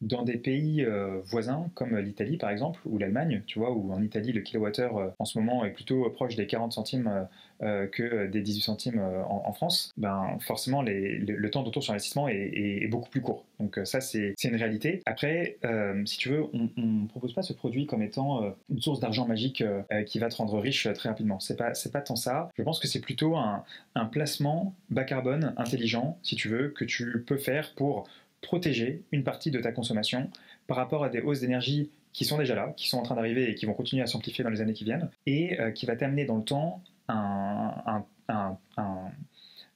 dans 0.00 0.22
des 0.22 0.36
pays 0.36 0.84
euh, 0.84 1.20
voisins 1.24 1.70
comme 1.74 1.96
l'Italie 1.98 2.36
par 2.36 2.50
exemple 2.50 2.80
ou 2.84 2.98
l'Allemagne, 2.98 3.42
tu 3.46 3.58
vois, 3.58 3.72
où 3.72 3.92
en 3.92 4.02
Italie 4.02 4.32
le 4.32 4.40
kilowattheure 4.40 4.96
euh, 4.98 5.08
en 5.18 5.24
ce 5.24 5.38
moment 5.38 5.64
est 5.64 5.70
plutôt 5.70 6.08
proche 6.10 6.36
des 6.36 6.46
40 6.46 6.72
centimes 6.72 7.28
euh, 7.62 7.86
que 7.86 8.26
des 8.26 8.40
18 8.40 8.60
centimes 8.62 9.00
en, 9.00 9.52
France, 9.52 9.92
ben 9.96 10.38
forcément 10.40 10.82
le, 10.82 11.50
temps 11.50 11.62
d'auto 11.62 11.80
sur 11.80 11.92
investissement 11.92 12.26
est, 12.28 12.88
beaucoup 12.90 13.10
plus 13.10 13.20
court. 13.20 13.44
Donc 13.60 13.78
ça 13.84 14.00
c'est 14.00 14.34
une 14.42 14.56
réalité. 14.56 15.00
Après, 15.06 15.58
si 16.06 16.18
tu 16.18 16.30
veux, 16.30 16.42
on 16.52 16.70
ne 16.76 17.06
propose 17.06 17.34
pas 17.34 17.42
ce 17.42 17.52
produit 17.52 17.86
comme 17.86 18.02
étant 18.02 18.52
une 18.70 18.80
source 18.80 18.98
d'argent 18.98 19.28
magique 19.28 19.62
qui 20.06 20.18
va 20.18 20.28
te 20.28 20.36
rendre 20.36 20.58
riche 20.58 20.88
très 20.94 21.10
rapidement. 21.10 21.38
C'est 21.38 21.56
pas 21.56 21.72
pas 21.92 22.00
tant 22.00 22.16
ça. 22.16 22.48
Je 22.56 22.62
pense 22.62 22.80
que 22.80 22.88
c'est 22.88 23.00
plutôt 23.00 23.36
un 23.36 24.04
placement 24.06 24.74
bas 24.90 25.04
carbone 25.04 25.54
intelligent, 25.56 26.18
si 26.22 26.34
tu 26.34 26.48
veux, 26.48 26.70
que 26.70 26.84
tu 26.84 27.22
peux 27.26 27.38
faire 27.38 27.74
pour 27.74 28.08
protéger 28.42 29.02
une 29.12 29.24
partie 29.24 29.50
de 29.50 29.60
ta 29.60 29.72
consommation 29.72 30.28
par 30.66 30.76
rapport 30.76 31.04
à 31.04 31.08
des 31.08 31.20
hausses 31.20 31.40
d'énergie 31.40 31.90
qui 32.12 32.24
sont 32.26 32.36
déjà 32.36 32.54
là, 32.54 32.74
qui 32.76 32.88
sont 32.88 32.98
en 32.98 33.02
train 33.02 33.14
d'arriver 33.14 33.50
et 33.50 33.54
qui 33.54 33.64
vont 33.64 33.72
continuer 33.72 34.02
à 34.02 34.06
s'amplifier 34.06 34.44
dans 34.44 34.50
les 34.50 34.60
années 34.60 34.74
qui 34.74 34.84
viennent, 34.84 35.08
et 35.26 35.58
euh, 35.60 35.70
qui 35.70 35.86
va 35.86 35.96
t'amener 35.96 36.26
dans 36.26 36.36
le 36.36 36.44
temps 36.44 36.82
un, 37.08 38.04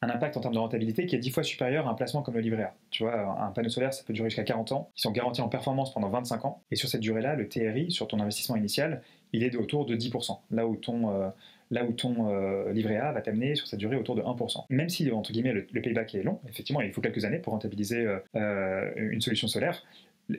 impact 0.03 0.37
en 0.37 0.41
termes 0.41 0.55
de 0.55 0.61
rentabilité 0.61 1.07
qui 1.07 1.17
est 1.17 1.19
dix 1.19 1.31
fois 1.31 1.43
supérieur 1.43 1.89
à 1.89 1.91
un 1.91 1.95
placement 1.95 2.23
comme 2.23 2.35
le 2.35 2.41
livret 2.41 2.63
A. 2.63 2.75
Tu 2.91 3.03
vois, 3.03 3.43
un 3.43 3.51
panneau 3.51 3.69
solaire, 3.69 3.93
ça 3.93 4.05
peut 4.05 4.13
durer 4.13 4.31
jusqu'à 4.31 4.45
40 4.45 4.73
ans, 4.73 4.91
ils 4.97 5.01
sont 5.01 5.11
garantis 5.11 5.41
en 5.41 5.49
performance 5.49 5.93
pendant 5.93 6.09
25 6.09 6.45
ans, 6.45 6.63
et 6.71 6.77
sur 6.77 6.89
cette 6.89 7.01
durée-là, 7.01 7.35
le 7.35 7.49
TRI, 7.49 7.91
sur 7.91 8.07
ton 8.07 8.21
investissement 8.21 8.57
initial, 8.57 9.03
il 9.33 9.43
est 9.43 9.57
autour 9.57 9.87
de 9.87 9.97
10%, 9.97 10.39
là 10.51 10.67
où 10.67 10.77
ton... 10.77 11.11
Euh, 11.11 11.29
là 11.71 11.85
où 11.85 11.93
ton 11.93 12.31
euh, 12.31 12.73
livret 12.73 12.97
A 12.97 13.13
va 13.13 13.21
t'amener 13.21 13.55
sur 13.55 13.67
sa 13.67 13.77
durée 13.77 13.97
autour 13.97 14.15
de 14.15 14.23
1%. 14.23 14.65
Même 14.71 14.89
si, 14.89 15.11
entre 15.11 15.33
guillemets, 15.33 15.53
le, 15.53 15.81
payback 15.81 16.15
est 16.15 16.23
long, 16.23 16.41
effectivement, 16.49 16.81
il 16.81 16.93
faut 16.93 17.01
quelques 17.01 17.25
années 17.25 17.39
pour 17.39 17.53
rentabiliser 17.53 18.07
euh, 18.07 18.19
euh, 18.37 18.91
une 18.97 19.21
solution 19.21 19.49
solaire, 19.49 19.83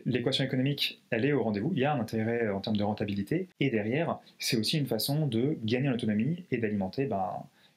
l'équation 0.05 0.43
économique, 0.43 1.01
elle 1.11 1.25
est 1.25 1.31
au 1.31 1.43
rendez-vous, 1.43 1.71
il 1.73 1.79
y 1.79 1.85
a 1.85 1.93
un 1.93 1.99
intérêt 1.99 2.49
en 2.49 2.59
termes 2.59 2.75
de 2.75 2.83
rentabilité, 2.83 3.47
et 3.61 3.69
derrière, 3.69 4.19
c'est 4.37 4.57
aussi 4.57 4.77
une 4.77 4.85
façon 4.85 5.27
de 5.27 5.57
gagner 5.63 5.87
en 5.87 5.93
autonomie 5.93 6.43
et 6.51 6.57
d'alimenter 6.57 7.05
ben, 7.05 7.31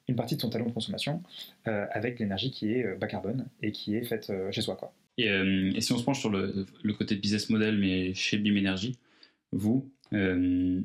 une 0.09 0.17
partie 0.17 0.35
de 0.35 0.41
son 0.41 0.51
talon 0.51 0.67
de 0.67 0.73
consommation 0.73 1.23
avec 1.67 2.19
l'énergie 2.19 2.51
qui 2.51 2.73
est 2.73 2.97
bas 2.97 3.07
carbone 3.07 3.47
et 3.63 3.71
qui 3.71 3.95
est 3.95 4.03
faite 4.03 4.33
chez 4.51 4.61
soi. 4.61 4.75
Quoi. 4.75 4.93
Et, 5.19 5.81
si 5.81 5.93
on 5.93 5.99
se 5.99 6.03
penche 6.03 6.19
sur 6.19 6.31
le, 6.31 6.67
le 6.83 6.93
côté 6.95 7.15
business 7.15 7.49
model, 7.49 7.79
mais 7.79 8.13
chez 8.15 8.39
BIM 8.39 8.57
Energy, 8.59 8.99
vous, 9.53 9.89
euh, 10.13 10.81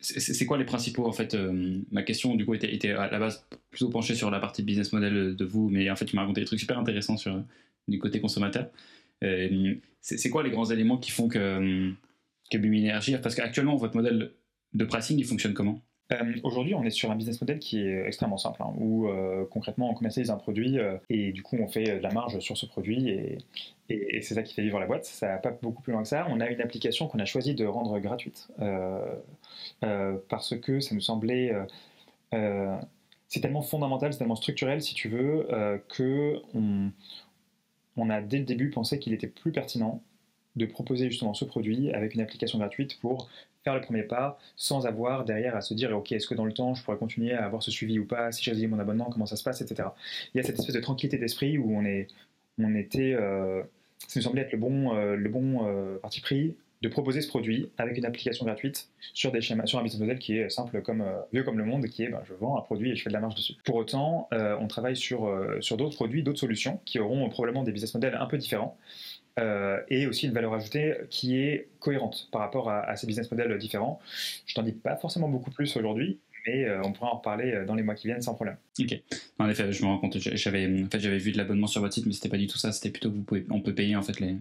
c'est 0.00 0.44
quoi 0.44 0.58
les 0.58 0.64
principaux 0.64 1.06
en 1.06 1.12
fait 1.12 1.34
euh, 1.34 1.80
Ma 1.90 2.02
question 2.02 2.34
du 2.34 2.44
coup 2.44 2.54
était, 2.54 2.90
à 2.90 3.10
la 3.10 3.18
base 3.18 3.46
plutôt 3.70 3.88
penchée 3.88 4.14
sur 4.14 4.30
la 4.30 4.38
partie 4.38 4.62
business 4.62 4.92
model 4.92 5.34
de 5.34 5.44
vous, 5.44 5.70
mais 5.70 5.90
en 5.90 5.96
fait 5.96 6.04
tu 6.04 6.14
m'as 6.16 6.22
raconté 6.22 6.42
des 6.42 6.46
trucs 6.46 6.60
super 6.60 6.78
intéressants 6.78 7.16
sur 7.16 7.42
du 7.88 7.98
côté 7.98 8.20
consommateur. 8.20 8.68
Euh, 9.24 9.74
c'est 10.00 10.28
quoi 10.28 10.42
les 10.42 10.50
grands 10.50 10.70
éléments 10.70 10.98
qui 10.98 11.10
font 11.10 11.28
que 11.28 11.92
que 12.50 12.58
Energy 12.58 13.16
Parce 13.22 13.34
qu'actuellement 13.34 13.76
votre 13.76 13.96
modèle 13.96 14.32
de 14.74 14.84
pricing 14.84 15.18
il 15.18 15.24
fonctionne 15.24 15.54
comment? 15.54 15.82
Euh, 16.12 16.34
aujourd'hui, 16.44 16.74
on 16.74 16.84
est 16.84 16.90
sur 16.90 17.10
un 17.10 17.16
business 17.16 17.40
model 17.40 17.58
qui 17.58 17.80
est 17.80 18.06
extrêmement 18.06 18.38
simple, 18.38 18.62
hein, 18.62 18.72
où 18.78 19.08
euh, 19.08 19.44
concrètement 19.50 19.90
on 19.90 19.94
commercialise 19.94 20.30
un 20.30 20.36
produit 20.36 20.78
euh, 20.78 20.98
et 21.10 21.32
du 21.32 21.42
coup 21.42 21.56
on 21.58 21.66
fait 21.66 21.98
de 21.98 22.02
la 22.02 22.12
marge 22.12 22.38
sur 22.38 22.56
ce 22.56 22.64
produit 22.64 23.08
et, 23.08 23.38
c'est 23.88 24.34
ça 24.34 24.42
qui 24.42 24.54
fait 24.54 24.62
vivre 24.62 24.78
la 24.80 24.86
boîte. 24.86 25.04
Ça 25.04 25.28
va 25.28 25.38
pas 25.38 25.56
beaucoup 25.62 25.82
plus 25.82 25.92
loin 25.92 26.02
que 26.02 26.08
ça. 26.08 26.26
On 26.28 26.40
a 26.40 26.48
une 26.48 26.60
application 26.60 27.06
qu'on 27.08 27.18
a 27.18 27.24
choisi 27.24 27.54
de 27.54 27.64
rendre 27.64 27.98
gratuite 28.00 28.48
parce 30.28 30.56
que 30.56 30.80
ça 30.80 30.94
nous 30.94 31.00
semblait 31.00 31.52
c'est 33.28 33.40
tellement 33.40 33.62
fondamental, 33.62 34.12
c'est 34.12 34.18
tellement 34.18 34.34
structurel, 34.34 34.82
si 34.82 34.94
tu 34.94 35.08
veux, 35.08 35.46
que 35.88 36.42
on, 37.96 38.10
a 38.10 38.20
dès 38.20 38.38
le 38.38 38.44
début 38.44 38.70
pensé 38.70 38.98
qu'il 38.98 39.12
était 39.12 39.28
plus 39.28 39.52
pertinent 39.52 40.02
de 40.56 40.66
proposer 40.66 41.08
justement 41.10 41.34
ce 41.34 41.44
produit 41.44 41.92
avec 41.92 42.14
une 42.14 42.20
application 42.20 42.58
gratuite 42.58 42.98
pour 43.00 43.28
faire 43.66 43.74
le 43.74 43.80
premier 43.80 44.04
pas 44.04 44.38
sans 44.54 44.86
avoir 44.86 45.24
derrière 45.24 45.56
à 45.56 45.60
se 45.60 45.74
dire 45.74 45.90
ok 45.96 46.12
est-ce 46.12 46.28
que 46.28 46.34
dans 46.34 46.44
le 46.44 46.52
temps 46.52 46.74
je 46.74 46.84
pourrais 46.84 46.98
continuer 46.98 47.32
à 47.32 47.44
avoir 47.44 47.64
ce 47.64 47.72
suivi 47.72 47.98
ou 47.98 48.06
pas? 48.06 48.30
Si 48.30 48.44
j'ai 48.44 48.66
mon 48.68 48.78
abonnement 48.78 49.06
comment 49.10 49.26
ça 49.26 49.34
se 49.34 49.42
passe 49.42 49.60
etc 49.60 49.88
il 50.32 50.38
y 50.38 50.40
a 50.40 50.44
cette 50.44 50.56
espèce 50.60 50.74
de 50.74 50.80
tranquillité 50.80 51.18
d'esprit 51.18 51.58
où 51.58 51.76
on 51.76 51.84
est 51.84 52.06
on 52.60 52.76
était 52.76 53.14
euh, 53.14 53.62
ça 54.06 54.20
nous 54.20 54.22
semblait 54.22 54.42
être 54.42 54.52
le 54.52 54.58
bon 54.58 54.94
euh, 54.94 55.16
le 55.16 55.28
bon 55.28 55.66
euh, 55.66 55.98
parti 55.98 56.20
pris 56.20 56.54
de 56.82 56.88
proposer 56.88 57.22
ce 57.22 57.28
produit 57.28 57.70
avec 57.76 57.98
une 57.98 58.04
application 58.04 58.44
gratuite 58.44 58.88
sur 59.14 59.32
des 59.32 59.40
schémas 59.40 59.66
sur 59.66 59.80
un 59.80 59.82
business 59.82 60.00
model 60.00 60.20
qui 60.20 60.38
est 60.38 60.48
simple 60.48 60.80
comme 60.82 61.04
vieux 61.32 61.42
comme 61.42 61.58
le 61.58 61.64
monde 61.64 61.86
qui 61.86 62.04
est 62.04 62.08
ben, 62.08 62.22
je 62.28 62.34
vends 62.34 62.56
un 62.56 62.60
produit 62.60 62.92
et 62.92 62.94
je 62.94 63.02
fais 63.02 63.10
de 63.10 63.14
la 63.14 63.20
marge 63.20 63.34
dessus. 63.34 63.54
Pour 63.64 63.74
autant 63.74 64.28
on 64.30 64.68
travaille 64.68 64.96
sur 64.96 65.28
sur 65.60 65.76
d'autres 65.76 65.96
produits 65.96 66.22
d'autres 66.22 66.38
solutions 66.38 66.78
qui 66.84 67.00
auront 67.00 67.28
probablement 67.30 67.64
des 67.64 67.72
business 67.72 67.94
models 67.94 68.14
un 68.14 68.26
peu 68.26 68.38
différents 68.38 68.76
euh, 69.38 69.80
et 69.88 70.06
aussi 70.06 70.26
une 70.26 70.32
valeur 70.32 70.54
ajoutée 70.54 70.94
qui 71.10 71.38
est 71.38 71.68
cohérente 71.78 72.28
par 72.32 72.40
rapport 72.40 72.70
à, 72.70 72.96
ces 72.96 73.06
business 73.06 73.30
models 73.30 73.56
différents. 73.58 74.00
Je 74.46 74.54
t'en 74.54 74.62
dis 74.62 74.72
pas 74.72 74.96
forcément 74.96 75.28
beaucoup 75.28 75.50
plus 75.50 75.76
aujourd'hui, 75.76 76.18
mais 76.46 76.64
euh, 76.64 76.80
on 76.82 76.92
pourra 76.92 77.12
en 77.12 77.16
reparler 77.18 77.52
euh, 77.52 77.66
dans 77.66 77.74
les 77.74 77.82
mois 77.82 77.94
qui 77.94 78.06
viennent 78.06 78.22
sans 78.22 78.34
problème. 78.34 78.56
Ok. 78.80 78.98
En 79.38 79.48
effet, 79.48 79.70
je 79.72 79.82
me 79.82 79.88
rends 79.88 79.98
compte. 79.98 80.16
J'avais, 80.18 80.66
en 80.82 80.88
fait, 80.88 80.98
vu 80.98 81.32
de 81.32 81.36
l'abonnement 81.36 81.66
sur 81.66 81.82
votre 81.82 81.92
site, 81.92 82.06
mais 82.06 82.12
c'était 82.12 82.30
pas 82.30 82.38
du 82.38 82.46
tout 82.46 82.58
ça. 82.58 82.72
C'était 82.72 82.90
plutôt 82.90 83.10
que 83.10 83.44
on 83.50 83.60
peut 83.60 83.74
payer 83.74 83.94
en 83.94 84.02
fait 84.02 84.20
les, 84.20 84.36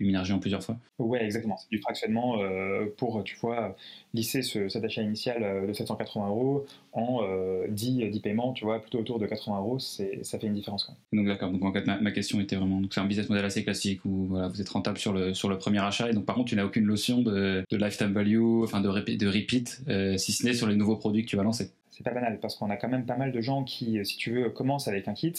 l'énergie 0.00 0.32
en 0.32 0.38
plusieurs 0.38 0.62
fois. 0.62 0.76
Ouais, 0.98 1.24
exactement. 1.24 1.56
C'est 1.56 1.70
du 1.70 1.80
fractionnement 1.80 2.40
euh, 2.40 2.86
pour, 2.96 3.22
tu 3.24 3.36
vois, 3.36 3.76
lisser 4.14 4.42
ce, 4.42 4.68
cet 4.68 4.84
achat 4.84 5.02
initial 5.02 5.42
euh, 5.42 5.66
de 5.66 5.72
780 5.72 6.28
euros 6.28 6.66
en 6.92 7.20
10, 7.68 8.02
euh, 8.02 8.10
10 8.10 8.20
paiements, 8.20 8.52
tu 8.52 8.64
vois, 8.64 8.80
plutôt 8.80 8.98
autour 8.98 9.18
de 9.18 9.26
80 9.26 9.58
euros, 9.58 9.78
ça 9.78 10.38
fait 10.38 10.46
une 10.46 10.54
différence. 10.54 10.84
Quand 10.84 10.94
même. 11.12 11.24
Donc 11.24 11.32
d'accord, 11.32 11.50
donc 11.50 11.64
en 11.64 11.72
fait 11.72 11.86
ma, 11.86 12.10
question 12.10 12.40
était 12.40 12.56
vraiment, 12.56 12.80
c'est 12.90 13.00
un 13.00 13.06
business 13.06 13.28
model 13.28 13.44
assez 13.44 13.64
classique 13.64 14.04
où 14.04 14.26
voilà, 14.26 14.48
vous 14.48 14.60
êtes 14.60 14.68
rentable 14.68 14.98
sur 14.98 15.12
le, 15.12 15.32
sur 15.34 15.48
le 15.48 15.58
premier 15.58 15.80
achat 15.80 16.10
et 16.10 16.12
donc 16.12 16.26
par 16.26 16.36
contre 16.36 16.48
tu 16.48 16.56
n'as 16.56 16.64
aucune 16.64 16.84
notion 16.84 17.22
de, 17.22 17.64
de 17.70 17.76
lifetime 17.76 18.12
value, 18.12 18.62
enfin 18.62 18.80
de, 18.80 18.88
de 18.88 19.26
repeat, 19.26 19.82
si 20.18 20.32
ce 20.32 20.44
n'est 20.44 20.52
sur 20.52 20.66
les 20.66 20.76
nouveaux 20.76 20.96
produits 20.96 21.24
que 21.24 21.30
tu 21.30 21.36
vas 21.36 21.42
lancer 21.42 21.70
c'est 21.92 22.02
pas 22.02 22.10
banal 22.10 22.40
parce 22.40 22.56
qu'on 22.56 22.70
a 22.70 22.76
quand 22.76 22.88
même 22.88 23.04
pas 23.04 23.16
mal 23.16 23.32
de 23.32 23.40
gens 23.40 23.64
qui, 23.64 24.04
si 24.04 24.16
tu 24.16 24.32
veux, 24.32 24.50
commencent 24.50 24.88
avec 24.88 25.08
un 25.08 25.14
kit 25.14 25.34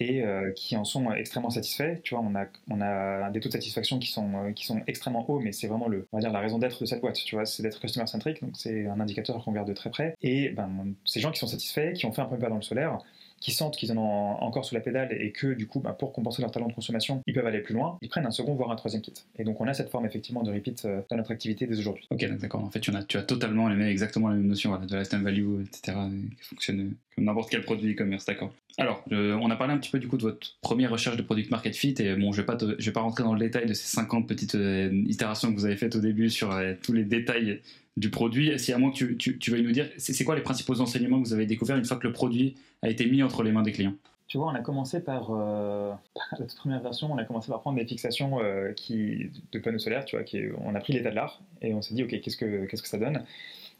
et 0.00 0.22
euh, 0.22 0.52
qui 0.52 0.76
en 0.76 0.84
sont 0.84 1.12
extrêmement 1.12 1.50
satisfaits. 1.50 2.00
Tu 2.02 2.14
vois, 2.14 2.24
on 2.24 2.34
a, 2.36 2.46
on 2.70 2.80
a 2.80 3.30
des 3.30 3.40
taux 3.40 3.48
de 3.48 3.54
satisfaction 3.54 3.98
qui 3.98 4.08
sont, 4.08 4.32
euh, 4.34 4.52
qui 4.52 4.64
sont 4.64 4.80
extrêmement 4.86 5.28
hauts, 5.28 5.40
mais 5.40 5.52
c'est 5.52 5.66
vraiment 5.66 5.88
le, 5.88 6.06
on 6.12 6.18
va 6.18 6.20
dire, 6.20 6.32
la 6.32 6.40
raison 6.40 6.58
d'être 6.58 6.80
de 6.80 6.86
cette 6.86 7.00
boîte. 7.00 7.16
Tu 7.16 7.34
vois, 7.34 7.44
c'est 7.46 7.62
d'être 7.64 7.80
customer 7.80 8.06
centric, 8.06 8.40
donc 8.40 8.52
c'est 8.56 8.86
un 8.86 9.00
indicateur 9.00 9.42
qu'on 9.42 9.50
regarde 9.50 9.68
de 9.68 9.74
très 9.74 9.90
près. 9.90 10.14
Et 10.22 10.50
ben, 10.50 10.94
ces 11.04 11.20
gens 11.20 11.32
qui 11.32 11.40
sont 11.40 11.48
satisfaits, 11.48 11.94
qui 11.94 12.06
ont 12.06 12.12
fait 12.12 12.22
un 12.22 12.26
premier 12.26 12.40
pas 12.40 12.48
dans 12.48 12.56
le 12.56 12.62
solaire, 12.62 12.98
qui 13.40 13.52
sentent 13.52 13.76
qu'ils 13.76 13.92
en 13.92 13.96
ont 13.96 14.42
encore 14.42 14.64
sous 14.64 14.74
la 14.74 14.80
pédale 14.80 15.12
et 15.12 15.32
que 15.32 15.48
du 15.54 15.66
coup, 15.66 15.80
bah, 15.80 15.92
pour 15.92 16.12
compenser 16.12 16.42
leur 16.42 16.50
talent 16.50 16.68
de 16.68 16.72
consommation, 16.72 17.22
ils 17.26 17.34
peuvent 17.34 17.46
aller 17.46 17.60
plus 17.60 17.74
loin, 17.74 17.98
ils 18.02 18.08
prennent 18.08 18.26
un 18.26 18.30
second 18.30 18.54
voire 18.54 18.70
un 18.70 18.76
troisième 18.76 19.02
kit. 19.02 19.14
Et 19.38 19.44
donc 19.44 19.60
on 19.60 19.66
a 19.66 19.74
cette 19.74 19.90
forme 19.90 20.06
effectivement 20.06 20.42
de 20.42 20.52
repeat 20.52 20.84
euh, 20.84 21.00
dans 21.10 21.16
notre 21.16 21.30
activité 21.30 21.66
dès 21.66 21.78
aujourd'hui. 21.78 22.06
Ok, 22.10 22.24
d'accord. 22.38 22.64
En 22.64 22.70
fait, 22.70 22.80
tu 22.80 22.90
as, 22.90 23.22
totalement 23.22 23.70
exactement 23.70 24.28
la 24.28 24.36
même 24.36 24.46
notion 24.46 24.76
de 24.78 24.96
lifetime 24.96 25.22
value, 25.22 25.62
etc. 25.62 25.96
qui 26.36 26.44
fonctionne 26.44 26.94
N'importe 27.16 27.50
quel 27.50 27.62
produit 27.62 27.94
e-commerce, 27.94 28.24
d'accord. 28.26 28.52
Alors, 28.78 29.02
on 29.10 29.50
a 29.50 29.56
parlé 29.56 29.74
un 29.74 29.78
petit 29.78 29.90
peu 29.90 29.98
du 29.98 30.06
coup 30.06 30.16
de 30.16 30.22
votre 30.22 30.56
première 30.60 30.92
recherche 30.92 31.16
de 31.16 31.22
product 31.22 31.50
market 31.50 31.74
fit 31.74 31.96
et 31.98 32.14
bon, 32.14 32.30
je 32.32 32.42
vais 32.42 32.76
vais 32.78 32.92
pas 32.92 33.00
rentrer 33.00 33.24
dans 33.24 33.34
le 33.34 33.40
détail 33.40 33.66
de 33.66 33.74
ces 33.74 33.88
50 33.88 34.28
petites 34.28 34.54
euh, 34.54 34.90
itérations 35.08 35.50
que 35.50 35.58
vous 35.58 35.64
avez 35.64 35.76
faites 35.76 35.96
au 35.96 36.00
début 36.00 36.30
sur 36.30 36.52
euh, 36.52 36.74
tous 36.80 36.92
les 36.92 37.04
détails 37.04 37.60
du 37.98 38.10
produit. 38.10 38.58
Si 38.58 38.72
à 38.72 38.78
moins 38.78 38.90
que 38.90 39.04
tu, 39.12 39.38
tu, 39.38 39.50
veuilles 39.50 39.62
nous 39.62 39.72
dire, 39.72 39.88
c'est 39.96 40.24
quoi 40.24 40.34
les 40.34 40.42
principaux 40.42 40.80
enseignements 40.80 41.20
que 41.20 41.28
vous 41.28 41.34
avez 41.34 41.46
découverts 41.46 41.76
une 41.76 41.84
fois 41.84 41.96
que 41.96 42.06
le 42.06 42.12
produit 42.12 42.54
a 42.82 42.88
été 42.88 43.06
mis 43.06 43.22
entre 43.22 43.42
les 43.42 43.52
mains 43.52 43.62
des 43.62 43.72
clients? 43.72 43.94
Tu 44.26 44.36
vois, 44.36 44.48
on 44.48 44.54
a 44.54 44.60
commencé 44.60 45.00
par, 45.00 45.30
euh, 45.30 45.92
la 46.38 46.46
toute 46.46 46.56
première 46.56 46.82
version, 46.82 47.10
on 47.12 47.16
a 47.16 47.24
commencé 47.24 47.50
par 47.50 47.60
prendre 47.60 47.78
des 47.78 47.86
fixations 47.86 48.38
qui, 48.76 49.30
de 49.52 49.58
panneaux 49.58 49.78
solaires, 49.78 50.04
tu 50.04 50.16
vois, 50.16 50.24
qui, 50.24 50.42
on 50.64 50.74
a 50.74 50.80
pris 50.80 50.92
l'état 50.92 51.10
de 51.10 51.14
l'art 51.14 51.40
et 51.62 51.74
on 51.74 51.82
s'est 51.82 51.94
dit, 51.94 52.02
ok, 52.02 52.20
qu'est-ce 52.20 52.36
que, 52.36 52.86
ça 52.86 52.98
donne? 52.98 53.24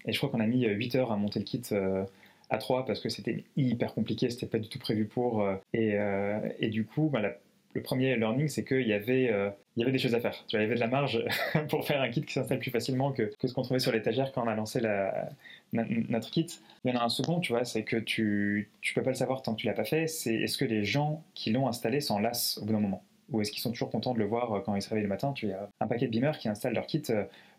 Et 0.07 0.13
je 0.13 0.19
crois 0.19 0.31
qu'on 0.31 0.41
a 0.41 0.47
mis 0.47 0.67
8 0.67 0.95
heures 0.95 1.13
à 1.13 1.17
monter 1.17 1.39
le 1.39 1.45
kit 1.45 1.63
à 2.51 2.59
3 2.59 2.87
parce 2.87 3.01
que 3.01 3.09
c'était 3.09 3.45
hyper 3.57 3.95
compliqué, 3.95 4.31
c'était 4.31 4.47
pas 4.47 4.59
du 4.59 4.69
tout 4.69 4.79
prévu 4.79 5.07
pour. 5.07 5.43
Euh, 5.43 5.57
euh, 5.75 6.49
et, 6.59 6.69
du 6.69 6.85
coup, 6.85 7.11
bah, 7.13 7.21
le 7.75 7.83
premier 7.83 8.17
learning, 8.17 8.49
c'est 8.49 8.65
qu'il 8.65 8.87
y, 8.87 8.93
avait, 8.93 9.31
euh, 9.31 9.51
il 9.77 9.81
y 9.81 9.83
avait 9.83 9.93
des 9.93 9.99
choses 9.99 10.15
à 10.15 10.21
faire. 10.21 10.45
Tu 10.49 10.57
vois, 10.57 10.61
il 10.61 10.65
y 10.65 10.67
avait 10.67 10.75
de 10.75 10.81
la 10.81 10.89
marge 10.89 11.25
pour 11.69 11.87
faire 11.87 12.01
un 12.01 12.09
kit 12.09 12.23
qui 12.23 12.33
s'installe 12.33 12.59
plus 12.59 12.71
facilement 12.71 13.13
que, 13.13 13.31
ce 13.45 13.53
qu'on 13.53 13.63
trouvait 13.63 13.81
sur 13.81 13.93
l'étagère 13.93 14.33
quand 14.33 14.45
on 14.45 14.49
a 14.49 14.55
lancé 14.55 14.81
la, 14.81 15.29
notre 15.73 16.31
kit. 16.31 16.47
Il 16.85 16.93
y 16.93 16.97
en 16.97 17.01
a 17.01 17.05
un 17.05 17.09
second, 17.09 17.41
tu 17.41 17.53
vois, 17.53 17.65
c'est 17.65 17.85
que 17.85 17.97
tu 17.97 18.71
ne 18.83 18.95
peux 18.95 19.03
pas 19.03 19.11
le 19.11 19.17
savoir 19.17 19.43
tant 19.43 19.55
que 19.55 19.61
tu 19.61 19.67
l'as 19.67 19.75
pas 19.75 19.85
fait. 19.85 20.07
C'est 20.07 20.35
est-ce 20.35 20.59
que 20.59 20.65
les 20.65 20.85
gens 20.85 21.25
qui 21.35 21.51
l'ont 21.53 21.69
installé 21.69 22.01
s'en 22.01 22.19
lassent 22.19 22.59
au 22.59 22.65
bout 22.65 22.73
d'un 22.73 22.81
moment? 22.81 23.05
Ou 23.31 23.41
est-ce 23.41 23.51
qu'ils 23.53 23.61
sont 23.61 23.71
toujours 23.71 23.91
contents 23.91 24.15
de 24.15 24.19
le 24.19 24.25
voir 24.25 24.63
quand 24.65 24.75
ils 24.75 24.83
se 24.83 24.89
réveillent 24.89 25.05
le 25.05 25.09
matin? 25.09 25.33
Tu 25.33 25.53
as 25.53 25.69
un 25.81 25.87
paquet 25.87 26.07
de 26.07 26.11
beamers 26.11 26.39
qui 26.39 26.49
installent 26.49 26.75
leur 26.75 26.87
kit 26.87 27.03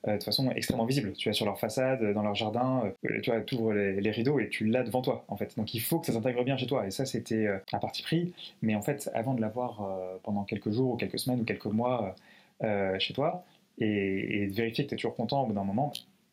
euh, 0.07 0.17
de 0.17 0.23
façon 0.23 0.49
extrêmement 0.51 0.85
visible. 0.85 1.11
Tu 1.13 1.27
as 1.29 1.33
sur 1.33 1.45
leur 1.45 1.59
façade, 1.59 2.13
dans 2.13 2.23
leur 2.23 2.33
jardin, 2.33 2.83
euh, 3.05 3.19
tu 3.21 3.31
vois, 3.31 3.41
ouvres 3.53 3.73
les, 3.73 4.11
rideaux 4.11 4.39
et 4.39 4.47
tu 4.47 4.65
l'as 4.65 4.83
devant 4.83 5.01
toi, 5.01 5.25
en 5.27 5.35
fait. 5.35 5.57
Donc 5.57 5.73
il 5.73 5.81
faut 5.81 5.99
que 5.99 6.05
ça 6.05 6.13
s'intègre 6.13 6.43
bien 6.45 6.55
chez 6.55 6.67
toi. 6.67 6.87
Et 6.87 6.91
ça, 6.91 7.05
c'était 7.05 7.47
euh, 7.47 7.57
un 7.73 7.79
parti 7.79 8.01
pris. 8.01 8.33
Mais 8.61 8.75
en 8.75 8.81
fait, 8.81 9.09
avant 9.13 9.33
de 9.33 9.41
l'avoir 9.41 9.85
pendant 10.23 10.43
quelques 10.43 10.71
jours 10.71 10.93
ou 10.93 10.97
quelques 10.97 11.19
semaines 11.19 11.41
ou 11.41 11.45
quelques 11.45 11.65
mois 11.65 12.15
chez 12.99 13.13
toi, 13.13 13.43
et, 13.77 14.47
de 14.47 14.53
vérifier 14.53 14.85
que 14.85 14.89
tu 14.89 14.95
es 14.95 14.97
toujours 14.97 15.15
content 15.15 15.43
au 15.43 15.47
bout 15.47 15.53
d'un 15.53 15.63
moment, 15.63 15.91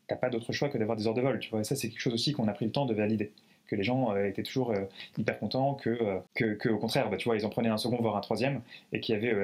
t'as 0.08 0.16
pas 0.16 0.30
d'autre 0.30 0.52
choix 0.52 0.68
que 0.68 0.78
d'avoir 0.78 0.96
des 0.96 1.06
heures 1.06 1.14
de 1.14 1.20
vol. 1.20 1.38
Tu 1.40 1.50
vois, 1.50 1.60
et 1.60 1.64
ça, 1.64 1.76
c'est 1.76 1.88
quelque 1.88 2.00
chose 2.00 2.14
aussi 2.14 2.32
qu'on 2.32 2.48
a 2.48 2.52
pris 2.52 2.66
le 2.66 2.72
temps 2.72 2.86
de 2.86 2.94
valider 2.94 3.32
que 3.66 3.76
les 3.76 3.82
gens 3.82 4.14
euh, 4.14 4.26
étaient 4.26 4.42
toujours 4.42 4.70
euh, 4.70 4.84
hyper 5.18 5.38
contents, 5.38 5.74
que, 5.74 5.90
euh, 5.90 6.54
que, 6.54 6.68
au 6.68 6.78
contraire, 6.78 7.10
bah, 7.10 7.16
tu 7.16 7.28
vois, 7.28 7.36
ils 7.36 7.44
en 7.44 7.50
prenaient 7.50 7.68
un 7.68 7.78
second, 7.78 7.96
voire 8.00 8.16
un 8.16 8.20
troisième, 8.20 8.60
et 8.92 9.00
qu'il 9.00 9.14
y 9.14 9.18
avait 9.18 9.34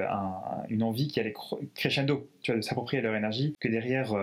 une 0.69 0.83
envie 0.83 1.09
qui 1.09 1.21
allait 1.21 1.35
crescendo, 1.75 2.29
tu 2.43 2.53
vois, 2.53 2.59
de 2.59 2.65
s'approprier 2.65 3.03
leur 3.03 3.15
énergie, 3.15 3.55
que 3.61 3.69
derrière 3.69 4.15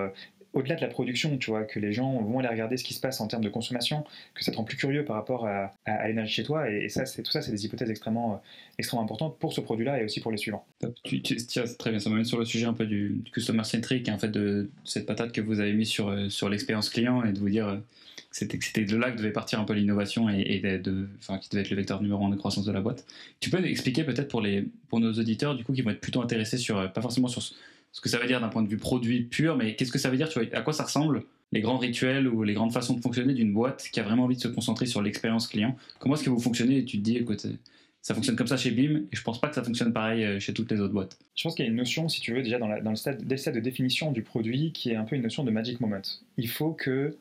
au-delà 0.54 0.76
de 0.76 0.82
la 0.82 0.88
production, 0.88 1.38
tu 1.38 1.52
vois, 1.52 1.64
que 1.64 1.80
les 1.80 1.94
gens 1.94 2.22
vont 2.22 2.40
aller 2.40 2.48
regarder 2.48 2.76
ce 2.78 2.84
qui 2.84 2.96
se 2.96 3.00
passe 3.00 3.22
en 3.22 3.28
termes 3.28 3.44
de 3.44 3.50
consommation, 3.50 4.04
que 4.34 4.44
ça 4.44 4.52
te 4.52 4.58
rend 4.58 4.64
plus 4.64 4.78
curieux 4.78 5.06
par 5.06 5.16
rapport 5.16 5.46
à, 5.46 5.72
l'énergie 6.08 6.34
chez 6.34 6.44
toi. 6.44 6.70
Et, 6.70 6.90
ça, 6.90 7.04
tout 7.06 7.32
ça, 7.32 7.42
c'est 7.42 7.52
des 7.52 7.66
hypothèses 7.66 7.92
extrêmement, 7.92 8.42
extrêmement 8.80 9.04
importantes 9.04 9.38
pour 9.38 9.54
ce 9.54 9.62
produit-là 9.62 10.02
et 10.02 10.06
aussi 10.06 10.22
pour 10.22 10.32
les 10.32 10.38
suivants. 10.38 10.66
Tu, 11.04 11.22
tiens, 11.22 11.66
très 11.78 11.92
bien, 11.92 12.00
ça 12.00 12.10
m'amène 12.10 12.26
sur 12.26 12.40
le 12.40 12.46
sujet 12.46 12.66
un 12.66 12.74
peu 12.74 12.88
du, 12.88 13.22
customer 13.32 13.64
centric 13.64 14.08
et 14.08 14.12
en 14.12 14.18
fait 14.18 14.30
de 14.30 14.72
cette 14.86 15.06
patate 15.06 15.32
que 15.32 15.42
vous 15.42 15.60
avez 15.60 15.74
mis 15.74 15.86
sur, 15.86 16.32
sur 16.32 16.50
l'expérience 16.50 16.90
client 16.90 17.24
et 17.24 17.32
de 17.32 17.40
vous 17.40 17.50
dire 17.50 17.80
c'était 18.32 18.86
de 18.86 18.98
là 18.98 19.12
que 19.12 19.18
devait 19.18 19.32
partir 19.32 19.60
un 19.60 19.64
peu 19.64 19.74
l'innovation 19.74 20.30
et, 20.30 20.60
de, 20.60 21.08
qui 21.42 21.50
devait 21.50 21.62
être 21.62 21.70
le 21.70 21.76
vecteur 21.76 22.02
numéro 22.02 22.26
un 22.26 22.30
de 22.30 22.36
croissance 22.36 22.66
de 22.66 22.72
la 22.72 22.82
boîte. 22.82 23.06
Tu 23.40 23.50
peux 23.50 23.64
expliquer 23.66 24.04
peut-être 24.04 24.28
pour 24.28 24.42
les 24.42 24.66
pour 24.88 25.00
nos 25.00 25.14
auditeurs 25.14 25.56
du 25.56 25.64
coup 25.64 25.74
qui 25.74 25.82
vont 25.82 25.92
être 25.92 26.02
plutôt 26.02 26.22
intéressés 26.22 26.58
sur 26.58 26.78
euh, 26.78 26.88
pas 26.88 27.02
forcément 27.02 27.28
sur 27.28 27.42
ce 27.92 28.02
que 28.02 28.10
ça 28.10 28.18
veut 28.18 28.28
dire 28.28 28.42
d'un 28.42 28.50
point 28.50 28.62
de 28.62 28.68
vue 28.68 28.78
produit 28.78 29.24
pur, 29.24 29.58
mais 29.58 29.76
qu'est-ce 29.76 29.92
que 29.92 30.00
ça 30.00 30.10
veut 30.10 30.18
dire, 30.18 30.30
tu 30.30 30.40
vois, 30.40 30.48
à 30.58 30.62
quoi 30.62 30.74
ça 30.74 30.84
ressemble 30.84 31.24
les 31.52 31.62
grands 31.62 31.78
rituels 31.78 32.28
ou 32.28 32.44
les 32.44 32.54
grandes 32.54 32.72
façons 32.72 32.94
de 32.94 33.02
fonctionner 33.02 33.34
d'une 33.34 33.52
boîte 33.52 33.90
qui 33.92 34.00
a 34.00 34.04
vraiment 34.04 34.26
envie 34.26 34.36
de 34.36 34.42
se 34.42 34.48
concentrer 34.48 34.86
sur 34.86 35.02
l'expérience 35.02 35.48
client? 35.48 35.76
Comment 35.98 36.16
est-ce 36.16 36.24
que 36.24 36.30
vous 36.30 36.40
fonctionnez 36.40 36.78
et 36.78 36.86
tu 36.86 37.00
te 37.00 37.04
dis, 37.04 37.18
écoute, 37.18 37.48
ça 38.02 38.14
fonctionne 38.14 38.36
comme 38.36 38.48
ça 38.48 38.58
chez 38.58 38.72
BIM 38.72 39.08
et 39.12 39.16
je 39.16 39.22
pense 39.24 39.42
pas 39.42 39.50
que 39.50 39.56
ça 39.56 39.64
fonctionne 39.64 39.92
pareil 39.92 40.24
euh, 40.24 40.40
chez 40.40 40.54
toutes 40.54 40.72
les 40.72 40.80
autres 40.80 40.94
boîtes. 40.94 41.18
Je 41.36 41.44
pense 41.44 41.56
qu'il 41.56 41.66
y 41.66 41.68
a 41.68 41.72
une 41.72 41.78
notion, 41.78 42.08
si 42.08 42.22
tu 42.22 42.34
veux, 42.34 42.44
déjà 42.44 42.60
dans, 42.60 42.68
dans 42.82 42.92
le, 42.92 42.96
stade, 42.96 43.24
dès 43.26 43.36
le 43.36 43.40
stade 43.40 43.56
de 43.56 43.60
définition 43.60 44.12
du 44.12 44.22
produit 44.22 44.72
qui 44.72 44.92
est 44.92 44.96
un 44.96 45.04
peu 45.04 45.16
une 45.16 45.24
notion 45.24 45.44
de 45.44 45.52
magic 45.52 45.82
moment. 45.82 46.02
Il 46.38 46.48
faut 46.48 46.72
que 46.72 47.16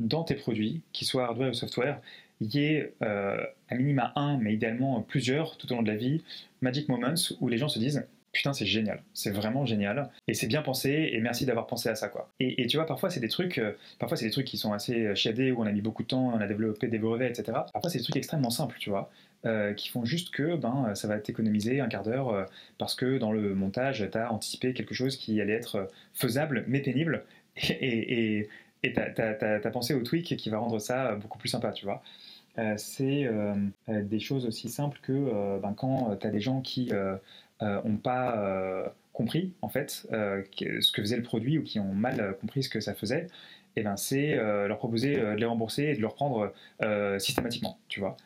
dans 0.00 0.24
tes 0.24 0.34
produits, 0.34 0.80
qu'ils 0.92 1.06
soient 1.06 1.26
hardware 1.26 1.50
ou 1.50 1.54
software, 1.54 2.00
il 2.40 2.54
y 2.54 2.64
ait 2.64 2.94
euh, 3.02 3.38
à 3.68 3.74
minima 3.74 4.12
un, 4.16 4.38
mais 4.38 4.54
idéalement 4.54 5.00
plusieurs 5.02 5.56
tout 5.56 5.70
au 5.72 5.76
long 5.76 5.82
de 5.82 5.88
la 5.88 5.96
vie, 5.96 6.22
magic 6.62 6.88
moments 6.88 7.14
où 7.40 7.48
les 7.48 7.58
gens 7.58 7.68
se 7.68 7.78
disent 7.78 8.06
putain 8.32 8.52
c'est 8.52 8.66
génial, 8.66 9.02
c'est 9.12 9.30
vraiment 9.30 9.66
génial 9.66 10.08
et 10.28 10.34
c'est 10.34 10.46
bien 10.46 10.62
pensé 10.62 11.10
et 11.12 11.20
merci 11.20 11.46
d'avoir 11.46 11.66
pensé 11.66 11.88
à 11.88 11.96
ça 11.96 12.08
quoi. 12.08 12.30
Et, 12.38 12.66
tu 12.66 12.76
vois 12.76 12.86
parfois 12.86 13.10
c'est 13.10 13.20
des 13.20 13.28
trucs, 13.28 13.58
euh, 13.58 13.72
parfois 13.98 14.16
c'est 14.16 14.24
des 14.24 14.30
trucs 14.30 14.46
qui 14.46 14.56
sont 14.56 14.72
assez 14.72 15.14
chiadés 15.14 15.50
où 15.50 15.60
on 15.60 15.66
a 15.66 15.72
mis 15.72 15.82
beaucoup 15.82 16.02
de 16.02 16.08
temps, 16.08 16.32
on 16.34 16.40
a 16.40 16.46
développé 16.46 16.86
des 16.86 16.98
brevets 16.98 17.28
etc. 17.28 17.58
Parfois 17.72 17.90
c'est 17.90 17.98
des 17.98 18.04
trucs 18.04 18.16
extrêmement 18.16 18.50
simples 18.50 18.76
tu 18.78 18.90
vois. 18.90 19.10
Euh, 19.46 19.72
qui 19.72 19.88
font 19.88 20.04
juste 20.04 20.34
que 20.34 20.54
ben, 20.54 20.94
ça 20.94 21.08
va 21.08 21.18
t'économiser 21.18 21.80
un 21.80 21.88
quart 21.88 22.02
d'heure 22.02 22.46
parce 22.76 22.94
que 22.94 23.16
dans 23.16 23.32
le 23.32 23.54
montage, 23.54 24.06
tu 24.12 24.18
as 24.18 24.30
anticipé 24.30 24.74
quelque 24.74 24.94
chose 24.94 25.16
qui 25.16 25.40
allait 25.40 25.54
être 25.54 25.88
faisable 26.12 26.64
mais 26.68 26.80
pénible. 26.80 27.24
et 27.56 28.48
tu 28.82 28.98
as, 28.98 29.70
pensé 29.70 29.94
au 29.94 30.02
tweak 30.02 30.36
qui 30.36 30.50
va 30.50 30.58
rendre 30.58 30.78
ça 30.78 31.14
beaucoup 31.16 31.38
plus 31.38 31.48
sympa, 31.48 31.72
tu 31.72 31.84
vois. 31.84 32.02
Euh, 32.58 32.74
c'est 32.76 33.24
euh, 33.24 33.54
euh, 33.88 34.02
des 34.02 34.18
choses 34.18 34.44
aussi 34.46 34.68
simples 34.68 34.98
que 35.02 35.58
ben, 35.60 35.72
quand 35.74 36.16
tu 36.16 36.26
as 36.26 36.30
des 36.30 36.40
gens 36.40 36.60
qui 36.60 36.90
n'ont 37.60 37.96
pas 37.96 38.94
compris 39.12 39.52
en 39.62 39.68
fait 39.68 40.06
ce 40.10 40.92
que 40.92 41.02
faisait 41.02 41.16
le 41.16 41.22
produit 41.22 41.58
ou 41.58 41.62
qui 41.62 41.78
ont 41.80 41.92
mal 41.92 42.36
compris 42.40 42.62
ce 42.62 42.68
que 42.68 42.80
ça 42.80 42.94
faisait, 42.94 43.26
et 43.76 43.80
eh 43.80 43.82
ben 43.84 43.96
c'est 43.96 44.34
leur 44.34 44.78
proposer 44.78 45.16
de 45.16 45.36
les 45.36 45.44
rembourser 45.44 45.84
et 45.84 45.94
de 45.94 46.00
le 46.00 46.06
reprendre 46.06 46.52
systématiquement, 47.18 47.78
tu 47.88 48.00
vois. 48.00 48.16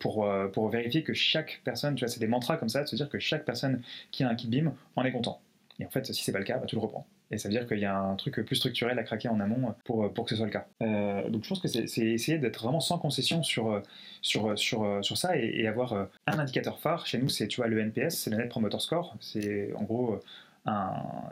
pour, 0.00 0.28
pour 0.52 0.68
vérifier 0.68 1.02
que 1.02 1.14
chaque 1.14 1.60
personne, 1.64 1.94
tu 1.94 2.04
vois, 2.04 2.08
c'est 2.12 2.20
des 2.20 2.26
mantras 2.26 2.56
comme 2.56 2.68
ça, 2.68 2.82
de 2.82 2.88
se 2.88 2.96
dire 2.96 3.08
que 3.08 3.18
chaque 3.18 3.44
personne 3.44 3.82
qui 4.10 4.24
a 4.24 4.28
un 4.28 4.34
kit 4.34 4.48
BIM 4.48 4.74
en 4.96 5.04
est 5.04 5.12
content. 5.12 5.40
Et 5.78 5.86
en 5.86 5.90
fait, 5.90 6.06
si 6.06 6.24
c'est 6.24 6.32
pas 6.32 6.38
le 6.38 6.44
cas, 6.44 6.58
bah, 6.58 6.66
tu 6.66 6.76
le 6.76 6.80
reprends. 6.80 7.06
Et 7.30 7.38
ça 7.38 7.48
veut 7.48 7.54
dire 7.54 7.66
qu'il 7.66 7.78
y 7.80 7.84
a 7.84 7.98
un 7.98 8.14
truc 8.14 8.40
plus 8.44 8.56
structurel 8.56 8.98
à 8.98 9.02
craquer 9.02 9.28
en 9.28 9.40
amont 9.40 9.74
pour, 9.84 10.12
pour 10.12 10.24
que 10.24 10.30
ce 10.30 10.36
soit 10.36 10.46
le 10.46 10.52
cas. 10.52 10.66
Euh, 10.82 11.28
donc 11.28 11.44
je 11.44 11.48
pense 11.48 11.60
que 11.60 11.68
c'est 11.68 12.06
essayer 12.06 12.38
d'être 12.38 12.62
vraiment 12.62 12.80
sans 12.80 12.98
concession 12.98 13.42
sur, 13.42 13.82
sur, 14.22 14.56
sur, 14.58 15.04
sur 15.04 15.18
ça 15.18 15.36
et, 15.36 15.66
avoir 15.66 16.08
un 16.26 16.38
indicateur 16.38 16.78
phare. 16.78 17.06
Chez 17.06 17.18
nous, 17.18 17.28
c'est 17.28 17.48
le 17.58 17.78
NPS, 17.80 18.16
c'est 18.16 18.30
le 18.30 18.36
Net 18.36 18.48
Promoter 18.48 18.78
Score. 18.78 19.16
C'est 19.20 19.72
en 19.74 19.82
gros 19.82 20.20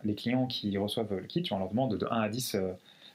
les 0.04 0.14
clients 0.14 0.46
qui 0.46 0.76
reçoivent 0.78 1.14
le 1.14 1.26
kit, 1.26 1.44
on 1.50 1.58
leur 1.58 1.68
demande 1.68 1.96
de 1.96 2.06
1 2.10 2.20
à 2.22 2.28
10 2.28 2.56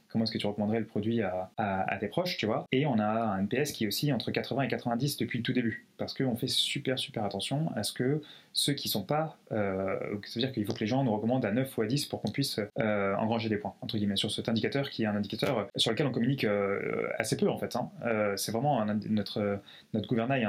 comment 0.10 0.24
est-ce 0.24 0.32
que 0.32 0.38
tu 0.38 0.48
recommanderais 0.48 0.80
le 0.80 0.86
produit 0.86 1.22
à, 1.22 1.98
tes 2.00 2.08
proches, 2.08 2.38
tu 2.38 2.46
vois. 2.46 2.66
Et 2.72 2.86
on 2.86 3.00
a 3.00 3.06
un 3.06 3.40
NPS 3.40 3.72
qui 3.72 3.84
est 3.84 3.88
aussi 3.88 4.12
entre 4.12 4.32
80 4.32 4.64
et 4.64 4.68
90 4.68 5.18
depuis 5.18 5.40
le 5.40 5.44
tout 5.44 5.54
début, 5.54 5.86
parce 5.98 6.14
qu'on 6.14 6.36
fait 6.36 6.48
super 6.48 6.98
super 6.98 7.24
attention 7.24 7.72
à 7.76 7.84
ce 7.84 7.94
que 7.94 8.22
ceux 8.54 8.74
qui 8.74 8.90
sont 8.90 9.04
pas, 9.04 9.38
euh, 9.52 9.98
c'est-à-dire 10.26 10.52
qu'il 10.52 10.66
faut 10.66 10.74
que 10.74 10.80
les 10.80 10.88
gens 10.88 11.04
nous 11.04 11.14
recommandent 11.14 11.46
à 11.46 11.52
9 11.52 11.78
ou 11.78 11.82
à 11.82 11.86
10 11.86 12.08
pour 12.08 12.22
qu'on 12.22 12.32
puisse 12.32 12.60
euh, 12.80 13.16
engranger 13.16 13.50
des 13.50 13.58
points, 13.58 13.76
entre 13.82 13.98
guillemets, 13.98 14.16
sur 14.16 14.32
cet 14.32 14.50
indicateur 14.50 14.90
qui 14.90 15.04
est 15.04 15.06
un 15.06 15.16
indicateur 15.16 15.68
sur 15.76 15.92
lequel 15.92 16.08
on 16.08 16.12
communique 16.12 16.44
euh, 16.44 17.08
assez 17.18 17.38
peu 17.38 17.50
en 17.50 17.58
fait. 17.58 17.76
Hein. 17.76 17.90
c'est 18.36 18.52
vraiment 18.52 18.84
notre, 18.86 19.62
notre 19.94 20.08
gouvernail, 20.08 20.48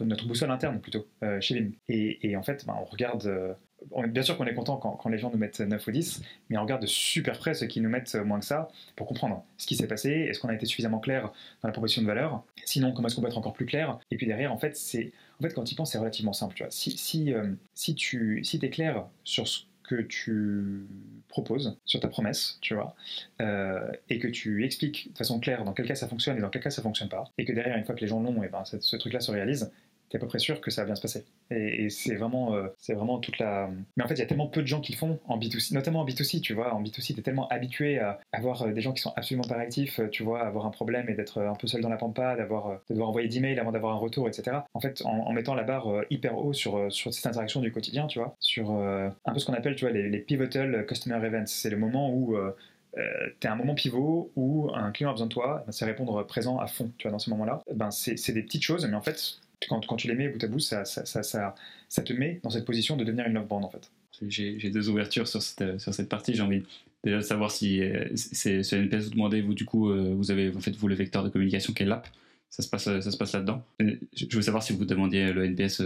notre, 0.00 0.26
boussole 0.26 0.50
interne 0.50 0.80
plutôt 0.80 1.06
chez 1.40 1.60
Vim. 1.60 1.70
Et, 1.88 2.36
en 2.36 2.42
fait, 2.42 2.64
ben, 2.66 2.76
on 2.80 2.84
regarde 2.84 3.56
bien 4.08 4.22
sûr 4.22 4.36
qu'on 4.36 4.46
est 4.46 4.54
content 4.54 4.76
quand, 4.76 5.08
les 5.08 5.18
gens 5.18 5.30
nous 5.30 5.38
mettent 5.38 5.60
9 5.60 5.86
ou 5.86 5.90
10, 5.90 6.22
mais 6.48 6.58
on 6.58 6.62
regarde 6.62 6.82
de 6.82 6.86
super 6.86 7.38
près 7.38 7.54
ceux 7.54 7.66
qui 7.66 7.80
nous 7.80 7.88
mettent 7.88 8.14
moins 8.14 8.40
que 8.40 8.44
ça 8.44 8.68
pour 8.96 9.06
comprendre 9.06 9.44
ce 9.56 9.66
qui 9.66 9.76
s'est 9.76 9.86
passé, 9.86 10.10
est-ce 10.10 10.40
qu'on 10.40 10.48
a 10.48 10.54
été 10.54 10.66
suffisamment 10.66 10.98
clair 10.98 11.32
dans 11.62 11.68
la 11.68 11.72
proposition 11.72 12.02
de 12.02 12.06
valeur, 12.06 12.44
sinon 12.64 12.92
comment 12.92 13.08
est-ce 13.08 13.16
qu'on 13.16 13.22
peut 13.22 13.28
être 13.28 13.38
encore 13.38 13.52
plus 13.52 13.66
clair, 13.66 13.98
et 14.10 14.16
puis 14.16 14.26
derrière 14.26 14.52
en 14.52 14.58
fait 14.58 14.76
c'est 14.76 15.12
en 15.38 15.42
fait 15.42 15.54
quand 15.54 15.64
tu 15.64 15.74
y 15.74 15.76
penses 15.76 15.92
c'est 15.92 15.98
relativement 15.98 16.32
simple, 16.32 16.54
tu 16.54 16.62
vois. 16.62 16.70
Si, 16.70 16.90
si, 16.92 17.32
euh, 17.32 17.52
si 17.74 17.94
tu 17.94 18.44
si 18.44 18.58
es 18.62 18.70
clair 18.70 19.06
sur 19.24 19.48
ce 19.48 19.62
que 19.82 20.02
tu 20.02 20.86
proposes, 21.28 21.76
sur 21.84 21.98
ta 21.98 22.06
promesse, 22.06 22.58
tu 22.60 22.74
vois, 22.74 22.94
euh, 23.40 23.90
et 24.08 24.20
que 24.20 24.28
tu 24.28 24.64
expliques 24.64 25.12
de 25.12 25.18
façon 25.18 25.40
claire 25.40 25.64
dans 25.64 25.72
quel 25.72 25.86
cas 25.86 25.96
ça 25.96 26.06
fonctionne 26.06 26.38
et 26.38 26.40
dans 26.40 26.50
quel 26.50 26.62
cas 26.62 26.70
ça 26.70 26.82
fonctionne 26.82 27.08
pas, 27.08 27.24
et 27.38 27.44
que 27.44 27.52
derrière 27.52 27.76
une 27.76 27.84
fois 27.84 27.96
que 27.96 28.00
les 28.00 28.06
gens 28.06 28.20
l'ont, 28.20 28.42
et 28.44 28.48
ben 28.48 28.62
ce 28.64 28.96
truc-là 28.96 29.18
se 29.20 29.32
réalise, 29.32 29.72
t'es 30.10 30.18
à 30.18 30.20
peu 30.20 30.26
près 30.26 30.40
sûr 30.40 30.60
que 30.60 30.70
ça 30.70 30.82
va 30.82 30.86
bien 30.86 30.94
se 30.96 31.02
passer. 31.02 31.24
Et, 31.50 31.88
c'est 31.88 32.16
vraiment, 32.16 32.54
euh, 32.54 32.68
vraiment 32.88 33.18
toute 33.18 33.38
la. 33.38 33.70
Mais 33.96 34.04
en 34.04 34.08
fait, 34.08 34.14
il 34.14 34.18
y 34.18 34.22
a 34.22 34.26
tellement 34.26 34.48
peu 34.48 34.60
de 34.60 34.66
gens 34.66 34.80
qui 34.80 34.92
le 34.92 34.98
font 34.98 35.20
en 35.26 35.38
B2C, 35.38 35.72
notamment 35.72 36.00
en 36.00 36.06
B2C, 36.06 36.40
tu 36.40 36.52
vois. 36.52 36.74
En 36.74 36.82
B2C, 36.82 37.14
t'es 37.14 37.22
tellement 37.22 37.48
habitué 37.48 37.98
à 38.00 38.18
avoir 38.32 38.62
euh, 38.62 38.72
des 38.72 38.80
gens 38.80 38.92
qui 38.92 39.02
sont 39.02 39.12
absolument 39.16 39.46
pas 39.46 39.56
réactifs, 39.56 40.00
euh, 40.00 40.08
tu 40.08 40.24
vois, 40.24 40.44
avoir 40.44 40.66
un 40.66 40.70
problème 40.70 41.08
et 41.08 41.14
d'être 41.14 41.40
un 41.40 41.54
peu 41.54 41.68
seul 41.68 41.80
dans 41.80 41.88
la 41.88 41.96
pampa, 41.96 42.34
de 42.34 42.42
devoir 42.42 42.80
envoyer 43.08 43.28
d'emails 43.28 43.58
avant 43.58 43.70
d'avoir 43.70 43.94
un 43.94 43.98
retour, 43.98 44.28
etc. 44.28 44.58
En 44.74 44.80
fait, 44.80 45.02
en, 45.04 45.32
mettant 45.32 45.54
la 45.54 45.62
barre 45.62 46.02
hyper 46.10 46.36
haut 46.36 46.52
sur, 46.52 46.92
sur 46.92 47.14
cette 47.14 47.26
interaction 47.26 47.60
du 47.60 47.72
quotidien, 47.72 48.08
tu 48.08 48.18
vois, 48.18 48.34
sur 48.40 48.72
un 48.72 49.32
peu 49.32 49.38
ce 49.38 49.46
qu'on 49.46 49.54
appelle, 49.54 49.76
tu 49.76 49.84
vois, 49.84 49.92
les, 49.92 50.18
pivotal 50.18 50.86
customer 50.86 51.24
events. 51.24 51.46
C'est 51.46 51.70
le 51.70 51.76
moment 51.76 52.12
où 52.12 52.36
tu 53.40 53.46
as 53.46 53.52
un 53.52 53.56
moment 53.56 53.74
pivot 53.74 54.32
où 54.36 54.70
un 54.74 54.90
client 54.90 55.10
a 55.10 55.12
besoin 55.12 55.26
de 55.26 55.32
toi, 55.32 55.62
ben, 55.66 55.72
c'est 55.72 55.84
répondre 55.84 56.26
présent 56.26 56.58
à 56.58 56.66
fond, 56.66 56.90
tu 56.98 57.04
vois, 57.04 57.12
dans 57.12 57.18
ce 57.18 57.30
moment-là. 57.30 57.62
Ben, 57.72 57.90
c'est 57.90 58.32
des 58.32 58.42
petites 58.42 58.62
choses, 58.62 58.86
mais 58.86 58.96
en 58.96 59.02
fait, 59.02 59.40
quand, 59.68 59.86
quand, 59.86 59.96
tu 59.96 60.08
les 60.08 60.14
mets 60.14 60.28
bout 60.28 60.42
à 60.42 60.46
bout, 60.46 60.58
ça, 60.58 60.84
ça, 60.84 61.04
ça, 61.04 61.54
ça, 61.88 62.02
te 62.02 62.12
met 62.12 62.40
dans 62.42 62.50
cette 62.50 62.64
position 62.64 62.96
de 62.96 63.04
devenir 63.04 63.26
une 63.26 63.34
love 63.34 63.46
brand 63.46 63.64
en 63.64 63.68
fait. 63.68 63.90
J'ai 64.28 64.70
deux 64.70 64.88
ouvertures 64.88 65.28
sur 65.28 65.42
cette, 65.42 65.78
sur 65.78 65.94
cette 65.94 66.08
partie. 66.08 66.34
J'ai 66.34 66.42
envie 66.42 66.62
déjà 67.04 67.16
de 67.16 67.22
savoir 67.22 67.50
si 67.50 67.82
euh, 67.82 68.06
c'est 68.14 68.62
ce 68.62 68.76
NPS 68.76 69.04
vous 69.04 69.10
demandez, 69.10 69.40
vous 69.40 69.54
du 69.54 69.64
coup, 69.64 69.90
euh, 69.90 70.14
vous 70.14 70.30
avez 70.30 70.54
en 70.54 70.60
fait 70.60 70.72
vous 70.76 70.88
le 70.88 70.94
vecteur 70.94 71.24
de 71.24 71.28
communication 71.28 71.72
qui 71.72 71.82
est 71.82 71.86
l'app. 71.86 72.06
ça 72.50 72.62
se 72.62 72.68
passe, 72.68 72.84
ça 72.84 73.10
se 73.10 73.16
passe 73.16 73.32
là-dedans. 73.32 73.62
Je 73.78 74.36
veux 74.36 74.42
savoir 74.42 74.62
si 74.62 74.74
vous 74.74 74.84
demandiez 74.84 75.32
le 75.32 75.44
NPS 75.44 75.82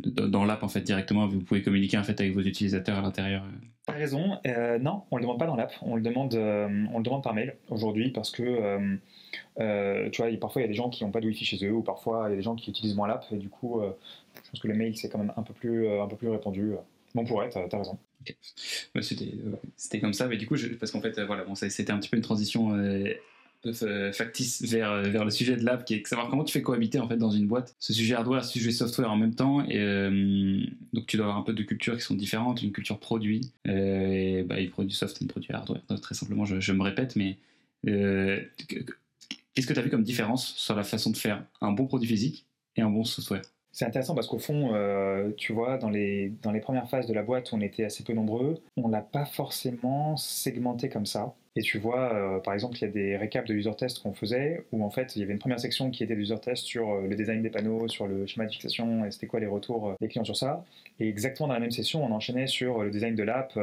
dans 0.00 0.44
l'app 0.44 0.62
en 0.62 0.68
fait 0.68 0.80
directement, 0.80 1.26
vous 1.26 1.40
pouvez 1.40 1.62
communiquer 1.62 1.98
en 1.98 2.04
fait 2.04 2.20
avec 2.20 2.34
vos 2.34 2.40
utilisateurs 2.40 2.98
à 2.98 3.02
l'intérieur. 3.02 3.44
T'as 3.86 3.92
raison. 3.94 4.38
non, 4.80 5.02
on 5.10 5.16
le 5.16 5.22
demande 5.22 5.38
pas 5.38 5.46
dans 5.46 5.56
l'app. 5.56 5.72
On 5.82 5.94
le 5.96 6.02
demande, 6.02 6.34
on 6.34 6.98
le 6.98 7.04
demande 7.04 7.22
par 7.22 7.34
mail 7.34 7.54
aujourd'hui 7.68 8.10
parce 8.10 8.30
que 8.30 8.98
tu 9.56 10.22
vois, 10.22 10.30
parfois 10.40 10.62
il 10.62 10.64
y 10.64 10.68
a 10.68 10.68
des 10.68 10.74
gens 10.74 10.90
qui 10.90 11.04
n'ont 11.04 11.10
pas 11.10 11.20
de 11.20 11.26
Wi-Fi 11.26 11.44
chez 11.44 11.66
eux 11.66 11.72
ou 11.72 11.82
parfois 11.82 12.26
il 12.28 12.30
y 12.30 12.34
a 12.34 12.36
des 12.36 12.42
gens 12.42 12.54
qui 12.54 12.70
utilisent 12.70 12.96
moins 12.96 13.08
l'app 13.08 13.24
et 13.32 13.36
du 13.36 13.48
coup, 13.48 13.80
je 13.82 14.50
pense 14.50 14.60
que 14.60 14.68
le 14.68 14.74
mail 14.74 14.96
c'est 14.96 15.08
quand 15.08 15.18
même 15.18 15.32
un 15.36 15.42
peu 15.42 15.54
plus, 15.54 15.88
un 15.88 16.06
peu 16.06 16.16
plus 16.16 16.28
répandu. 16.28 16.72
Bon, 17.14 17.24
pourrait, 17.24 17.48
t'as 17.48 17.60
as 17.60 17.78
raison. 17.78 17.98
c'était 19.76 20.00
comme 20.00 20.12
ça, 20.12 20.26
mais 20.26 20.36
du 20.36 20.46
coup, 20.46 20.56
parce 20.78 20.92
qu'en 20.92 21.00
fait, 21.00 21.20
voilà, 21.22 21.44
bon, 21.44 21.54
c'était 21.54 21.90
un 21.90 21.98
petit 21.98 22.08
peu 22.08 22.16
une 22.16 22.22
transition 22.22 22.76
euh, 23.66 24.12
factice 24.12 24.62
vers, 24.62 24.92
euh, 24.92 25.02
vers 25.02 25.24
le 25.24 25.32
sujet 25.32 25.56
de 25.56 25.64
l'app, 25.64 25.84
qui 25.84 25.94
est 25.94 26.06
savoir 26.06 26.28
comment 26.28 26.44
tu 26.44 26.52
fais 26.52 26.62
cohabiter 26.62 27.00
en 27.00 27.08
fait 27.08 27.16
dans 27.16 27.32
une 27.32 27.48
boîte 27.48 27.74
ce 27.80 27.92
sujet 27.92 28.14
hardware, 28.14 28.44
ce 28.44 28.52
sujet 28.52 28.70
software 28.70 29.10
en 29.10 29.16
même 29.16 29.34
temps. 29.34 29.64
Et, 29.64 29.80
euh, 29.80 30.62
donc 30.92 31.06
tu 31.06 31.16
dois 31.16 31.26
avoir 31.26 31.38
un 31.38 31.42
peu 31.42 31.52
de 31.52 31.62
cultures 31.64 31.96
qui 31.96 32.02
sont 32.02 32.14
différentes, 32.14 32.62
une 32.62 32.70
culture 32.70 33.00
produit, 33.00 33.50
et 33.64 34.44
bah, 34.44 34.60
il 34.60 34.70
produit 34.70 34.94
soft 34.94 35.20
et 35.20 35.24
une 35.24 35.28
produit 35.28 35.52
hardware. 35.52 35.80
très 36.00 36.14
simplement, 36.14 36.44
je, 36.44 36.72
me 36.72 36.82
répète, 36.82 37.16
mais 37.16 37.36
qu'est-ce 39.58 39.66
que 39.66 39.72
tu 39.72 39.80
as 39.80 39.82
vu 39.82 39.90
comme 39.90 40.04
différence 40.04 40.54
sur 40.54 40.76
la 40.76 40.84
façon 40.84 41.10
de 41.10 41.16
faire 41.16 41.44
un 41.60 41.72
bon 41.72 41.86
produit 41.86 42.08
physique 42.08 42.46
et 42.76 42.82
un 42.82 42.90
bon 42.90 43.02
software? 43.02 43.42
C'est 43.72 43.84
intéressant 43.84 44.14
parce 44.14 44.28
qu'au 44.28 44.38
fond, 44.38 44.72
tu 45.36 45.52
vois, 45.52 45.78
dans 45.78 45.90
les, 45.90 46.32
dans 46.42 46.52
les 46.52 46.60
premières 46.60 46.88
phases 46.88 47.06
de 47.06 47.12
la 47.12 47.24
boîte, 47.24 47.52
on 47.52 47.60
était 47.60 47.84
assez 47.84 48.04
peu 48.04 48.12
nombreux. 48.12 48.62
On 48.76 48.88
l'a 48.88 49.02
pas 49.02 49.24
forcément 49.24 50.16
segmenté 50.16 50.88
comme 50.88 51.06
ça. 51.06 51.34
Et 51.56 51.62
tu 51.62 51.78
vois, 51.78 52.14
euh, 52.14 52.38
par 52.38 52.54
exemple, 52.54 52.76
il 52.78 52.82
y 52.82 52.84
a 52.84 52.88
des 52.88 53.16
récaps 53.16 53.48
de 53.48 53.54
user 53.54 53.74
test 53.76 54.02
qu'on 54.02 54.12
faisait 54.14 54.64
où 54.72 54.84
en 54.84 54.90
fait 54.90 55.16
il 55.16 55.20
y 55.20 55.22
avait 55.22 55.32
une 55.32 55.38
première 55.38 55.60
section 55.60 55.90
qui 55.90 56.04
était 56.04 56.14
de 56.14 56.20
user 56.20 56.38
test 56.40 56.64
sur 56.64 56.90
euh, 56.90 57.06
le 57.08 57.16
design 57.16 57.42
des 57.42 57.50
panneaux, 57.50 57.88
sur 57.88 58.06
le 58.06 58.26
schéma 58.26 58.46
de 58.46 58.52
fixation 58.52 59.04
et 59.04 59.10
c'était 59.10 59.26
quoi 59.26 59.40
les 59.40 59.46
retours 59.46 59.88
euh, 59.88 59.94
des 60.00 60.08
clients 60.08 60.24
sur 60.24 60.36
ça. 60.36 60.64
Et 61.00 61.08
exactement 61.08 61.48
dans 61.48 61.54
la 61.54 61.60
même 61.60 61.70
session, 61.70 62.04
on 62.04 62.12
enchaînait 62.12 62.46
sur 62.46 62.82
le 62.82 62.90
design 62.90 63.14
de 63.14 63.22
l'app. 63.22 63.58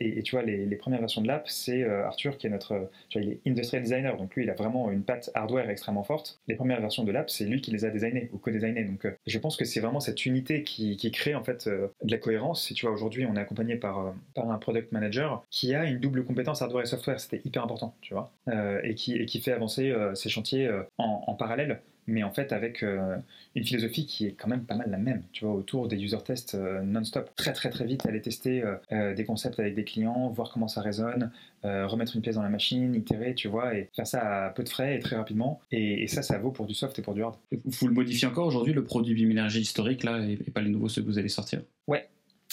Et, 0.00 0.22
tu 0.22 0.36
vois, 0.36 0.44
les, 0.44 0.76
premières 0.76 1.00
versions 1.00 1.22
de 1.22 1.26
l'app, 1.26 1.48
c'est 1.48 1.82
Arthur 1.84 2.38
qui 2.38 2.46
est 2.46 2.50
notre, 2.50 2.88
tu 3.08 3.18
vois, 3.18 3.26
il 3.26 3.32
est 3.32 3.50
industrial 3.50 3.82
designer, 3.82 4.16
donc 4.16 4.34
lui 4.36 4.44
il 4.44 4.50
a 4.50 4.54
vraiment 4.54 4.88
une 4.92 5.02
patte 5.02 5.30
hardware 5.34 5.68
extrêmement 5.70 6.04
forte. 6.04 6.40
Les 6.46 6.54
premières 6.54 6.80
versions 6.80 7.02
de 7.02 7.10
l'app, 7.10 7.30
c'est 7.30 7.46
lui 7.46 7.60
qui 7.60 7.72
les 7.72 7.84
a 7.84 7.90
designées 7.90 8.30
ou 8.32 8.38
co-designées. 8.38 8.84
Donc 8.84 9.08
je 9.26 9.38
pense 9.38 9.56
que 9.56 9.64
c'est 9.64 9.80
vraiment 9.80 9.98
cette 9.98 10.24
unité 10.24 10.62
qui, 10.62 10.96
crée 11.10 11.34
en 11.34 11.42
fait 11.42 11.68
de 11.68 11.90
la 12.10 12.18
cohérence. 12.18 12.70
Et 12.70 12.74
tu 12.74 12.86
vois, 12.86 12.94
aujourd'hui 12.94 13.26
on 13.26 13.34
est 13.34 13.40
accompagné 13.40 13.74
par, 13.74 14.14
par 14.34 14.48
un 14.48 14.58
product 14.58 14.92
manager 14.92 15.44
qui 15.50 15.74
a 15.74 15.84
une 15.84 15.98
double 15.98 16.24
compétence 16.24 16.62
hardware 16.62 16.84
et 16.84 16.86
software 16.86 17.17
c'était 17.18 17.40
hyper 17.44 17.62
important, 17.62 17.94
tu 18.00 18.14
vois, 18.14 18.32
euh, 18.48 18.80
et, 18.82 18.94
qui, 18.94 19.14
et 19.14 19.26
qui 19.26 19.40
fait 19.40 19.52
avancer 19.52 19.90
euh, 19.90 20.14
ces 20.14 20.28
chantiers 20.28 20.66
euh, 20.66 20.82
en, 20.98 21.34
parallèle, 21.34 21.82
mais 22.06 22.22
en 22.22 22.32
fait 22.32 22.52
avec 22.52 22.82
une 22.82 23.64
philosophie 23.64 24.06
qui 24.06 24.26
est 24.26 24.32
quand 24.32 24.48
même 24.48 24.64
pas 24.64 24.74
mal 24.74 24.90
la 24.90 24.96
même, 24.96 25.22
tu 25.32 25.44
vois, 25.44 25.54
autour 25.54 25.88
des 25.88 25.96
user 25.96 26.18
tests 26.24 26.54
non-stop. 26.54 27.30
Très 27.36 27.52
très 27.52 27.68
très 27.68 27.84
vite, 27.84 28.06
aller 28.06 28.22
tester 28.22 28.64
des 28.90 29.24
concepts 29.26 29.60
avec 29.60 29.74
des 29.74 29.84
clients, 29.84 30.28
voir 30.30 30.50
comment 30.50 30.68
ça 30.68 30.80
résonne, 30.80 31.30
remettre 31.62 32.16
une 32.16 32.22
pièce 32.22 32.36
dans 32.36 32.42
la 32.42 32.48
machine, 32.48 32.94
itérer, 32.94 33.34
tu 33.34 33.46
vois, 33.46 33.74
et 33.74 33.90
faire 33.94 34.06
ça 34.06 34.46
à 34.46 34.50
peu 34.50 34.64
de 34.64 34.70
frais 34.70 34.96
et 34.96 35.00
très 35.00 35.16
rapidement. 35.16 35.60
Et, 35.70 36.08
ça, 36.08 36.22
ça 36.22 36.38
vaut 36.38 36.50
pour 36.50 36.66
du 36.66 36.74
soft 36.74 36.98
et 36.98 37.02
pour 37.02 37.12
du 37.12 37.22
hard. 37.22 37.36
Vous 37.66 37.86
le 37.86 37.94
modifiez 37.94 38.26
encore 38.26 38.46
aujourd'hui, 38.46 38.72
le 38.72 38.84
produit 38.84 39.14
Biménergie 39.14 39.60
historique, 39.60 40.02
là, 40.02 40.18
et, 40.18 40.36
pas 40.50 40.62
les 40.62 40.70
nouveaux 40.70 40.88
ceux 40.88 41.02
que 41.02 41.06
vous 41.06 41.18
allez 41.18 41.28
sortir? 41.28 41.60
Ouais, 41.86 42.08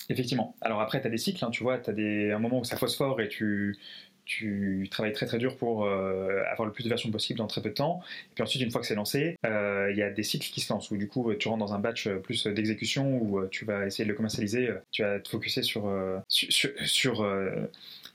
Effectivement. 0.10 0.56
Alors 0.62 0.82
après, 0.82 1.02
tu 1.02 1.08
as 1.08 1.10
des 1.10 1.18
cycles, 1.18 1.44
hein, 1.44 1.50
tu 1.50 1.64
vois, 1.64 1.80
tu 1.80 1.90
as 1.90 1.94
des, 1.94 2.32
un 2.32 2.40
moment 2.40 2.60
où 2.60 2.64
ça 2.64 2.78
phosphore 2.78 3.22
et 3.22 3.28
tu, 3.28 3.78
tu 4.26 4.88
travailles 4.90 5.14
très 5.14 5.26
très 5.26 5.38
dur 5.38 5.56
pour 5.56 5.86
euh, 5.86 6.44
avoir 6.52 6.66
le 6.66 6.74
plus 6.74 6.84
de 6.84 6.90
versions 6.90 7.12
possible 7.12 7.38
dans 7.38 7.48
très 7.48 7.62
peu 7.62 7.70
de 7.70 7.76
temps. 7.76 8.02
Et 8.32 8.36
puis 8.36 8.44
ensuite, 8.44 8.62
une 8.62 8.72
fois 8.72 8.82
que 8.82 8.88
c'est 8.88 8.96
lancé, 8.96 9.38
euh, 9.46 9.90
il 9.92 9.98
y 9.98 10.02
a 10.02 10.10
des 10.10 10.24
cycles 10.24 10.48
qui 10.48 10.62
se 10.62 10.74
lancent 10.74 10.92
où 10.92 10.98
du 10.98 11.08
coup 11.08 11.34
tu 11.36 11.48
rentres 11.48 11.66
dans 11.66 11.74
un 11.74 11.80
batch 11.80 12.10
plus 12.10 12.48
d'exécution 12.48 13.18
où 13.18 13.46
tu 13.48 13.66
vas 13.66 13.86
essayer 13.86 14.04
de 14.04 14.10
le 14.10 14.16
commercialiser, 14.16 14.70
tu 14.92 15.04
vas 15.04 15.20
te 15.20 15.30
focuser 15.30 15.62
euh, 15.78 16.20
sur, 16.28 16.70
sur, 16.86 17.26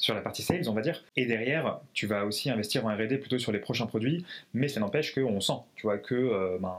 sur, 0.00 0.14
la 0.14 0.20
partie 0.22 0.42
sales, 0.42 0.68
on 0.68 0.72
va 0.72 0.80
dire. 0.80 1.04
Et 1.16 1.26
derrière, 1.26 1.80
tu 1.92 2.06
vas 2.06 2.24
aussi 2.24 2.50
investir 2.50 2.86
en 2.86 2.94
RD 2.94 3.20
plutôt 3.20 3.38
sur 3.38 3.52
les 3.52 3.58
prochains 3.58 3.86
produits, 3.86 4.24
mais 4.54 4.68
ça 4.68 4.80
n'empêche 4.80 5.14
qu'on 5.14 5.40
sent, 5.40 5.60
tu 5.76 5.82
vois, 5.82 5.98
que 5.98 6.58
ben, 6.60 6.74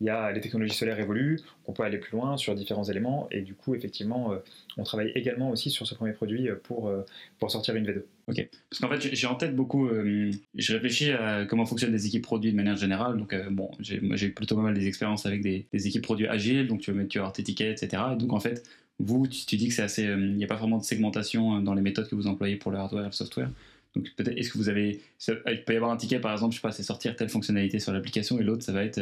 y 0.00 0.08
a, 0.08 0.32
les 0.32 0.40
technologies 0.40 0.74
solaires 0.74 0.98
évoluent, 0.98 1.40
qu'on 1.64 1.72
peut 1.72 1.82
aller 1.82 1.98
plus 1.98 2.12
loin 2.12 2.36
sur 2.36 2.54
différents 2.54 2.84
éléments, 2.84 3.28
et 3.30 3.42
du 3.42 3.54
coup, 3.54 3.74
effectivement, 3.74 4.34
on 4.76 4.82
travaille 4.82 5.12
également 5.14 5.50
aussi 5.50 5.70
sur 5.70 5.86
ce 5.86 5.94
premier 5.94 6.12
produit 6.12 6.48
pour, 6.64 6.92
pour 7.38 7.50
sortir 7.50 7.76
une 7.76 7.86
V2. 7.86 8.02
Ok. 8.28 8.48
Parce 8.70 8.80
qu'en 8.80 8.88
fait, 8.88 9.14
j'ai 9.14 9.26
en 9.26 9.34
tête 9.34 9.56
beaucoup. 9.56 9.88
Euh, 9.88 10.30
je 10.54 10.72
réfléchis 10.72 11.10
à 11.10 11.44
comment 11.44 11.66
fonctionnent 11.66 11.92
les 11.92 12.06
équipes 12.06 12.22
produits 12.22 12.52
de 12.52 12.56
manière 12.56 12.76
générale. 12.76 13.16
Donc, 13.16 13.32
euh, 13.32 13.48
bon, 13.50 13.70
j'ai 13.80 14.28
plutôt 14.28 14.54
pas 14.54 14.62
mal 14.62 14.74
des 14.74 14.86
expériences 14.86 15.26
avec 15.26 15.42
des, 15.42 15.66
équipes 15.72 16.02
produits 16.02 16.28
agiles. 16.28 16.68
Donc, 16.68 16.80
tu 16.80 16.92
vas 16.92 16.96
mettre 16.96 17.32
tes 17.32 17.42
tickets, 17.42 17.82
etc. 17.82 18.02
Et 18.12 18.16
donc, 18.16 18.32
en 18.32 18.40
fait, 18.40 18.62
vous, 19.02 19.26
tu, 19.26 19.56
dis 19.56 19.68
que 19.68 19.74
c'est 19.74 19.82
assez. 19.82 20.06
Euh, 20.06 20.16
il 20.16 20.36
n'y 20.36 20.44
a 20.44 20.46
pas 20.46 20.56
vraiment 20.56 20.78
de 20.78 20.84
segmentation 20.84 21.60
dans 21.60 21.74
les 21.74 21.82
méthodes 21.82 22.08
que 22.08 22.14
vous 22.14 22.26
employez 22.26 22.56
pour 22.56 22.70
le 22.70 22.78
hardware 22.78 23.04
et 23.04 23.06
le 23.08 23.12
software. 23.12 23.50
Donc, 23.94 24.08
peut-être, 24.16 24.38
est-ce 24.38 24.50
que 24.50 24.58
vous 24.58 24.68
avez. 24.68 25.00
Il 25.28 25.64
peut 25.64 25.74
y 25.74 25.76
avoir 25.76 25.90
un 25.90 25.96
ticket, 25.96 26.18
par 26.20 26.32
exemple, 26.32 26.54
je 26.54 26.60
sais 26.60 26.62
pas, 26.62 26.72
c'est 26.72 26.82
sortir 26.82 27.16
telle 27.16 27.28
fonctionnalité 27.28 27.78
sur 27.78 27.92
l'application 27.92 28.38
et 28.38 28.42
l'autre, 28.42 28.62
ça 28.62 28.72
va 28.72 28.84
être. 28.84 29.00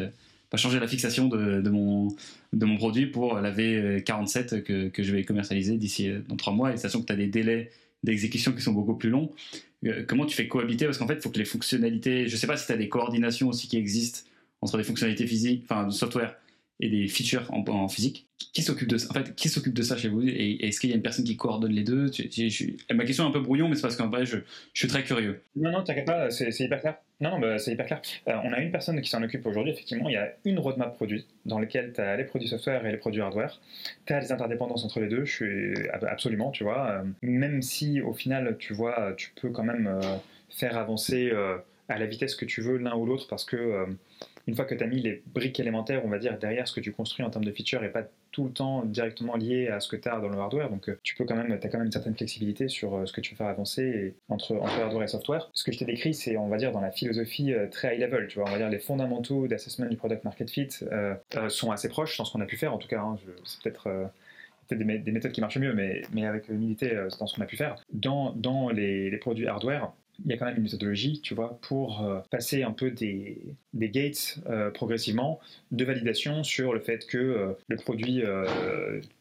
pas 0.48 0.56
changer 0.56 0.80
la 0.80 0.88
fixation 0.88 1.28
de, 1.28 1.68
mon, 1.70 2.08
produit 2.76 3.06
pour 3.06 3.34
la 3.34 3.52
V47 3.52 4.62
que, 4.62 5.02
je 5.02 5.12
vais 5.12 5.24
commercialiser 5.24 5.76
d'ici 5.76 6.10
dans 6.28 6.36
trois 6.36 6.52
mois. 6.52 6.72
Et 6.72 6.76
sachant 6.76 7.02
que 7.02 7.06
tu 7.06 7.12
as 7.12 7.16
des 7.16 7.28
délais 7.28 7.70
d'exécution 8.02 8.52
qui 8.52 8.62
sont 8.62 8.72
beaucoup 8.72 8.94
plus 8.94 9.10
longs. 9.10 9.30
Euh, 9.86 10.04
comment 10.06 10.26
tu 10.26 10.36
fais 10.36 10.48
cohabiter? 10.48 10.86
Parce 10.86 10.98
qu'en 10.98 11.06
fait, 11.06 11.14
il 11.14 11.20
faut 11.20 11.30
que 11.30 11.38
les 11.38 11.44
fonctionnalités, 11.44 12.28
je 12.28 12.34
ne 12.34 12.38
sais 12.38 12.46
pas 12.46 12.56
si 12.56 12.66
tu 12.66 12.72
as 12.72 12.76
des 12.76 12.88
coordinations 12.88 13.48
aussi 13.48 13.68
qui 13.68 13.76
existent 13.76 14.20
entre 14.60 14.76
des 14.76 14.84
fonctionnalités 14.84 15.26
physiques, 15.26 15.62
enfin 15.64 15.86
de 15.86 15.92
software 15.92 16.36
et 16.80 16.88
des 16.88 17.08
features 17.08 17.46
en, 17.52 17.88
physique. 17.88 18.26
Qui 18.52 18.62
s'occupe 18.62 18.88
de 18.88 18.96
ça? 18.96 19.08
En 19.10 19.14
fait, 19.14 19.34
qui 19.34 19.48
s'occupe 19.48 19.74
de 19.74 19.82
ça 19.82 19.96
chez 19.96 20.08
vous? 20.08 20.22
Et 20.26 20.66
est-ce 20.66 20.80
qu'il 20.80 20.90
y 20.90 20.92
a 20.92 20.96
une 20.96 21.02
personne 21.02 21.24
qui 21.24 21.36
coordonne 21.36 21.72
les 21.72 21.84
deux? 21.84 22.10
Ma 22.90 23.04
question 23.04 23.24
est 23.24 23.28
un 23.28 23.30
peu 23.30 23.40
brouillon, 23.40 23.68
mais 23.68 23.76
c'est 23.76 23.82
parce 23.82 23.96
qu'en 23.96 24.08
vrai, 24.08 24.24
je, 24.24 24.38
suis 24.74 24.88
très 24.88 25.04
curieux. 25.04 25.40
Non, 25.56 25.70
non, 25.70 25.84
t'inquiète 25.84 26.06
pas, 26.06 26.30
c'est 26.30 26.58
hyper 26.58 26.80
clair. 26.80 26.96
Non, 27.20 27.32
non, 27.32 27.38
bah, 27.38 27.58
c'est 27.58 27.72
hyper 27.72 27.86
clair. 27.86 28.00
Euh, 28.28 28.32
on 28.44 28.52
a 28.52 28.60
une 28.60 28.72
personne 28.72 29.00
qui 29.02 29.10
s'en 29.10 29.22
occupe 29.22 29.44
aujourd'hui, 29.46 29.72
effectivement. 29.72 30.08
Il 30.08 30.14
y 30.14 30.16
a 30.16 30.32
une 30.46 30.58
roadmap 30.58 30.94
produit 30.94 31.26
dans 31.44 31.58
laquelle 31.58 31.92
tu 31.92 32.00
as 32.00 32.16
les 32.16 32.24
produits 32.24 32.48
software 32.48 32.84
et 32.86 32.90
les 32.90 32.96
produits 32.96 33.20
hardware. 33.20 33.60
Tu 34.06 34.14
as 34.14 34.20
les 34.20 34.32
interdépendances 34.32 34.84
entre 34.84 35.00
les 35.00 35.08
deux, 35.08 35.26
je 35.26 35.32
suis 35.32 35.88
absolument, 35.90 36.50
tu 36.50 36.64
vois. 36.64 36.90
Euh, 36.90 37.04
même 37.22 37.60
si 37.60 38.00
au 38.00 38.14
final, 38.14 38.56
tu 38.58 38.72
vois, 38.72 39.12
tu 39.18 39.32
peux 39.40 39.50
quand 39.50 39.64
même 39.64 39.86
euh, 39.86 40.16
faire 40.48 40.78
avancer 40.78 41.30
à 41.88 41.98
la 41.98 42.06
vitesse 42.06 42.34
que 42.34 42.46
tu 42.46 42.62
veux 42.62 42.78
l'un 42.78 42.96
ou 42.96 43.04
l'autre 43.04 43.26
parce 43.28 43.44
que 43.44 43.86
une 44.50 44.56
fois 44.56 44.64
que 44.64 44.74
tu 44.74 44.82
as 44.82 44.88
mis 44.88 45.00
les 45.00 45.22
briques 45.26 45.60
élémentaires, 45.60 46.04
on 46.04 46.08
va 46.08 46.18
dire, 46.18 46.36
derrière 46.36 46.66
ce 46.66 46.74
que 46.74 46.80
tu 46.80 46.90
construis 46.90 47.24
en 47.24 47.30
termes 47.30 47.44
de 47.44 47.52
features 47.52 47.84
et 47.84 47.88
pas 47.88 48.02
tout 48.32 48.46
le 48.46 48.50
temps 48.50 48.84
directement 48.84 49.36
lié 49.36 49.68
à 49.68 49.78
ce 49.78 49.88
que 49.88 49.94
tu 49.94 50.08
as 50.08 50.18
dans 50.18 50.28
le 50.28 50.36
hardware. 50.36 50.68
Donc, 50.70 50.88
euh, 50.88 50.98
tu 51.04 51.14
peux 51.14 51.24
quand 51.24 51.36
même, 51.36 51.52
as 51.52 51.58
quand 51.58 51.78
même 51.78 51.86
une 51.86 51.92
certaine 51.92 52.16
flexibilité 52.16 52.66
sur 52.66 52.96
euh, 52.96 53.06
ce 53.06 53.12
que 53.12 53.20
tu 53.20 53.30
veux 53.30 53.36
faire 53.36 53.46
avancer 53.46 54.16
entre, 54.28 54.60
hardware 54.60 55.04
et 55.04 55.06
software. 55.06 55.48
Ce 55.52 55.62
que 55.62 55.70
je 55.70 55.78
t'ai 55.78 55.84
décrit, 55.84 56.14
c'est, 56.14 56.36
on 56.36 56.48
va 56.48 56.56
dire, 56.56 56.72
dans 56.72 56.80
la 56.80 56.90
philosophie 56.90 57.52
euh, 57.52 57.68
très 57.68 57.94
high 57.94 58.00
level. 58.00 58.26
Tu 58.26 58.40
vois, 58.40 58.48
on 58.48 58.52
va 58.52 58.58
dire, 58.58 58.70
les 58.70 58.80
fondamentaux 58.80 59.46
d'assessment 59.46 59.86
du 59.86 59.96
product 59.96 60.24
market 60.24 60.50
fit 60.50 60.68
sont 61.48 61.70
assez 61.70 61.88
proches 61.88 62.18
dans 62.18 62.24
ce 62.24 62.32
qu'on 62.32 62.40
a 62.40 62.46
pu 62.46 62.56
faire. 62.56 62.74
En 62.74 62.78
tout 62.78 62.88
cas, 62.88 63.00
hein, 63.02 63.18
c'est 63.44 63.62
peut-être 63.62 63.88
des, 64.70 65.12
méthodes 65.12 65.30
qui 65.30 65.40
marchent 65.40 65.58
mieux, 65.58 65.74
mais, 65.74 66.02
mais 66.12 66.26
avec 66.26 66.48
humilité, 66.48 66.90
dans 67.20 67.28
ce 67.28 67.36
qu'on 67.36 67.42
a 67.42 67.46
pu 67.46 67.56
faire. 67.56 67.76
Dans, 67.92 68.32
dans 68.32 68.70
les, 68.70 69.10
les, 69.10 69.18
produits 69.18 69.46
hardware, 69.46 69.92
il 70.24 70.30
y 70.30 70.34
a 70.34 70.36
quand 70.36 70.46
même 70.46 70.56
une 70.56 70.62
méthodologie, 70.62 71.20
tu 71.20 71.34
vois, 71.34 71.58
pour 71.62 72.04
euh, 72.04 72.20
passer 72.30 72.62
un 72.62 72.72
peu 72.72 72.90
des, 72.90 73.38
gates 73.74 74.38
euh, 74.48 74.70
progressivement 74.70 75.40
de 75.70 75.84
validation 75.84 76.44
sur 76.44 76.74
le 76.74 76.80
fait 76.80 77.06
que 77.06 77.18
euh, 77.18 77.52
le 77.68 77.76
produit 77.76 78.22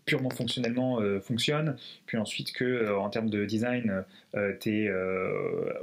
purement 0.05 0.29
fonctionnellement 0.31 0.99
fonctionne, 1.21 1.77
puis 2.07 2.17
ensuite 2.17 2.51
que 2.51 2.97
en 2.97 3.09
termes 3.09 3.29
de 3.29 3.45
design, 3.45 4.03
tu 4.59 4.85
es 4.85 4.91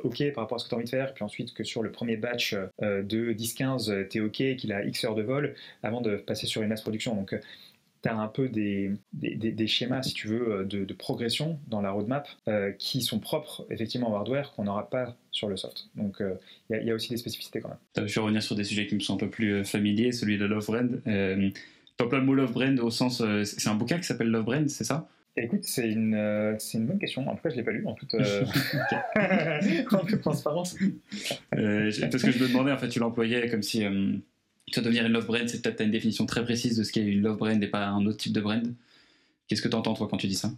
OK 0.02 0.32
par 0.32 0.44
rapport 0.44 0.56
à 0.56 0.58
ce 0.58 0.64
que 0.64 0.70
tu 0.70 0.74
as 0.74 0.78
envie 0.78 0.84
de 0.84 0.90
faire, 0.90 1.14
puis 1.14 1.22
ensuite 1.22 1.54
que 1.54 1.62
sur 1.62 1.82
le 1.82 1.92
premier 1.92 2.16
batch 2.16 2.56
de 2.82 3.32
10-15, 3.32 4.08
tu 4.08 4.18
es 4.18 4.20
OK, 4.20 4.56
qu'il 4.56 4.72
a 4.72 4.84
X 4.84 5.04
heures 5.04 5.14
de 5.14 5.22
vol 5.22 5.54
avant 5.84 6.00
de 6.00 6.16
passer 6.16 6.46
sur 6.46 6.62
une 6.62 6.68
masse 6.68 6.82
production. 6.82 7.14
Donc, 7.14 7.38
tu 8.06 8.12
as 8.12 8.16
un 8.16 8.28
peu 8.28 8.48
des, 8.48 8.92
des, 9.12 9.66
schémas, 9.66 10.02
si 10.02 10.14
tu 10.14 10.28
veux, 10.28 10.64
de, 10.64 10.92
progression 10.94 11.58
dans 11.66 11.80
la 11.80 11.90
roadmap 11.90 12.28
euh, 12.48 12.72
qui 12.72 13.02
sont 13.02 13.18
propres 13.18 13.66
effectivement 13.70 14.10
au 14.10 14.16
hardware 14.16 14.52
qu'on 14.52 14.64
n'aura 14.64 14.88
pas 14.88 15.16
sur 15.36 15.48
le 15.48 15.56
soft. 15.56 15.88
Donc 15.94 16.20
euh, 16.20 16.34
il 16.70 16.86
y, 16.86 16.90
a 16.90 16.94
aussi 16.94 17.10
des 17.10 17.18
spécificités 17.18 17.60
quand 17.60 17.68
même. 17.68 18.08
Je 18.08 18.14
vais 18.14 18.20
revenir 18.20 18.42
sur 18.42 18.56
des 18.56 18.64
sujets 18.64 18.86
qui 18.86 18.94
me 18.94 19.00
sont 19.00 19.14
un 19.14 19.18
peu 19.18 19.28
plus 19.28 19.52
euh, 19.52 19.64
familiers, 19.64 20.12
celui 20.12 20.38
de 20.38 20.46
Love 20.46 20.66
Brand. 20.66 21.02
Euh, 21.06 21.50
le 21.98 22.20
mot 22.20 22.34
Love 22.34 22.52
Brand 22.52 22.78
au 22.80 22.90
sens. 22.90 23.22
c'est 23.44 23.68
un 23.68 23.74
bouquin 23.74 23.98
qui 23.98 24.04
s'appelle 24.04 24.28
Love 24.28 24.44
Brand, 24.44 24.68
c'est 24.68 24.84
ça? 24.84 25.08
Écoute, 25.38 25.64
c'est 25.64 25.90
une, 25.90 26.56
c'est 26.58 26.78
une 26.78 26.86
bonne 26.86 26.98
question. 26.98 27.28
En 27.28 27.36
tout 27.36 27.42
cas, 27.42 27.50
je 27.50 27.56
ne 27.56 27.60
l'ai 27.60 27.64
pas 27.64 27.72
lu 27.72 27.86
en 27.86 27.94
toute, 27.94 28.14
en 29.92 30.04
toute 30.06 30.20
transparence. 30.20 30.74
parce 31.50 32.22
que 32.22 32.30
je 32.30 32.42
me 32.42 32.48
demandais, 32.48 32.72
en 32.72 32.78
fait, 32.78 32.88
tu 32.88 33.00
l'employais 33.00 33.48
comme 33.50 33.62
si 33.62 33.84
tu 34.72 34.80
devenir 34.80 35.06
une 35.06 35.12
love 35.12 35.26
brand, 35.26 35.48
c'est 35.48 35.62
peut-être 35.62 35.80
une 35.80 35.90
définition 35.90 36.26
très 36.26 36.44
précise 36.44 36.76
de 36.76 36.82
ce 36.82 36.92
qu'est 36.92 37.02
une 37.02 37.22
love 37.22 37.38
brand 37.38 37.62
et 37.62 37.66
pas 37.68 37.86
un 37.86 38.04
autre 38.06 38.18
type 38.18 38.32
de 38.32 38.40
brand. 38.40 38.74
Qu'est-ce 39.46 39.62
que 39.62 39.68
tu 39.68 39.76
entends 39.76 39.94
toi 39.94 40.08
quand 40.10 40.16
tu 40.16 40.26
dis 40.26 40.34
ça? 40.34 40.50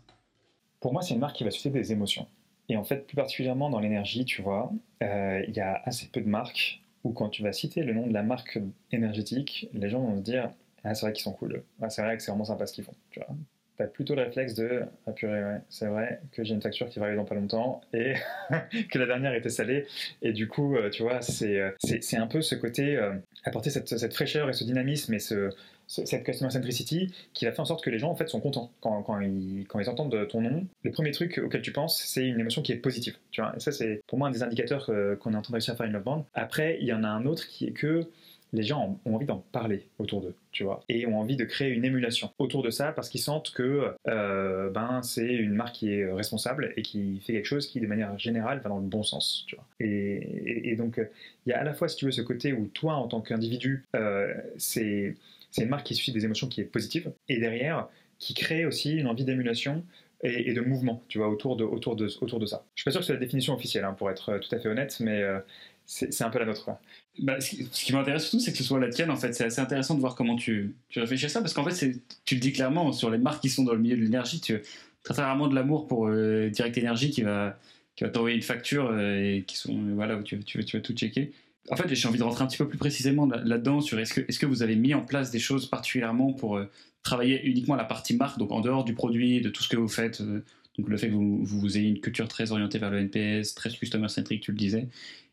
Pour 0.81 0.93
moi, 0.93 1.03
c'est 1.03 1.15
une 1.15 1.21
marque 1.21 1.37
qui 1.37 1.45
va 1.45 1.51
susciter 1.51 1.79
des 1.79 1.93
émotions. 1.93 2.27
Et 2.69 2.77
en 2.77 2.85
fait, 2.85 3.07
plus 3.07 3.17
particulièrement 3.17 3.71
dans 3.71 3.81
l'énergie, 3.81 4.25
tu 4.25 4.43
vois, 4.43 4.73
euh, 5.03 5.45
il 5.47 5.55
y 5.55 5.61
a 5.61 5.83
assez 5.85 6.09
peu 6.09 6.21
de 6.21 6.29
marques 6.29 6.83
où 7.05 7.13
quand 7.13 7.29
tu 7.29 7.43
vas 7.43 7.53
citer 7.53 7.83
le 7.83 7.95
nom 7.95 8.07
de 8.07 8.13
la 8.13 8.23
marque 8.23 8.59
énergétique, 8.93 9.69
les 9.73 9.89
gens 9.89 10.01
vont 10.01 10.17
se 10.17 10.23
dire 10.23 10.51
ah, 10.85 10.95
c'est 10.95 11.07
vrai 11.07 11.13
qu'ils 11.13 11.25
sont 11.25 11.33
cool. 11.33 11.63
Ah, 11.81 11.91
c'est 11.91 12.03
vrai 12.03 12.17
que 12.17 12.23
c'est 12.23 12.31
vraiment 12.31 12.45
sympa 12.45 12.67
ce 12.67 12.73
qu'ils 12.73 12.85
font. 12.85 12.95
Tu 13.11 13.21
vois 13.21 13.29
tu 13.79 13.85
as 13.85 13.87
plutôt 13.87 14.15
le 14.15 14.23
réflexe 14.23 14.55
de 14.55 14.83
ah 15.07 15.13
purée, 15.13 15.43
c'est 15.69 15.87
vrai 15.87 16.21
que 16.33 16.43
j'ai 16.43 16.55
une 16.55 16.61
facture 16.61 16.89
qui 16.89 16.99
va 16.99 17.07
arriver 17.07 17.17
dans 17.17 17.25
pas 17.25 17.37
longtemps 17.37 17.81
et 17.95 18.15
que 18.91 18.99
la 18.99 19.07
dernière 19.07 19.35
était 19.35 19.51
salée. 19.51 19.87
Et 20.21 20.33
du 20.33 20.49
coup, 20.49 20.77
euh, 20.77 20.91
tu 20.91 21.03
vois, 21.03 21.23
c'est, 21.23 21.61
euh, 21.61 21.71
c'est, 21.79 22.17
un 22.17 22.27
peu 22.27 22.43
ce 22.43 22.57
côté, 22.57 22.97
euh, 22.97 23.13
apporter 23.45 23.71
cette, 23.71 23.89
cette, 23.89 24.15
fraîcheur 24.15 24.51
et 24.51 24.53
ce 24.53 24.65
dynamisme 24.65 25.15
et 25.15 25.21
ce, 25.21 25.51
cette 25.87 26.25
customer 26.25 26.51
centricity 26.51 27.15
qui 27.33 27.45
va 27.45 27.53
faire 27.53 27.61
en 27.61 27.67
sorte 27.67 27.85
que 27.85 27.91
les 27.91 27.99
gens 27.99 28.11
en 28.11 28.17
fait 28.17 28.29
sont 28.29 28.41
contents 28.41 28.73
quand, 28.81 29.03
quand, 29.03 29.21
ils, 29.21 29.65
quand 29.69 29.79
ils 29.79 29.89
entendent 29.89 30.27
ton 30.29 30.41
nom. 30.41 30.67
Le 30.83 30.91
premier 30.91 31.13
truc 31.13 31.39
auquel 31.39 31.63
tu 31.63 31.73
penses, 31.73 32.03
c'est 32.03 32.27
une 32.27 32.41
émotion 32.41 32.63
qui 32.63 32.73
est 32.73 32.77
positive. 32.77 33.17
Tu 33.31 33.41
vois 33.41 33.55
et 33.57 33.61
ça, 33.61 33.71
c'est 33.71 34.01
pour 34.09 34.19
moi 34.19 34.29
un 34.29 34.33
des 34.33 34.43
indicateurs 34.43 34.87
qu'on 35.21 35.33
est 35.33 35.37
en 35.37 35.43
train 35.43 35.53
de 35.53 35.57
réussir 35.57 35.75
à 35.75 35.77
faire 35.77 35.87
une 35.87 35.93
love 35.93 36.03
brand. 36.03 36.25
Après, 36.35 36.79
il 36.81 36.87
y 36.87 36.93
en 36.93 37.05
a 37.05 37.09
un 37.09 37.27
autre 37.27 37.47
qui 37.47 37.67
est 37.67 37.73
que 37.73 38.09
les 38.53 38.63
gens 38.63 38.99
ont 39.05 39.15
envie 39.15 39.27
d'en 39.27 39.45
parler 39.53 39.87
autour 39.99 40.23
d'eux, 40.23 40.35
tu 40.53 40.65
vois, 40.65 40.83
et 40.89 41.07
ont 41.07 41.19
envie 41.19 41.37
de 41.37 41.45
créer 41.45 41.71
une 41.71 41.85
émulation 41.85 42.31
autour 42.39 42.63
de 42.63 42.71
ça 42.71 42.93
parce 42.93 43.09
qu'ils 43.09 43.21
sentent 43.21 43.51
que 43.53 43.93
euh, 44.07 44.71
ben 44.71 45.03
c'est 45.03 45.27
une 45.27 45.55
marque 45.55 45.75
qui 45.75 45.93
est 45.93 46.11
responsable 46.11 46.73
et 46.77 46.83
qui 46.83 47.21
fait 47.21 47.35
quelque 47.35 47.47
chose 47.47 47.67
qui, 47.67 47.81
de 47.81 47.87
manière 47.87 48.19
générale, 48.19 48.61
va 48.61 48.69
dans 48.71 48.79
le 48.79 48.87
bon 48.87 49.03
sens, 49.03 49.45
tu 49.47 49.57
vois. 49.57 49.67
Et, 49.81 50.75
donc 50.77 51.01
il 51.47 51.51
y 51.51 51.53
a 51.53 51.61
à 51.61 51.65
la 51.65 51.75
fois, 51.75 51.89
si 51.89 51.97
tu 51.97 52.05
veux, 52.05 52.13
ce 52.13 52.23
côté 52.23 52.53
où 52.53 52.67
toi, 52.67 52.95
en 52.95 53.09
tant 53.09 53.21
qu'individu, 53.21 53.85
euh, 53.97 54.33
c'est 54.57 55.15
c'est 55.51 55.63
une 55.63 55.71
marque 55.71 55.87
qui 55.87 55.95
suscite 55.95 56.15
des 56.15 56.25
émotions 56.25 56.47
qui 56.47 56.61
est 56.61 56.65
positive, 56.65 57.11
et 57.29 57.39
derrière 57.39 57.89
qui 58.19 58.35
crée 58.35 58.67
aussi 58.67 58.97
une 58.97 59.07
envie 59.07 59.25
d'émulation 59.25 59.85
et, 60.23 60.53
de 60.53 60.61
mouvement, 60.61 61.03
tu 61.09 61.19
vois, 61.19 61.29
autour 61.29 61.57
de, 61.57 61.65
autour 61.65 61.95
de, 61.95 62.09
autour 62.21 62.41
de 62.41 62.47
ça. 62.47 62.65
Je 62.75 62.83
suis 62.83 62.85
pas 62.85 62.91
sûr 62.91 63.01
que 63.01 63.07
c'est 63.07 63.13
la 63.13 63.21
définition 63.21 63.55
officielle, 63.55 63.85
hein, 63.85 63.95
pour 63.97 64.11
être 64.11 64.39
tout 64.39 64.55
à 64.55 64.59
fait 64.59 64.69
honnête, 64.69 64.97
mais 65.01 65.23
euh, 65.23 65.39
c'est 65.89 66.23
un 66.23 66.29
peu 66.29 66.39
la 66.39 66.45
nôtre. 66.45 66.71
Bah, 67.19 67.41
ce 67.41 67.51
qui, 67.51 67.93
m'intéresse 67.95 68.25
surtout, 68.25 68.41
c'est 68.41 68.53
que 68.53 68.59
ce 68.59 68.65
soit 68.65 68.79
la 68.79 68.91
tienne. 68.91 69.11
En 69.11 69.17
fait, 69.17 69.33
c'est 69.33 69.45
assez 69.45 69.61
intéressant 69.61 69.95
de 69.95 70.01
voir 70.01 70.15
comment 70.15 70.37
tu, 70.37 70.75
tu 70.91 71.01
réfléchis 71.01 71.25
à 71.25 71.29
ça, 71.31 71.41
parce 71.41 71.55
qu'en 71.55 71.65
fait, 71.65 71.99
tu 72.27 72.35
le 72.35 72.41
dis 72.41 72.53
clairement 72.53 72.93
sur 72.93 73.11
les 73.11 73.17
marques 73.17 73.41
qui 73.41 73.49
sont 73.49 73.65
dans 73.65 73.73
le 73.73 73.79
milieu 73.79 73.97
de 73.97 74.03
l'énergie. 74.03 74.41
Tu 74.41 74.61
très, 75.03 75.15
très 75.15 75.23
rarement 75.23 75.49
de 75.49 75.55
l'amour 75.55 75.87
pour 75.87 76.09
euh, 76.09 76.51
Direct 76.51 76.77
Energy 76.77 77.11
qui 77.11 77.23
va, 77.23 77.59
qui 77.97 78.05
va 78.05 78.11
t'envoyer 78.11 78.37
une 78.37 78.43
facture 78.43 78.91
euh, 78.93 79.37
et 79.37 79.45
qui 79.47 79.57
sont 79.57 79.75
euh, 79.75 79.95
voilà 79.95 80.17
où 80.17 80.23
tu, 80.23 80.39
tu, 80.45 80.63
tu, 80.63 80.77
vas 80.77 80.83
tout 80.83 80.93
checker. 80.93 81.33
En 81.71 81.77
fait, 81.77 81.93
j'ai 81.93 82.09
envie 82.09 82.19
de 82.19 82.23
rentrer 82.23 82.45
un 82.45 82.49
petit 82.49 82.59
peu 82.59 82.69
plus 82.69 82.79
précisément 82.79 83.27
là-dedans 83.27 83.81
sur 83.81 83.99
est-ce 83.99 84.13
que, 84.13 84.21
est-ce 84.29 84.39
que 84.39 84.47
vous 84.47 84.63
avez 84.63 84.77
mis 84.77 84.93
en 84.93 85.03
place 85.03 85.31
des 85.31 85.39
choses 85.39 85.67
particulièrement 85.67 86.33
pour 86.35 86.61
travailler 87.03 87.45
uniquement 87.47 87.77
la 87.77 87.85
partie 87.85 88.15
marque, 88.17 88.39
donc 88.39 88.53
en 88.53 88.61
dehors 88.61 88.85
du 88.85 88.95
produit, 88.95 89.41
de 89.41 89.49
tout 89.49 89.63
ce 89.63 89.69
que 89.69 89.77
vous 89.77 89.89
faites. 89.89 90.23
donc 90.23 90.89
le 90.89 90.97
fait 90.97 91.09
que 91.09 91.15
vous, 91.15 91.45
vous 91.45 91.77
ayez 91.77 91.89
une 91.89 92.01
culture 92.01 92.27
très 92.27 92.53
orientée 92.53 92.79
vers 92.79 92.91
le 92.91 92.99
NPS, 93.01 93.55
très 93.55 93.69
customer 93.69 94.09
centric, 94.09 94.43
tu 94.43 94.53
le 94.53 94.57
disais, 94.57 94.89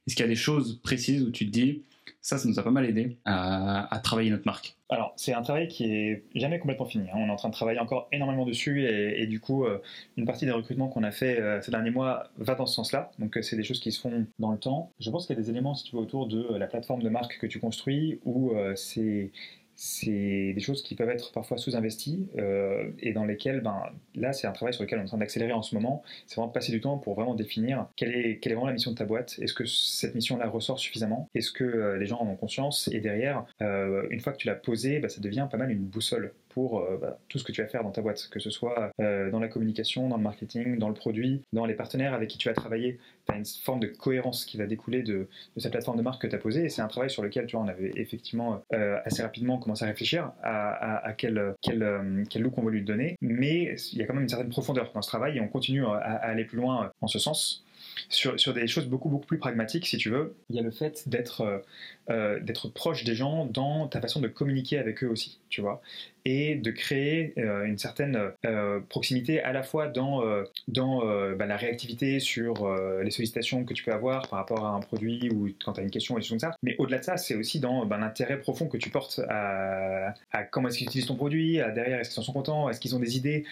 est-ce 0.07 0.15
qu'il 0.15 0.23
y 0.23 0.27
a 0.27 0.29
des 0.29 0.35
choses 0.35 0.79
précises 0.83 1.23
où 1.23 1.31
tu 1.31 1.45
te 1.45 1.51
dis, 1.51 1.83
ça, 2.21 2.37
ça 2.37 2.47
nous 2.47 2.59
a 2.59 2.63
pas 2.63 2.71
mal 2.71 2.85
aidé 2.85 3.17
à, 3.25 3.99
travailler 4.03 4.29
notre 4.29 4.45
marque? 4.45 4.75
Alors, 4.89 5.13
c'est 5.15 5.33
un 5.33 5.41
travail 5.41 5.67
qui 5.67 5.85
est 5.85 6.23
jamais 6.35 6.59
complètement 6.59 6.85
fini. 6.85 7.07
Hein. 7.09 7.15
On 7.17 7.27
est 7.27 7.31
en 7.31 7.35
train 7.35 7.49
de 7.49 7.53
travailler 7.53 7.79
encore 7.79 8.07
énormément 8.11 8.45
dessus 8.45 8.87
et, 8.87 9.25
du 9.27 9.39
coup, 9.39 9.65
euh, 9.65 9.79
une 10.17 10.25
partie 10.25 10.45
des 10.45 10.51
recrutements 10.51 10.87
qu'on 10.87 11.03
a 11.03 11.11
fait 11.11 11.39
euh, 11.39 11.61
ces 11.61 11.71
derniers 11.71 11.91
mois 11.91 12.29
va 12.37 12.55
dans 12.55 12.65
ce 12.65 12.75
sens-là. 12.75 13.11
Donc, 13.19 13.37
euh, 13.37 13.41
c'est 13.41 13.55
des 13.55 13.63
choses 13.63 13.79
qui 13.79 13.91
se 13.91 13.99
font 13.99 14.25
dans 14.39 14.51
le 14.51 14.57
temps. 14.57 14.91
Je 14.99 15.09
pense 15.09 15.25
qu'il 15.25 15.35
y 15.35 15.39
a 15.39 15.41
des 15.41 15.49
éléments, 15.49 15.75
si 15.75 15.85
tu 15.85 15.95
veux, 15.95 16.01
autour 16.01 16.27
de 16.27 16.55
la 16.55 16.67
plateforme 16.67 17.01
de 17.01 17.09
marque 17.09 17.37
que 17.39 17.47
tu 17.47 17.59
construis 17.59 18.19
où 18.25 18.53
c'est 18.75 19.31
c'est 19.75 20.53
des 20.53 20.61
choses 20.61 20.83
qui 20.83 20.95
peuvent 20.95 21.09
être 21.09 21.31
parfois 21.31 21.57
sous-investies 21.57 22.27
euh, 22.37 22.91
et 22.99 23.11
dans 23.11 23.25
lesquelles, 23.25 23.61
ben, 23.61 23.83
là, 24.15 24.31
c'est 24.31 24.47
un 24.47 24.51
travail 24.51 24.73
sur 24.73 24.83
lequel 24.83 24.99
on 24.99 25.01
est 25.01 25.05
en 25.05 25.09
train 25.09 25.17
d'accélérer 25.17 25.51
en 25.51 25.61
ce 25.61 25.75
moment. 25.75 26.01
C'est 26.27 26.35
vraiment 26.35 26.51
passer 26.51 26.71
du 26.71 26.79
temps 26.79 26.97
pour 26.97 27.15
vraiment 27.15 27.35
définir 27.35 27.87
quelle 27.95 28.15
est, 28.15 28.39
vraiment 28.45 28.67
la 28.67 28.73
mission 28.73 28.91
de 28.91 28.95
ta 28.97 29.05
boîte. 29.05 29.37
Est-ce 29.41 29.53
que 29.53 29.65
cette 29.65 30.15
mission-là 30.15 30.47
ressort 30.47 30.79
suffisamment? 30.79 31.29
Est-ce 31.35 31.51
que 31.51 31.63
euh, 31.63 31.97
les 31.97 32.05
gens 32.05 32.19
en 32.19 32.27
ont 32.27 32.35
conscience? 32.35 32.87
Et 32.93 33.01
derrière, 33.01 33.45
euh, 33.61 34.07
une 34.11 34.21
fois 34.21 34.31
que 34.31 34.37
tu 34.37 34.47
l'as 34.47 34.55
posée, 34.55 34.99
ben, 34.99 35.09
ça 35.09 35.19
devient 35.19 35.47
pas 35.51 35.57
mal 35.57 35.71
une 35.71 35.83
boussole 35.83 36.33
pour 36.55 36.79
euh, 36.79 36.97
bah, 36.99 37.19
tout 37.27 37.37
ce 37.37 37.43
que 37.43 37.51
tu 37.51 37.61
vas 37.61 37.67
faire 37.67 37.83
dans 37.83 37.91
ta 37.91 38.01
boîte, 38.01 38.29
que 38.31 38.39
ce 38.39 38.49
soit 38.49 38.89
euh, 39.01 39.29
dans 39.29 39.41
la 39.41 39.49
communication, 39.49 40.07
dans 40.07 40.15
le 40.15 40.23
marketing, 40.23 40.79
dans 40.79 40.87
le 40.87 40.93
produit, 40.93 41.43
dans 41.51 41.65
les 41.65 41.73
partenaires 41.73 42.13
avec 42.13 42.29
qui 42.29 42.37
tu 42.37 42.47
vas 42.47 42.55
travailler. 42.55 42.97
Tu 43.27 43.35
as 43.35 43.37
une 43.37 43.45
forme 43.45 43.81
de 43.81 43.87
cohérence 43.87 44.45
qui 44.45 44.55
va 44.55 44.65
découler 44.65 45.03
de, 45.03 45.27
cette 45.57 45.71
plateforme 45.71 45.97
de 45.97 46.01
marque 46.01 46.21
que 46.21 46.27
tu 46.27 46.35
as 46.35 46.39
posée 46.39 46.63
et 46.63 46.69
c'est 46.69 46.81
un 46.81 46.87
travail 46.87 47.09
sur 47.09 47.21
lequel 47.23 47.45
tu 47.45 47.57
vois, 47.57 47.65
on 47.65 47.67
avait 47.67 47.91
effectivement 47.97 48.63
euh, 48.73 48.97
assez 49.03 49.21
rapidement 49.21 49.57
commencé 49.57 49.83
à 49.83 49.87
réfléchir 49.87 50.31
à, 50.43 51.13
quel, 51.17 51.53
quel, 51.61 52.25
quel 52.29 52.41
look 52.41 52.57
on 52.57 52.63
va 52.63 52.71
lui 52.71 52.83
donner, 52.83 53.17
mais 53.19 53.75
il 53.91 53.99
y 53.99 54.01
a 54.01 54.05
quand 54.05 54.13
même 54.13 54.23
une 54.23 54.29
certaine 54.29 54.49
profondeur 54.49 54.91
dans 54.93 55.01
ce 55.01 55.09
travail 55.09 55.37
et 55.37 55.41
on 55.41 55.49
continue 55.49 55.85
à, 55.85 55.97
aller 55.97 56.45
plus 56.45 56.57
loin 56.57 56.91
en 57.01 57.07
ce 57.07 57.19
sens. 57.19 57.65
Sur, 58.09 58.39
sur, 58.39 58.53
des 58.53 58.67
choses 58.67 58.87
beaucoup 58.87 59.09
beaucoup 59.09 59.25
plus 59.25 59.37
pragmatiques, 59.37 59.85
si 59.85 59.97
tu 59.97 60.09
veux, 60.09 60.35
il 60.49 60.55
y 60.55 60.59
a 60.59 60.61
le 60.61 60.71
fait 60.71 61.07
d'être 61.07 61.63
d'être 62.09 62.69
proche 62.69 63.03
des 63.03 63.15
gens 63.15 63.45
dans 63.45 63.87
ta 63.87 63.99
façon 63.99 64.19
de 64.19 64.27
communiquer 64.27 64.77
avec 64.77 65.03
eux 65.03 65.07
aussi, 65.07 65.39
tu 65.49 65.61
vois 65.61 65.81
et 66.25 66.55
de 66.55 66.71
créer 66.71 67.33
euh, 67.37 67.65
une 67.65 67.77
certaine 67.77 68.31
euh, 68.45 68.79
proximité 68.89 69.41
à 69.41 69.53
la 69.53 69.61
fois 69.61 69.87
dans, 69.87 70.25
euh, 70.25 70.43
dans 70.67 71.05
bah, 71.35 71.45
la 71.45 71.55
réactivité 71.55 72.19
sur 72.19 72.75
les 73.03 73.11
sollicitations 73.11 73.63
que 73.63 73.73
tu 73.73 73.83
peux 73.83 73.91
avoir 73.91 74.27
par 74.27 74.39
rapport 74.39 74.65
à 74.65 74.69
un 74.69 74.79
produit 74.79 75.29
ou 75.29 75.49
quand 75.63 75.73
tu 75.73 75.81
as 75.81 75.83
une 75.83 75.91
question 75.91 76.17
et 76.17 76.27
comme 76.27 76.39
ça. 76.39 76.55
Mais 76.63 76.75
au-delà 76.79 76.99
de 76.99 77.03
ça, 77.03 77.17
c'est 77.17 77.35
aussi 77.35 77.59
dans 77.59 77.85
bah, 77.85 77.97
l'intérêt 77.97 78.39
profond 78.39 78.67
que 78.67 78.77
tu 78.77 78.89
portes 78.89 79.21
à, 79.29 80.13
comment 80.51 80.69
est-ce 80.69 80.79
qu'ils 80.79 80.87
utilisent 80.87 81.05
ton 81.05 81.15
produit, 81.15 81.59
à 81.59 81.69
derrière 81.69 81.99
est-ce 81.99 82.09
qu'ils 82.09 82.19
en 82.21 82.23
sont 82.23 82.33
contents, 82.33 82.69
est-ce 82.69 82.79
qu'ils 82.79 82.95
ont 82.95 82.99
des 82.99 83.17
idées. 83.17 83.45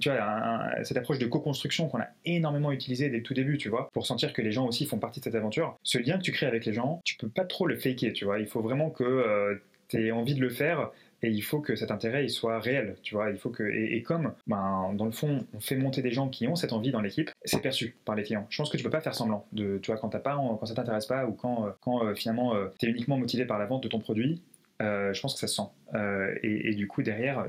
tu 0.00 0.08
vois, 0.08 0.60
cette 0.84 0.96
approche 0.96 1.18
de 1.18 1.26
co-construction 1.26 1.88
qu'on 1.88 2.00
a 2.00 2.08
énormément 2.24 2.70
utilisée 2.70 3.08
dès 3.08 3.18
le 3.18 3.22
tout 3.22 3.34
début, 3.34 3.58
tu 3.58 3.68
vois, 3.68 3.88
pour 3.92 4.06
sentir 4.06 4.32
que 4.32 4.42
les 4.42 4.52
gens 4.52 4.66
aussi 4.66 4.86
font 4.86 4.98
partie 4.98 5.20
de 5.20 5.24
cette 5.24 5.34
aventure. 5.34 5.76
Ce 5.82 5.98
lien 5.98 6.18
que 6.18 6.22
tu 6.22 6.32
crées 6.32 6.46
avec 6.46 6.64
les 6.64 6.72
gens, 6.72 7.00
tu 7.04 7.16
peux 7.16 7.28
pas 7.28 7.44
trop 7.44 7.66
le 7.66 7.76
Il 8.00 8.46
faut 8.46 8.62
vraiment 8.62 8.90
que 8.90 9.60
tu 9.88 10.06
aies 10.06 10.12
envie 10.12 10.34
de 10.34 10.40
le 10.40 10.50
faire 10.50 10.90
et 11.22 11.30
il 11.30 11.42
faut 11.42 11.60
que 11.60 11.76
cet 11.76 11.90
intérêt 11.90 12.26
soit 12.28 12.58
réel, 12.58 12.96
tu 13.02 13.14
vois. 13.14 13.30
Il 13.30 13.36
faut 13.36 13.50
que 13.50 13.62
et, 13.62 14.02
comme 14.02 14.34
ben, 14.46 14.92
dans 14.94 15.04
le 15.04 15.12
fond 15.12 15.46
on 15.54 15.60
fait 15.60 15.76
monter 15.76 16.02
des 16.02 16.10
gens 16.10 16.28
qui 16.28 16.48
ont 16.48 16.56
cette 16.56 16.72
envie 16.72 16.90
dans 16.90 17.00
l'équipe, 17.00 17.30
c'est 17.44 17.60
perçu 17.60 17.96
par 18.04 18.16
les 18.16 18.24
clients. 18.24 18.46
Je 18.50 18.56
pense 18.56 18.70
que 18.70 18.76
tu 18.76 18.82
peux 18.82 18.90
pas 18.90 19.00
faire 19.00 19.14
semblant 19.14 19.46
de, 19.52 19.78
tu 19.78 19.90
vois, 19.90 20.00
quand 20.00 20.08
t'as 20.08 20.18
pas, 20.18 20.34
quand 20.34 20.66
ça 20.66 20.74
t'intéresse 20.74 21.06
pas 21.06 21.26
ou 21.26 21.32
quand, 21.32 21.68
quand 21.80 22.04
euh, 22.04 22.14
finalement 22.14 22.54
euh, 22.54 22.68
tu 22.78 22.86
es 22.86 22.90
uniquement 22.90 23.16
motivé 23.16 23.44
par 23.44 23.58
la 23.58 23.66
vente 23.66 23.82
de 23.82 23.88
ton 23.88 24.00
produit, 24.00 24.42
euh, 24.82 25.12
je 25.12 25.20
pense 25.20 25.34
que 25.34 25.40
ça 25.40 25.46
se 25.46 25.54
sent. 25.54 25.68
Euh, 25.94 26.34
et, 26.42 26.74
du 26.74 26.88
coup, 26.88 27.02
derrière, 27.02 27.46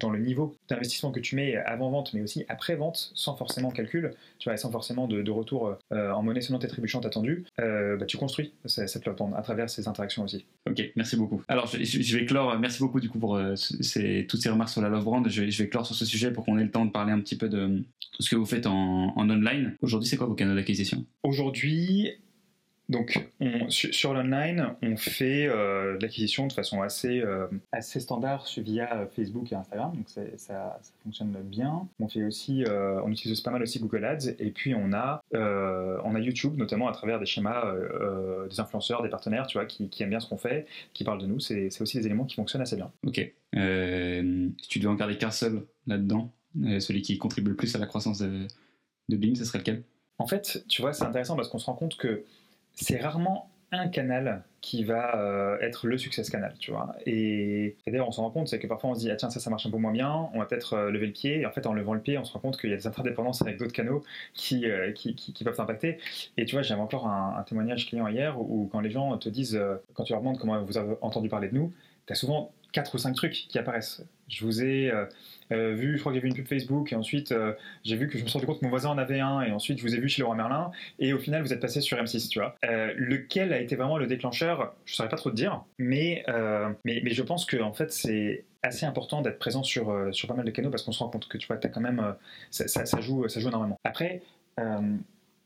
dans 0.00 0.10
le 0.10 0.18
niveau 0.18 0.56
d'investissement 0.68 1.12
que 1.12 1.20
tu 1.20 1.36
mets 1.36 1.56
avant 1.56 1.90
vente, 1.90 2.14
mais 2.14 2.22
aussi 2.22 2.44
après 2.48 2.74
vente, 2.74 3.12
sans 3.14 3.36
forcément 3.36 3.70
calcul, 3.70 4.12
tu 4.38 4.48
vois, 4.48 4.56
sans 4.56 4.70
forcément 4.70 5.06
de, 5.06 5.30
retour 5.30 5.76
euh, 5.92 6.10
en 6.10 6.22
monnaie 6.22 6.40
sonnante 6.40 6.64
et 6.64 6.68
trébuchante 6.68 7.06
attendu, 7.06 7.44
bah, 7.58 8.06
tu 8.06 8.16
construis 8.16 8.52
cette 8.66 9.02
plateforme 9.02 9.34
à 9.34 9.42
travers 9.42 9.70
ces 9.70 9.88
interactions 9.88 10.24
aussi. 10.24 10.44
Ok, 10.68 10.82
merci 10.96 11.16
beaucoup. 11.16 11.42
Alors, 11.48 11.66
je, 11.66 12.16
vais 12.16 12.26
clore. 12.26 12.58
Merci 12.58 12.80
beaucoup 12.80 13.00
du 13.00 13.08
coup 13.08 13.18
pour 13.18 13.40
ces, 13.56 14.26
toutes 14.28 14.42
ces 14.42 14.50
remarques 14.50 14.70
sur 14.70 14.82
la 14.82 14.88
Love 14.88 15.04
Brand. 15.04 15.28
Je, 15.28 15.42
vais 15.42 15.68
clore 15.68 15.86
sur 15.86 15.94
ce 15.94 16.04
sujet 16.04 16.32
pour 16.32 16.44
qu'on 16.44 16.58
ait 16.58 16.64
le 16.64 16.70
temps 16.70 16.84
de 16.84 16.90
parler 16.90 17.12
un 17.12 17.20
petit 17.20 17.36
peu 17.36 17.48
de 17.48 17.82
ce 18.18 18.28
que 18.30 18.36
vous 18.36 18.46
faites 18.46 18.66
en, 18.66 19.12
en 19.16 19.30
online. 19.30 19.76
Aujourd'hui, 19.82 20.08
c'est 20.08 20.16
quoi 20.16 20.26
vos 20.26 20.34
canaux 20.34 20.54
d'acquisition? 20.54 21.04
Aujourd'hui, 21.22 22.12
donc, 22.92 23.26
sur, 23.70 24.12
l'online, 24.12 24.74
on 24.82 24.96
fait 24.96 25.46
euh, 25.46 25.96
de 25.96 26.02
l'acquisition 26.02 26.46
de 26.46 26.52
façon 26.52 26.82
assez, 26.82 27.20
euh, 27.20 27.46
assez 27.72 28.00
standard 28.00 28.46
via 28.58 28.94
euh, 28.94 29.06
Facebook 29.06 29.50
et 29.50 29.54
Instagram, 29.54 29.96
donc 29.96 30.08
ça, 30.36 30.78
fonctionne 31.02 31.34
bien. 31.42 31.88
On 32.00 32.06
fait 32.06 32.22
aussi, 32.22 32.64
on 32.68 33.10
utilise 33.10 33.40
pas 33.40 33.50
mal 33.50 33.62
aussi 33.62 33.80
Google 33.80 34.04
Ads, 34.04 34.34
et 34.38 34.50
puis 34.50 34.74
on 34.74 34.92
a, 34.92 35.22
on 35.32 36.14
a 36.14 36.20
YouTube, 36.20 36.56
notamment 36.56 36.86
à 36.86 36.92
travers 36.92 37.18
des 37.18 37.26
schémas 37.26 37.74
des 38.48 38.60
influenceurs, 38.60 39.02
des 39.02 39.08
partenaires, 39.08 39.46
tu 39.46 39.56
vois, 39.56 39.66
qui, 39.66 39.90
aiment 40.00 40.10
bien 40.10 40.20
ce 40.20 40.28
qu'on 40.28 40.36
fait, 40.36 40.66
qui 40.92 41.02
parlent 41.02 41.20
de 41.20 41.26
nous. 41.26 41.40
C'est 41.40 41.80
aussi 41.80 41.98
des 41.98 42.06
éléments 42.06 42.24
qui 42.24 42.36
fonctionnent 42.36 42.62
assez 42.62 42.76
bien. 42.76 42.90
Ok. 43.06 43.16
si 43.54 44.68
tu 44.68 44.78
dois 44.78 44.92
en 44.92 44.96
garder 44.96 45.16
qu'un 45.16 45.30
seul 45.30 45.62
là-dedans, 45.86 46.30
celui 46.54 47.00
qui 47.00 47.16
contribue 47.16 47.50
le 47.50 47.56
plus 47.56 47.74
à 47.74 47.78
la 47.78 47.86
croissance 47.86 48.18
de, 48.18 48.46
de 49.08 49.16
Bing, 49.16 49.34
ce 49.34 49.46
serait 49.46 49.58
lequel? 49.58 49.82
En 50.18 50.26
fait, 50.26 50.64
tu 50.68 50.82
vois, 50.82 50.92
c'est 50.92 51.04
intéressant 51.04 51.34
parce 51.36 51.48
qu'on 51.48 51.58
se 51.58 51.66
rend 51.66 51.74
compte 51.74 51.96
que 51.96 52.24
c'est 52.74 53.00
rarement 53.00 53.48
un 53.72 53.88
canal 53.88 54.42
qui 54.60 54.84
va 54.84 55.16
euh, 55.16 55.58
être 55.60 55.86
le 55.86 55.96
success 55.98 56.28
canal, 56.30 56.54
tu 56.58 56.70
vois. 56.70 56.94
Et, 57.06 57.76
d'ailleurs, 57.86 58.06
on 58.06 58.12
s'en 58.12 58.22
rend 58.22 58.30
compte, 58.30 58.48
c'est 58.48 58.58
que 58.58 58.66
parfois 58.66 58.90
on 58.90 58.94
se 58.94 59.00
dit, 59.00 59.10
ah 59.10 59.16
tiens, 59.16 59.30
ça, 59.30 59.40
ça 59.40 59.50
marche 59.50 59.66
un 59.66 59.70
peu 59.70 59.78
moins 59.78 59.92
bien, 59.92 60.28
on 60.34 60.38
va 60.38 60.44
peut-être 60.44 60.74
euh, 60.74 60.90
lever 60.90 61.06
le 61.06 61.12
pied. 61.12 61.40
Et 61.40 61.46
en 61.46 61.50
fait, 61.50 61.66
en 61.66 61.72
levant 61.72 61.94
le 61.94 62.00
pied, 62.00 62.18
on 62.18 62.24
se 62.24 62.32
rend 62.32 62.38
compte 62.38 62.60
qu'il 62.60 62.70
y 62.70 62.74
a 62.74 62.76
des 62.76 62.86
interdépendances 62.86 63.42
avec 63.42 63.58
d'autres 63.58 63.72
canaux 63.72 64.04
qui, 64.34 64.70
euh, 64.70 64.92
qui, 64.92 65.14
qui, 65.14 65.44
peuvent 65.44 65.56
s'impacter. 65.56 65.98
Et 66.36 66.44
tu 66.44 66.54
vois, 66.54 66.62
j'avais 66.62 66.82
encore 66.82 67.06
un, 67.06 67.36
un, 67.38 67.42
témoignage 67.42 67.86
client 67.86 68.06
hier 68.08 68.38
où, 68.38 68.68
quand 68.70 68.80
les 68.80 68.90
gens 68.90 69.16
te 69.16 69.28
disent, 69.28 69.60
quand 69.94 70.04
tu 70.04 70.12
leur 70.12 70.20
demandes 70.20 70.38
comment 70.38 70.62
vous 70.62 70.76
avez 70.76 70.94
entendu 71.00 71.28
parler 71.28 71.48
de 71.48 71.54
nous, 71.54 71.72
tu 72.06 72.12
as 72.12 72.16
souvent 72.16 72.52
quatre 72.72 72.94
ou 72.94 72.98
cinq 72.98 73.14
trucs 73.14 73.46
qui 73.48 73.58
apparaissent. 73.58 74.04
Je 74.28 74.44
vous 74.44 74.62
ai 74.62 74.90
euh, 74.90 75.04
euh, 75.52 75.74
vu, 75.74 75.96
je 75.96 76.00
crois 76.00 76.12
que 76.12 76.16
j'ai 76.16 76.22
vu 76.22 76.28
une 76.28 76.34
pub 76.34 76.48
Facebook, 76.48 76.92
et 76.92 76.96
ensuite 76.96 77.32
euh, 77.32 77.52
j'ai 77.84 77.96
vu 77.96 78.08
que 78.08 78.16
je 78.16 78.22
me 78.22 78.28
suis 78.28 78.32
rendu 78.32 78.46
compte 78.46 78.60
que 78.60 78.64
mon 78.64 78.70
voisin 78.70 78.88
en 78.88 78.98
avait 78.98 79.20
un, 79.20 79.42
et 79.42 79.52
ensuite 79.52 79.78
je 79.78 79.82
vous 79.82 79.94
ai 79.94 80.00
vu 80.00 80.08
chez 80.08 80.22
Leroy 80.22 80.34
Merlin, 80.34 80.70
et 80.98 81.12
au 81.12 81.18
final 81.18 81.42
vous 81.42 81.52
êtes 81.52 81.60
passé 81.60 81.80
sur 81.80 81.98
M6, 81.98 82.28
tu 82.28 82.38
vois. 82.38 82.56
lequel 82.96 83.52
a 83.52 83.60
été 83.60 83.76
vraiment 83.76 83.98
le 83.98 84.06
déclencheur 84.06 84.74
Je 84.86 84.92
ne 84.92 84.96
saurais 84.96 85.08
pas 85.10 85.16
trop 85.16 85.30
te 85.30 85.36
dire, 85.36 85.62
mais, 85.78 86.24
mais, 86.84 87.00
mais, 87.04 87.10
je 87.10 87.22
pense 87.22 87.44
que 87.44 87.58
en 87.58 87.72
fait 87.72 87.92
c'est 87.92 88.44
assez 88.62 88.86
important 88.86 89.22
d'être 89.22 89.38
présent 89.38 89.62
sur, 89.62 90.08
sur 90.12 90.28
pas 90.28 90.34
mal 90.34 90.46
de 90.46 90.50
canaux 90.50 90.70
parce 90.70 90.82
qu'on 90.82 90.92
se 90.92 91.00
rend 91.00 91.10
compte 91.10 91.28
que 91.28 91.36
tu 91.36 91.46
vois, 91.46 91.58
as 91.62 91.68
quand 91.68 91.80
même, 91.80 92.14
ça, 92.50 93.00
joue, 93.00 93.28
ça 93.28 93.40
joue 93.40 93.48
énormément. 93.48 93.78
Après, 93.84 94.22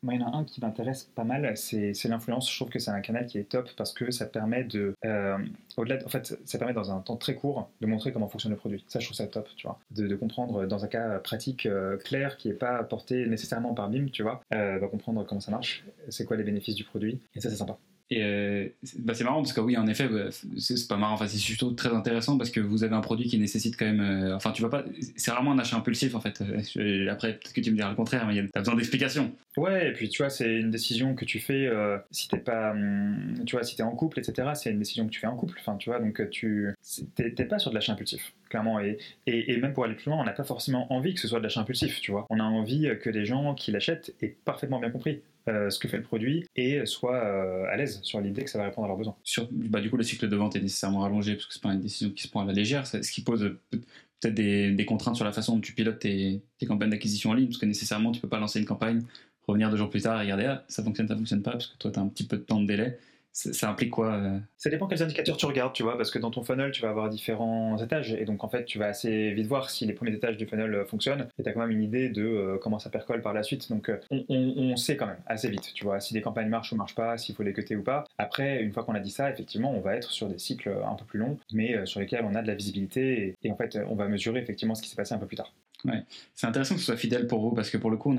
Moi, 0.06 0.14
il 0.14 0.20
y 0.20 0.24
en 0.24 0.32
a 0.32 0.36
un 0.36 0.44
qui 0.44 0.60
m'intéresse 0.60 1.10
pas 1.16 1.24
mal, 1.24 1.56
c'est 1.56 1.92
l'influence. 2.04 2.48
Je 2.48 2.54
trouve 2.54 2.68
que 2.68 2.78
c'est 2.78 2.92
un 2.92 3.00
canal 3.00 3.26
qui 3.26 3.38
est 3.38 3.48
top 3.48 3.68
parce 3.76 3.92
que 3.92 4.12
ça 4.12 4.24
permet 4.24 4.62
de, 4.62 4.94
euh, 5.04 5.36
au-delà, 5.76 5.98
en 6.06 6.08
fait, 6.08 6.38
ça 6.44 6.58
permet 6.58 6.74
dans 6.74 6.92
un 6.92 7.00
temps 7.00 7.16
très 7.16 7.34
court 7.34 7.68
de 7.80 7.88
montrer 7.88 8.12
comment 8.12 8.28
fonctionne 8.28 8.52
le 8.52 8.56
produit. 8.56 8.84
Ça, 8.86 9.00
je 9.00 9.06
trouve 9.06 9.16
ça 9.16 9.26
top, 9.26 9.48
tu 9.56 9.66
vois, 9.66 9.80
de, 9.90 10.14
comprendre 10.14 10.64
dans 10.66 10.84
un 10.84 10.86
cas 10.86 11.18
pratique 11.18 11.66
euh, 11.66 11.96
clair 11.96 12.36
qui 12.36 12.46
n'est 12.46 12.54
pas 12.54 12.84
porté 12.84 13.26
nécessairement 13.26 13.74
par 13.74 13.90
BIM, 13.90 14.06
tu 14.10 14.22
vois, 14.22 14.42
euh, 14.54 14.78
va 14.78 14.86
comprendre 14.86 15.26
comment 15.26 15.40
ça 15.40 15.50
marche, 15.50 15.84
c'est 16.08 16.24
quoi 16.24 16.36
les 16.36 16.44
bénéfices 16.44 16.76
du 16.76 16.84
produit, 16.84 17.20
et 17.34 17.40
ça, 17.40 17.50
c'est 17.50 17.56
sympa. 17.56 17.76
Et 18.08 18.22
euh, 18.22 18.68
bah, 19.00 19.14
c'est 19.14 19.24
marrant 19.24 19.42
parce 19.42 19.52
que 19.52 19.60
oui, 19.60 19.76
en 19.76 19.86
effet, 19.88 20.08
bah, 20.08 20.28
c'est 20.58 20.88
pas 20.88 20.96
marrant. 20.96 21.14
Enfin, 21.14 21.26
c'est 21.26 21.38
surtout 21.38 21.72
très 21.72 21.88
intéressant 21.88 22.38
parce 22.38 22.50
que 22.50 22.60
vous 22.60 22.84
avez 22.84 22.94
un 22.94 23.00
produit 23.00 23.26
qui 23.26 23.36
nécessite 23.38 23.76
quand 23.76 23.86
même. 23.86 24.00
Euh, 24.00 24.36
enfin, 24.36 24.52
tu 24.52 24.62
vas 24.62 24.68
pas. 24.68 24.84
C'est 25.16 25.32
vraiment 25.32 25.52
un 25.52 25.58
achat 25.58 25.76
impulsif 25.76 26.14
en 26.14 26.20
fait. 26.20 26.40
Euh, 26.76 27.10
après, 27.10 27.32
peut-être 27.32 27.52
que 27.52 27.60
tu 27.60 27.72
me 27.72 27.76
diras 27.76 27.90
le 27.90 27.96
contraire, 27.96 28.24
mais 28.26 28.46
t'as 28.48 28.60
besoin 28.60 28.76
d'explications. 28.76 29.32
Ouais, 29.56 29.88
et 29.88 29.92
puis 29.92 30.08
tu 30.08 30.22
vois, 30.22 30.30
c'est 30.30 30.54
une 30.54 30.70
décision 30.70 31.16
que 31.16 31.24
tu 31.24 31.40
fais 31.40 31.68
si 32.12 32.28
t'es 32.28 32.38
pas. 32.38 32.70
Hum, 32.70 33.42
tu 33.44 33.56
vois, 33.56 33.64
si 33.64 33.74
t'es 33.74 33.82
en 33.82 33.96
couple, 33.96 34.20
etc. 34.20 34.50
C'est 34.54 34.70
une 34.70 34.78
décision 34.78 35.06
que 35.06 35.10
tu 35.10 35.18
fais 35.18 35.26
en 35.26 35.36
couple. 35.36 35.58
Enfin, 35.60 35.76
tu 35.76 35.90
vois, 35.90 35.98
donc 35.98 36.22
tu. 36.30 36.72
T'es 37.16 37.44
pas 37.44 37.58
sur 37.58 37.70
de 37.70 37.74
l'achat 37.74 37.92
impulsif 37.92 38.32
Et, 39.26 39.56
même 39.56 39.72
pour 39.72 39.84
aller 39.84 39.94
plus 39.94 40.10
loin, 40.10 40.20
on 40.20 40.24
n'a 40.24 40.32
pas 40.32 40.44
forcément 40.44 40.92
envie 40.92 41.14
que 41.14 41.20
ce 41.20 41.28
soit 41.28 41.38
de 41.38 41.44
l'achat 41.44 41.60
impulsif, 41.60 42.00
tu 42.00 42.10
vois. 42.10 42.26
On 42.30 42.40
a 42.40 42.44
envie 42.44 42.88
que 43.00 43.10
les 43.10 43.24
gens 43.24 43.54
qui 43.54 43.70
l'achètent 43.70 44.14
aient 44.22 44.36
parfaitement 44.44 44.80
bien 44.80 44.90
compris. 44.90 45.20
Euh, 45.48 45.70
ce 45.70 45.78
que 45.78 45.86
fait 45.86 45.98
le 45.98 46.02
produit 46.02 46.44
et 46.56 46.84
soient 46.86 47.24
euh, 47.24 47.66
à 47.70 47.76
l'aise 47.76 48.00
sur 48.02 48.20
l'idée 48.20 48.42
que 48.42 48.50
ça 48.50 48.58
va 48.58 48.64
répondre 48.64 48.86
à 48.86 48.88
leurs 48.88 48.96
besoins. 48.96 49.14
Sur, 49.22 49.48
bah, 49.52 49.80
du 49.80 49.88
coup, 49.88 49.96
le 49.96 50.02
cycle 50.02 50.28
de 50.28 50.34
vente 50.34 50.56
est 50.56 50.60
nécessairement 50.60 51.04
allongé 51.04 51.34
parce 51.34 51.46
que 51.46 51.54
c'est 51.54 51.62
pas 51.62 51.72
une 51.72 51.80
décision 51.80 52.10
qui 52.12 52.24
se 52.24 52.28
prend 52.28 52.40
à 52.40 52.44
la 52.46 52.52
légère, 52.52 52.84
ce 52.84 52.98
qui 52.98 53.20
pose 53.22 53.56
peut-être 54.20 54.34
des, 54.34 54.84
contraintes 54.86 55.16
sur 55.16 55.24
la 55.24 55.32
façon 55.32 55.54
dont 55.54 55.60
tu 55.60 55.72
pilotes 55.72 55.98
tes, 55.98 56.42
campagnes 56.66 56.90
d'acquisition 56.90 57.30
en 57.30 57.34
ligne 57.34 57.46
parce 57.46 57.58
que 57.58 57.66
nécessairement 57.66 58.12
tu 58.12 58.20
peux 58.20 58.28
pas 58.28 58.38
lancer 58.38 58.58
une 58.58 58.66
campagne, 58.66 59.02
revenir 59.46 59.70
deux 59.70 59.76
jours 59.76 59.90
plus 59.90 60.02
tard 60.02 60.18
et 60.20 60.24
regarder 60.24 60.46
ah, 60.46 60.64
ça 60.68 60.82
fonctionne, 60.82 61.08
ça 61.08 61.16
fonctionne 61.16 61.42
pas 61.42 61.52
parce 61.52 61.66
que 61.68 61.76
toi 61.78 61.90
tu 61.90 61.98
as 61.98 62.02
un 62.02 62.08
petit 62.08 62.26
peu 62.26 62.36
de 62.36 62.42
temps 62.42 62.60
de 62.60 62.66
délai 62.66 62.98
ça 63.36 63.68
implique 63.68 63.90
quoi 63.90 64.14
euh 64.14 64.38
Ça 64.56 64.70
dépend 64.70 64.86
quels 64.86 65.02
indicateurs 65.02 65.36
tu 65.36 65.44
regardes, 65.44 65.74
tu 65.74 65.82
vois, 65.82 65.98
parce 65.98 66.10
que 66.10 66.18
dans 66.18 66.30
ton 66.30 66.42
funnel, 66.42 66.70
tu 66.70 66.80
vas 66.80 66.88
avoir 66.88 67.10
différents 67.10 67.76
étages, 67.76 68.14
et 68.14 68.24
donc 68.24 68.42
en 68.44 68.48
fait, 68.48 68.64
tu 68.64 68.78
vas 68.78 68.86
assez 68.86 69.30
vite 69.32 69.46
voir 69.46 69.68
si 69.68 69.84
les 69.84 69.92
premiers 69.92 70.14
étages 70.14 70.38
du 70.38 70.46
funnel 70.46 70.74
euh, 70.74 70.84
fonctionnent, 70.86 71.28
et 71.38 71.42
tu 71.42 71.48
as 71.48 71.52
quand 71.52 71.60
même 71.60 71.70
une 71.70 71.82
idée 71.82 72.08
de 72.08 72.24
euh, 72.24 72.58
comment 72.58 72.78
ça 72.78 72.88
percole 72.88 73.20
par 73.20 73.34
la 73.34 73.42
suite. 73.42 73.68
Donc 73.68 73.92
on, 74.10 74.76
sait 74.76 74.96
quand 74.96 75.06
même 75.06 75.20
assez 75.26 75.50
vite, 75.50 75.72
tu 75.74 75.84
vois, 75.84 76.00
si 76.00 76.14
les 76.14 76.22
campagnes 76.22 76.48
marchent 76.48 76.72
ou 76.72 76.76
marchent 76.76 76.94
pas, 76.94 77.18
s'il 77.18 77.34
faut 77.34 77.42
les 77.42 77.52
cuter 77.52 77.76
ou 77.76 77.82
pas. 77.82 78.04
Après, 78.16 78.62
une 78.62 78.72
fois 78.72 78.84
qu'on 78.84 78.94
a 78.94 79.00
dit 79.00 79.10
ça, 79.10 79.30
effectivement, 79.30 79.72
on 79.72 79.80
va 79.80 79.96
être 79.96 80.10
sur 80.10 80.28
des 80.28 80.38
cycles 80.38 80.74
un 80.86 80.94
peu 80.94 81.04
plus 81.04 81.18
longs, 81.18 81.38
mais 81.52 81.84
sur 81.84 82.00
lesquels 82.00 82.24
on 82.24 82.34
a 82.34 82.42
de 82.42 82.46
la 82.46 82.54
visibilité, 82.54 83.34
et 83.42 83.50
en 83.50 83.56
fait, 83.56 83.78
on 83.88 83.96
va 83.96 84.08
mesurer 84.08 84.40
effectivement 84.40 84.74
ce 84.74 84.82
qui 84.82 84.88
s'est 84.88 84.96
passé 84.96 85.14
un 85.14 85.18
peu 85.18 85.26
plus 85.26 85.36
tard. 85.36 85.52
Ouais. 85.84 86.02
C'est 86.34 86.46
intéressant 86.46 86.74
que 86.74 86.80
ce 86.80 86.86
soit 86.86 86.96
fidèle 86.96 87.26
pour 87.26 87.40
vous 87.40 87.54
parce 87.54 87.70
que 87.70 87.76
pour 87.76 87.90
le 87.90 87.96
coup, 87.96 88.16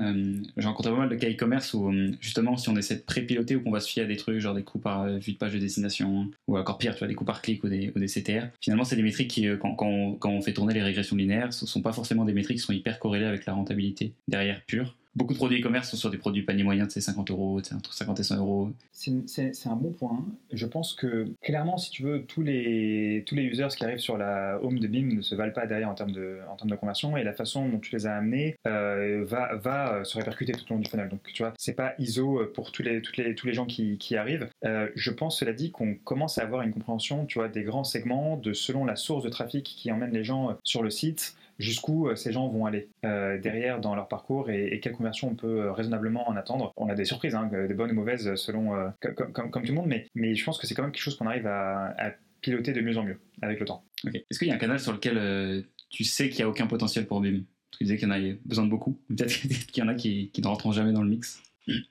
j'ai 0.58 0.68
rencontré 0.68 0.92
pas 0.92 0.98
mal 0.98 1.10
de 1.10 1.16
cas 1.16 1.30
e-commerce 1.30 1.74
où 1.74 1.92
justement, 2.22 2.56
si 2.58 2.70
on 2.70 2.76
essaie 2.76 2.96
de 2.96 3.02
pré-piloter 3.02 3.56
ou 3.56 3.62
qu'on 3.62 3.72
va 3.72 3.80
se 3.80 3.90
fier 3.90 4.04
à 4.04 4.08
des 4.08 4.16
trucs 4.16 4.40
genre 4.40 4.54
des 4.54 4.64
coûts 4.64 4.80
par 4.80 5.04
euh, 5.04 5.18
vue 5.18 5.34
de 5.34 5.38
page 5.38 5.54
de 5.54 5.60
destination 5.60 6.30
ou 6.48 6.58
encore 6.58 6.78
pire, 6.78 6.94
tu 6.94 7.00
vois, 7.00 7.08
des 7.08 7.16
coûts 7.16 7.26
par 7.26 7.42
clic 7.42 7.64
ou 7.64 7.70
des, 7.70 7.92
ou 7.96 8.00
CTR, 8.00 8.48
finalement, 8.62 8.84
c'est 8.84 8.96
des 8.96 9.04
métriques 9.04 9.32
qui, 9.32 9.48
euh, 9.48 9.58
quand, 9.58 9.76
quand, 9.76 9.88
on, 9.88 10.14
quand, 10.14 10.30
on, 10.30 10.42
fait 10.42 10.54
tourner 10.54 10.74
les 10.74 10.84
régressions 10.84 11.16
linéaires, 11.16 11.52
ce 11.52 11.66
sont 11.66 11.82
pas 11.82 11.94
forcément 11.94 12.26
des 12.26 12.34
métriques 12.34 12.58
qui 12.58 12.64
sont 12.64 12.74
hyper 12.74 13.00
corrélées 13.00 13.26
avec 13.26 13.46
la 13.46 13.54
rentabilité 13.54 14.14
derrière 14.28 14.62
pure 14.66 14.96
beaucoup 15.18 15.34
de 15.34 15.38
produits 15.38 15.60
e-commerce 15.60 15.90
sont 15.90 15.98
sur 15.98 16.12
des 16.12 16.18
produits 16.18 16.44
panier 16.44 16.64
moyen 16.64 16.86
de 16.86 16.92
50 16.92 17.32
euros, 17.32 17.60
entre 17.76 17.94
50 17.94 18.20
et 18.20 18.24
100 18.24 18.38
euros. 18.38 18.72
C'est 18.92 19.68
un 19.68 19.76
bon 19.76 19.92
point. 19.92 20.24
Je 20.54 20.66
pense 20.66 20.94
que 20.94 21.28
clairement, 21.42 21.78
si 21.78 21.90
tu 21.90 22.04
veux, 22.04 22.24
tous 22.24 22.44
les, 22.44 23.24
tous 23.26 23.36
les 23.36 23.44
users 23.44 23.70
qui 23.76 23.84
arrivent 23.84 23.98
sur 23.98 24.18
la 24.18 24.60
home 24.62 24.80
de 24.80 24.88
BIM 24.88 25.16
ne 25.16 25.22
se 25.22 25.34
valent 25.34 25.54
pas 25.54 25.66
derrière 25.66 25.90
en 25.90 25.96
termes 25.96 26.12
de, 26.12 26.40
en 26.50 26.56
termes 26.56 26.70
de 26.70 26.76
conversion 26.76 27.18
et 27.18 27.24
la 27.24 27.34
façon 27.34 27.68
dont 27.68 27.80
tu 27.80 27.96
les 27.96 28.06
as 28.06 28.16
amenés 28.16 28.58
euh, 28.68 29.26
va, 29.26 29.56
va 29.56 29.94
euh, 29.94 30.04
se 30.04 30.18
répercuter 30.18 30.54
tout 30.54 30.66
au 30.70 30.76
long 30.76 30.80
du 30.80 30.90
funnel. 30.90 31.10
Donc, 31.10 31.22
tu 31.34 31.42
vois, 31.42 31.54
c'est 31.58 31.76
pas 31.76 31.96
ISO 31.98 32.46
pour 32.54 32.72
tous 32.72 32.84
les, 32.84 33.02
les, 33.18 33.36
tous 33.36 33.48
les 33.48 33.54
gens 33.54 33.66
qui, 33.66 33.98
qui 33.98 34.16
arrivent. 34.16 34.48
Euh, 34.66 34.90
je 34.96 35.12
pense, 35.12 35.40
cela 35.40 35.54
dit, 35.54 35.72
qu'on 35.72 35.96
commence 35.96 36.38
à 36.38 36.44
avoir 36.44 36.62
une 36.62 36.72
compréhension, 36.72 37.26
tu 37.26 37.40
vois, 37.40 37.50
des 37.50 37.64
grands 37.64 37.84
segments 37.84 38.38
de 38.38 38.54
selon 38.54 38.86
la 38.86 38.96
source 38.96 39.24
de 39.24 39.30
trafic 39.30 39.66
qui 39.66 39.92
emmène 39.92 40.12
les 40.12 40.24
gens 40.24 40.58
sur 40.64 40.84
le 40.84 40.92
site 40.92 41.36
jusqu'où 41.60 42.08
euh, 42.08 42.16
ces 42.16 42.32
gens 42.32 42.48
vont 42.48 42.66
aller 42.66 42.90
euh, 43.06 43.40
derrière 43.40 43.80
dans 43.80 43.96
leur 43.96 44.08
parcours 44.08 44.50
et, 44.50 44.80
quelle 44.82 44.94
conversion 44.94 45.30
on 45.30 45.36
peut 45.36 45.62
euh, 45.62 45.72
raisonnablement 45.72 46.28
en 46.30 46.36
attendre. 46.36 46.72
On 46.78 46.90
a 46.90 46.96
des 46.96 47.06
surprises, 47.06 47.36
hein, 47.36 47.50
des 47.52 47.74
bonnes 47.74 47.92
ou 47.92 47.96
mauvaises 47.96 48.36
selon 48.36 48.92
comme, 49.02 49.52
tout 49.52 49.62
le 49.62 49.74
monde, 49.74 49.88
mais, 49.88 50.08
mais 50.16 50.36
je 50.36 50.44
pense 50.44 50.58
que 50.58 50.68
c'est 50.68 50.76
quand 50.76 50.84
même 50.84 50.92
quelque 50.92 51.02
chose 51.02 51.18
qu'on 51.18 51.28
arrive 51.28 51.48
à, 51.48 51.96
piloter 52.40 52.72
de 52.72 52.82
mieux 52.82 52.98
en 52.98 53.04
mieux 53.04 53.20
avec 53.42 53.60
le 53.60 53.66
temps. 53.66 53.84
Est-ce 54.06 54.38
qu'il 54.38 54.48
y 54.48 54.52
a 54.52 54.54
un 54.54 54.60
canal 54.60 54.80
sur 54.80 54.94
lequel 54.94 55.66
tu 55.90 56.04
sais 56.04 56.30
qu'il 56.30 56.38
n'y 56.38 56.44
a 56.44 56.50
aucun 56.50 56.68
potentiel 56.68 57.08
pour 57.08 57.20
BIM? 57.20 57.42
Tu 57.72 57.84
disais 57.84 57.98
qu'il 57.98 58.08
y 58.08 58.12
en 58.12 58.16
a 58.16 58.36
besoin 58.46 58.64
de 58.64 58.70
beaucoup. 58.70 59.02
Peut-être 59.10 59.32
qu'il 59.72 59.84
y 59.84 59.86
en 59.86 59.90
a 59.90 59.96
qui, 59.96 60.30
qui 60.32 60.42
ne 60.42 60.48
rentreront 60.48 60.72
jamais 60.72 60.94
dans 60.94 61.02
le 61.02 61.10
mix. 61.10 61.42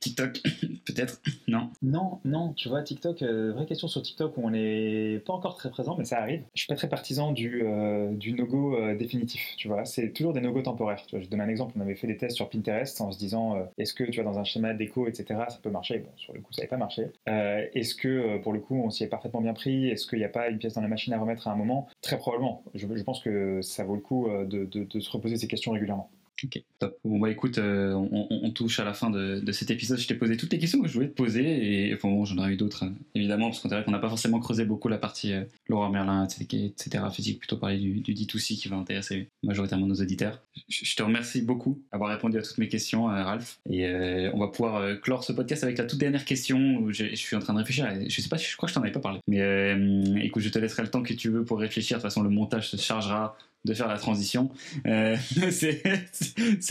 TikTok, 0.01 0.41
peut-être 0.87 1.20
Non 1.49 1.70
Non, 1.83 2.20
non, 2.24 2.53
tu 2.55 2.68
vois, 2.68 2.83
TikTok, 2.83 3.22
euh, 3.22 3.53
vraie 3.53 3.66
question 3.66 3.89
sur 3.89 4.03
TikTok 4.03 4.37
où 4.37 4.43
on 4.45 4.51
n'est 4.51 5.20
pas 5.24 5.33
encore 5.33 5.57
très 5.57 5.70
présent, 5.70 5.97
mais 5.97 6.05
ça 6.05 6.20
arrive. 6.20 6.43
Je 6.55 6.62
suis 6.62 6.68
pas 6.68 6.77
très 6.77 6.89
partisan 6.89 7.33
du, 7.33 7.62
euh, 7.64 8.12
du 8.12 8.33
no-go 8.33 8.77
euh, 8.77 8.97
définitif, 8.97 9.55
tu 9.57 9.68
vois. 9.68 9.85
C'est 9.85 10.12
toujours 10.12 10.33
des 10.33 10.41
no-go 10.41 10.62
temporaires. 10.62 11.03
Je 11.12 11.29
donne 11.29 11.41
un 11.41 11.49
exemple, 11.49 11.74
on 11.77 11.81
avait 11.81 11.95
fait 11.95 12.07
des 12.07 12.16
tests 12.16 12.37
sur 12.37 12.49
Pinterest 12.49 13.01
en 13.01 13.12
se 13.12 13.18
disant 13.18 13.57
est-ce 13.79 13.95
que, 13.95 14.05
tu 14.05 14.22
vois, 14.22 14.31
dans 14.31 14.39
un 14.39 14.45
schéma 14.45 14.74
déco, 14.74 15.07
etc., 15.07 15.41
ça 15.49 15.59
peut 15.62 15.70
marcher 15.70 15.99
Bon, 15.99 16.11
sur 16.16 16.33
le 16.33 16.41
coup, 16.41 16.53
ça 16.53 16.62
n'avait 16.62 16.68
pas 16.70 16.77
marché. 16.77 17.09
est-ce 17.27 17.95
que, 17.95 18.39
pour 18.39 18.53
le 18.53 18.61
coup, 18.61 18.77
on 18.77 18.91
s'y 18.91 19.05
est 19.05 19.09
parfaitement 19.09 19.41
bien 19.41 19.55
pris? 19.55 19.89
Est-ce 19.89 20.07
qu'il 20.07 20.18
n'y 20.18 20.24
a 20.24 20.29
pas 20.31 20.49
une 20.49 20.59
pièce 20.59 20.74
dans 20.74 20.81
la 20.81 20.89
machine 20.89 21.12
à 21.12 21.18
remettre 21.18 21.49
à 21.49 21.53
un 21.53 21.57
moment? 21.57 21.87
Très 22.03 22.18
probablement. 22.18 22.62
Je, 22.74 22.87
je, 22.87 23.03
pense 23.03 23.22
que 23.22 23.61
ça 23.62 23.85
vaut 23.85 23.95
le 23.95 24.01
coup 24.01 24.29
de, 24.29 24.64
de, 24.64 24.85
de 24.85 25.01
se 25.01 25.11
reposer 25.11 25.37
ces 25.37 25.49
questions 25.49 25.72
régulièrement. 25.72 26.11
Ok, 26.45 26.62
top. 26.78 26.99
Bon, 27.03 27.18
bah 27.18 27.30
écoute, 27.30 27.57
euh, 27.57 27.95
on, 27.95 28.51
touche 28.51 28.78
à 28.78 28.84
la 28.84 28.93
fin 28.93 29.09
de, 29.11 29.53
cet 29.53 29.70
épisode. 29.70 29.99
Je 29.99 30.07
t'ai 30.07 30.14
posé 30.14 30.37
toutes 30.37 30.53
les 30.53 30.59
questions 30.59 30.82
que 30.82 30.89
je 30.89 30.93
voulais 30.93 31.09
te 31.09 31.14
poser. 31.14 31.89
Et 31.91 31.97
bon, 31.97 32.26
j'en 32.26 32.37
aurais 32.37 32.53
eu 32.53 32.57
d'autres, 32.57 32.84
hein, 32.84 32.93
évidemment, 33.14 33.47
parce 33.47 33.61
qu'on 33.61 33.68
dirait 33.68 33.84
qu'on 33.84 33.91
n'a 33.91 33.99
pas 33.99 34.11
forcément 34.11 34.39
creusé 34.39 34.66
beaucoup 34.66 34.89
la 34.89 34.99
partie 34.99 35.32
euh, 35.32 35.45
Laura 35.68 35.91
Merlin, 35.91 36.26
etc. 36.26 37.05
Physique, 37.11 37.39
plutôt 37.39 37.57
parler 37.57 37.78
du, 37.78 38.01
du 38.01 38.12
D2C 38.12 38.57
qui 38.57 38.68
va 38.68 38.76
intéresser 38.76 39.28
majoritairement 39.43 39.87
nos 39.87 39.95
auditeurs. 39.95 40.43
Je, 40.68 40.95
te 40.95 41.03
remercie 41.03 41.41
beaucoup 41.41 41.82
d'avoir 41.91 42.11
répondu 42.11 42.37
à 42.37 42.43
toutes 42.43 42.59
mes 42.59 42.68
questions, 42.68 43.09
euh, 43.11 43.24
Ralph. 43.24 43.59
Et 43.70 43.87
on 44.34 44.39
va 44.39 44.49
pouvoir 44.49 45.01
clore 45.01 45.24
ce 45.24 45.32
podcast 45.32 45.64
avec 45.64 45.78
la 45.78 45.84
toute 45.84 45.99
dernière 45.99 46.26
question 46.26 46.76
où 46.78 46.93
je, 46.93 47.14
suis 47.14 47.37
en 47.37 47.41
train 47.41 47.55
de 47.55 47.61
réfléchir. 47.61 47.89
Je 48.09 48.20
sais 48.20 48.28
pas, 48.28 48.37
je 48.37 48.57
crois 48.57 48.66
que 48.66 48.70
je 48.70 48.74
t'en 48.74 48.82
avais 48.82 48.93
pas 48.93 49.01
parlé. 49.01 49.20
Mais 49.26 49.74
écoute, 50.22 50.43
je 50.43 50.51
te 50.51 50.59
laisserai 50.59 50.82
le 50.82 50.91
temps 50.91 51.03
que 51.03 51.14
tu 51.14 51.30
veux 51.30 51.45
pour 51.45 51.59
réfléchir. 51.59 51.97
De 51.97 52.03
toute 52.03 52.11
façon, 52.11 52.22
le 52.22 52.30
montage 52.30 52.70
se 52.70 52.76
chargera 52.76 53.37
de 53.67 53.75
faire 53.75 53.89
la 53.89 53.99
transition. 53.99 54.51
Euh, 54.87 55.17
c'est, 55.51 55.83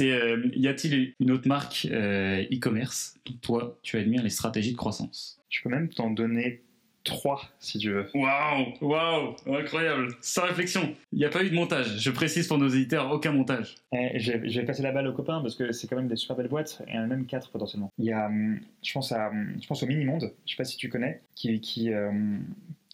euh, 0.01 0.49
y 0.55 0.67
a-t-il 0.67 1.13
une 1.19 1.31
autre 1.31 1.47
marque 1.47 1.87
euh, 1.91 2.43
e-commerce 2.51 3.15
dont 3.25 3.35
toi 3.41 3.79
tu 3.83 3.97
admires 3.97 4.23
les 4.23 4.29
stratégies 4.29 4.71
de 4.71 4.77
croissance? 4.77 5.39
Je 5.49 5.61
peux 5.61 5.69
même 5.69 5.89
t'en 5.89 6.09
donner 6.09 6.63
trois 7.03 7.41
si 7.59 7.77
tu 7.77 7.91
veux. 7.91 8.07
Waouh, 8.15 8.73
waouh, 8.81 9.35
incroyable, 9.47 10.07
sans 10.21 10.43
réflexion. 10.43 10.95
Il 11.11 11.19
n'y 11.19 11.25
a 11.25 11.29
pas 11.29 11.43
eu 11.43 11.49
de 11.51 11.55
montage. 11.55 11.99
Je 11.99 12.09
précise 12.09 12.47
pour 12.47 12.57
nos 12.57 12.67
éditeurs, 12.67 13.11
aucun 13.11 13.31
montage. 13.31 13.75
Eh, 13.93 14.19
je 14.19 14.31
vais 14.59 14.65
passer 14.65 14.81
la 14.81 14.91
balle 14.91 15.07
aux 15.07 15.13
copains 15.13 15.41
parce 15.41 15.55
que 15.55 15.71
c'est 15.71 15.87
quand 15.87 15.97
même 15.97 16.07
des 16.07 16.15
super 16.15 16.35
belles 16.35 16.47
boîtes 16.47 16.81
et 16.87 16.97
en 16.97 17.03
a 17.03 17.07
même 17.07 17.27
quatre 17.27 17.51
potentiellement. 17.51 17.91
Il 17.99 18.05
y 18.05 18.11
a, 18.11 18.25
hum, 18.25 18.59
je 18.83 18.91
pense 18.91 19.11
à, 19.11 19.29
hum, 19.29 19.55
je 19.61 19.67
pense 19.67 19.83
au 19.83 19.85
Mini 19.85 20.03
Monde. 20.03 20.33
Je 20.45 20.51
sais 20.51 20.57
pas 20.57 20.65
si 20.65 20.77
tu 20.77 20.89
connais, 20.89 21.21
qui, 21.35 21.61
qui, 21.61 21.91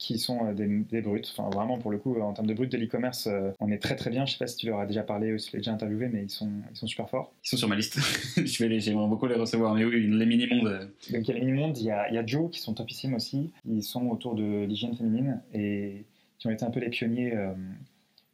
qui 0.02 0.18
sont 0.18 0.47
euh, 0.47 0.54
des, 0.54 0.68
des 0.68 1.02
brutes. 1.02 1.32
Enfin, 1.32 1.47
vraiment, 1.52 1.78
pour 1.78 1.91
le 1.91 1.99
coup, 1.99 2.20
en 2.20 2.34
termes 2.34 2.47
de 2.47 2.56
brutes 2.56 2.72
de 2.72 2.78
l'e-commerce, 2.78 3.28
euh, 3.28 3.52
on 3.60 3.72
est 3.72 3.78
très 3.78 3.95
très 3.95 4.10
bien. 4.10 4.26
Je 4.26 4.32
sais 4.32 4.39
pas 4.39 4.47
si 4.47 4.58
tu 4.58 4.66
leur 4.66 4.80
as 4.80 4.88
déjà 4.88 5.04
parlé 5.04 5.32
ou 5.32 5.38
si 5.38 5.52
tu 5.52 5.56
l'as 5.56 5.60
déjà 5.60 5.74
interviewé, 5.74 6.08
mais 6.08 6.24
ils 6.24 6.30
sont, 6.32 6.49
ils 6.72 6.76
sont 6.76 6.88
super 6.88 7.08
forts. 7.08 7.32
Ils 7.45 7.49
sont 7.49 7.58
sur 7.58 7.68
ma 7.68 7.76
liste. 7.76 7.99
je 8.36 8.64
vais 8.64 8.68
les, 8.68 8.80
j'aimerais 8.80 9.08
beaucoup 9.08 9.28
les 9.28 9.36
recevoir. 9.36 9.76
Mais 9.76 9.86
oui, 9.86 10.08
les 10.08 10.26
mini-mondes. 10.26 10.68
Euh. 10.68 10.86
Donc, 11.14 11.22
il 11.22 11.28
y 11.28 11.32
a 11.32 11.34
les 11.36 11.45
mini-mondes, 11.45 11.78
il 11.78 11.84
y 11.84 11.91
a, 11.91 12.10
il 12.10 12.16
y 12.16 12.18
a 12.18 12.26
Joe 12.26 12.49
qui 12.49 12.60
sont 12.60 12.74
topissimes 12.74 13.14
aussi. 13.14 13.52
Ils 13.64 13.84
sont 13.84 14.08
autour 14.08 14.34
de 14.34 14.66
l'hygiène 14.66 14.95
féminine 14.95 15.39
et 15.54 16.04
qui 16.39 16.47
ont 16.47 16.52
été 16.52 16.66
un 16.66 16.72
peu 16.72 16.80
les 16.80 16.89
pionniers 16.89 17.38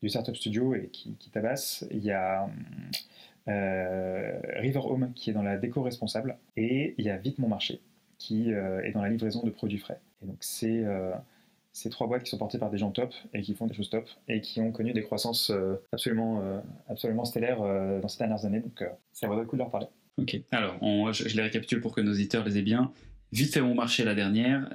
du 0.01 0.07
Startup 0.07 0.38
Studio 0.38 0.74
et 0.74 0.88
qui, 0.93 1.15
qui 1.20 1.30
tabassent. 1.30 1.86
Il 1.91 2.03
y 2.03 2.11
a. 2.11 2.49
River 3.45 4.82
Home 4.84 5.11
qui 5.15 5.30
est 5.30 5.34
dans 5.34 5.43
la 5.43 5.57
déco 5.57 5.82
responsable 5.82 6.38
et 6.55 6.95
il 6.97 7.05
y 7.05 7.09
a 7.09 7.18
Vite 7.18 7.39
Mon 7.39 7.47
Marché 7.47 7.82
qui 8.18 8.51
est 8.51 8.91
dans 8.91 9.01
la 9.01 9.09
livraison 9.09 9.43
de 9.43 9.49
produits 9.49 9.78
frais. 9.78 9.99
Et 10.22 10.26
donc 10.26 10.38
c'est 10.41 10.84
ces 11.78 11.91
trois 11.91 12.07
boîtes 12.07 12.23
qui 12.23 12.32
sont 12.32 12.39
portées 12.39 12.57
par 12.57 12.71
des 12.71 12.80
gens 12.80 12.89
top 12.89 13.13
et 13.36 13.41
qui 13.41 13.53
font 13.53 13.67
des 13.67 13.75
choses 13.75 13.91
top 13.91 14.09
et 14.28 14.41
qui 14.41 14.59
ont 14.59 14.71
connu 14.71 14.93
des 14.93 15.03
croissances 15.03 15.51
euh, 15.51 15.75
absolument, 15.91 16.41
euh, 16.41 16.59
absolument 16.89 17.23
stellaires 17.23 17.61
euh, 17.61 18.01
dans 18.01 18.07
ces 18.07 18.17
dernières 18.17 18.45
années. 18.45 18.61
Donc 18.61 18.84
ça 19.13 19.28
vaut 19.28 19.36
le 19.36 19.45
coup 19.45 19.55
de 19.55 19.59
leur 19.59 19.69
parler. 19.69 19.86
Ok, 20.17 20.41
alors 20.51 21.13
je, 21.13 21.36
les 21.36 21.43
récapitule 21.43 21.80
pour 21.80 21.93
que 21.93 22.01
nos 22.01 22.11
auditeurs 22.13 22.43
les 22.45 22.57
aient 22.57 22.63
bien. 22.63 22.91
Vite 23.32 23.53
fait 23.53 23.61
mon 23.61 23.75
marché 23.75 24.03
la 24.03 24.15
dernière. 24.15 24.67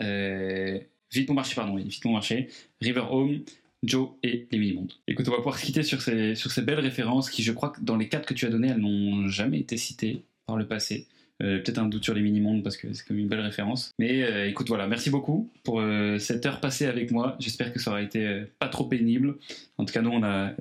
vite 1.11 1.29
mon 1.29 1.35
marché, 1.35 1.57
pardon, 1.57 1.75
vite 1.75 2.05
mon 2.05 2.13
marché. 2.13 2.49
River 2.81 3.03
Home, 3.11 3.41
Joe 3.83 4.11
et 4.23 4.47
les 4.53 4.59
mini-mondes. 4.59 4.93
Écoute, 5.09 5.27
on 5.27 5.33
va 5.33 5.39
pouvoir 5.39 5.59
quitter 5.59 5.83
sur 5.83 6.01
ces, 6.01 6.37
sur 6.37 6.53
ces 6.53 6.63
belles 6.63 6.79
références 6.79 7.31
qui, 7.31 7.43
je 7.43 7.51
crois 7.51 7.71
que 7.71 7.81
dans 7.81 7.97
les 7.97 8.09
quatre 8.09 8.27
que 8.27 8.35
tu 8.35 8.47
as 8.47 8.51
données, 8.51 8.69
elles 8.69 8.79
n'ont 8.79 9.27
jamais 9.27 9.59
été 9.59 9.77
citées 9.77 10.23
par 10.47 10.57
le 10.57 10.69
passé. 10.69 11.09
Euh, 11.43 11.59
peut-être 11.59 11.79
un 11.79 11.87
doute 11.87 12.05
sur 12.05 12.15
les 12.15 12.21
mini-mondes 12.21 12.63
parce 12.63 12.77
que 12.77 12.93
c'est 12.93 13.07
comme 13.07 13.19
une 13.19 13.29
belle 13.29 13.41
référence. 13.41 13.91
Mais 13.99 14.23
euh, 14.23 14.49
écoute, 14.49 14.69
voilà, 14.69 14.87
merci 14.87 15.11
beaucoup 15.11 15.51
pour 15.65 15.81
euh, 15.81 16.19
cette 16.19 16.47
heure 16.47 16.61
passée 16.61 16.87
avec 16.87 17.11
moi. 17.11 17.37
J'espère 17.41 17.73
que 17.73 17.81
ça 17.81 17.91
aura 17.91 18.03
été 18.03 18.45
pas 18.59 18.69
trop 18.69 18.85
pénible. 18.85 19.37
En 19.79 19.85
tout 19.85 19.93
cas, 19.93 20.03
nous, 20.03 20.11
on 20.11 20.23
a, 20.23 20.53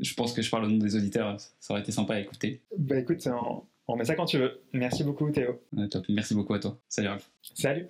je 0.00 0.14
pense 0.14 0.32
que 0.32 0.40
je 0.42 0.50
parle 0.50 0.64
au 0.64 0.68
nom 0.68 0.78
des 0.78 0.96
auditeurs, 0.96 1.38
ça 1.60 1.74
aurait 1.74 1.82
été 1.82 1.92
sympa 1.92 2.14
à 2.14 2.20
écouter. 2.20 2.60
Bah 2.78 2.98
écoute, 2.98 3.26
On 3.88 3.96
met 3.96 4.04
ça 4.04 4.14
quand 4.14 4.26
tu 4.26 4.38
veux. 4.38 4.60
Merci 4.72 5.04
beaucoup 5.04 5.30
Théo. 5.30 5.60
top. 5.90 6.06
Merci 6.08 6.34
beaucoup 6.34 6.54
à 6.54 6.60
toi. 6.60 6.78
Salut 6.88 7.08
Ralph. 7.08 7.30
Salut. 7.54 7.86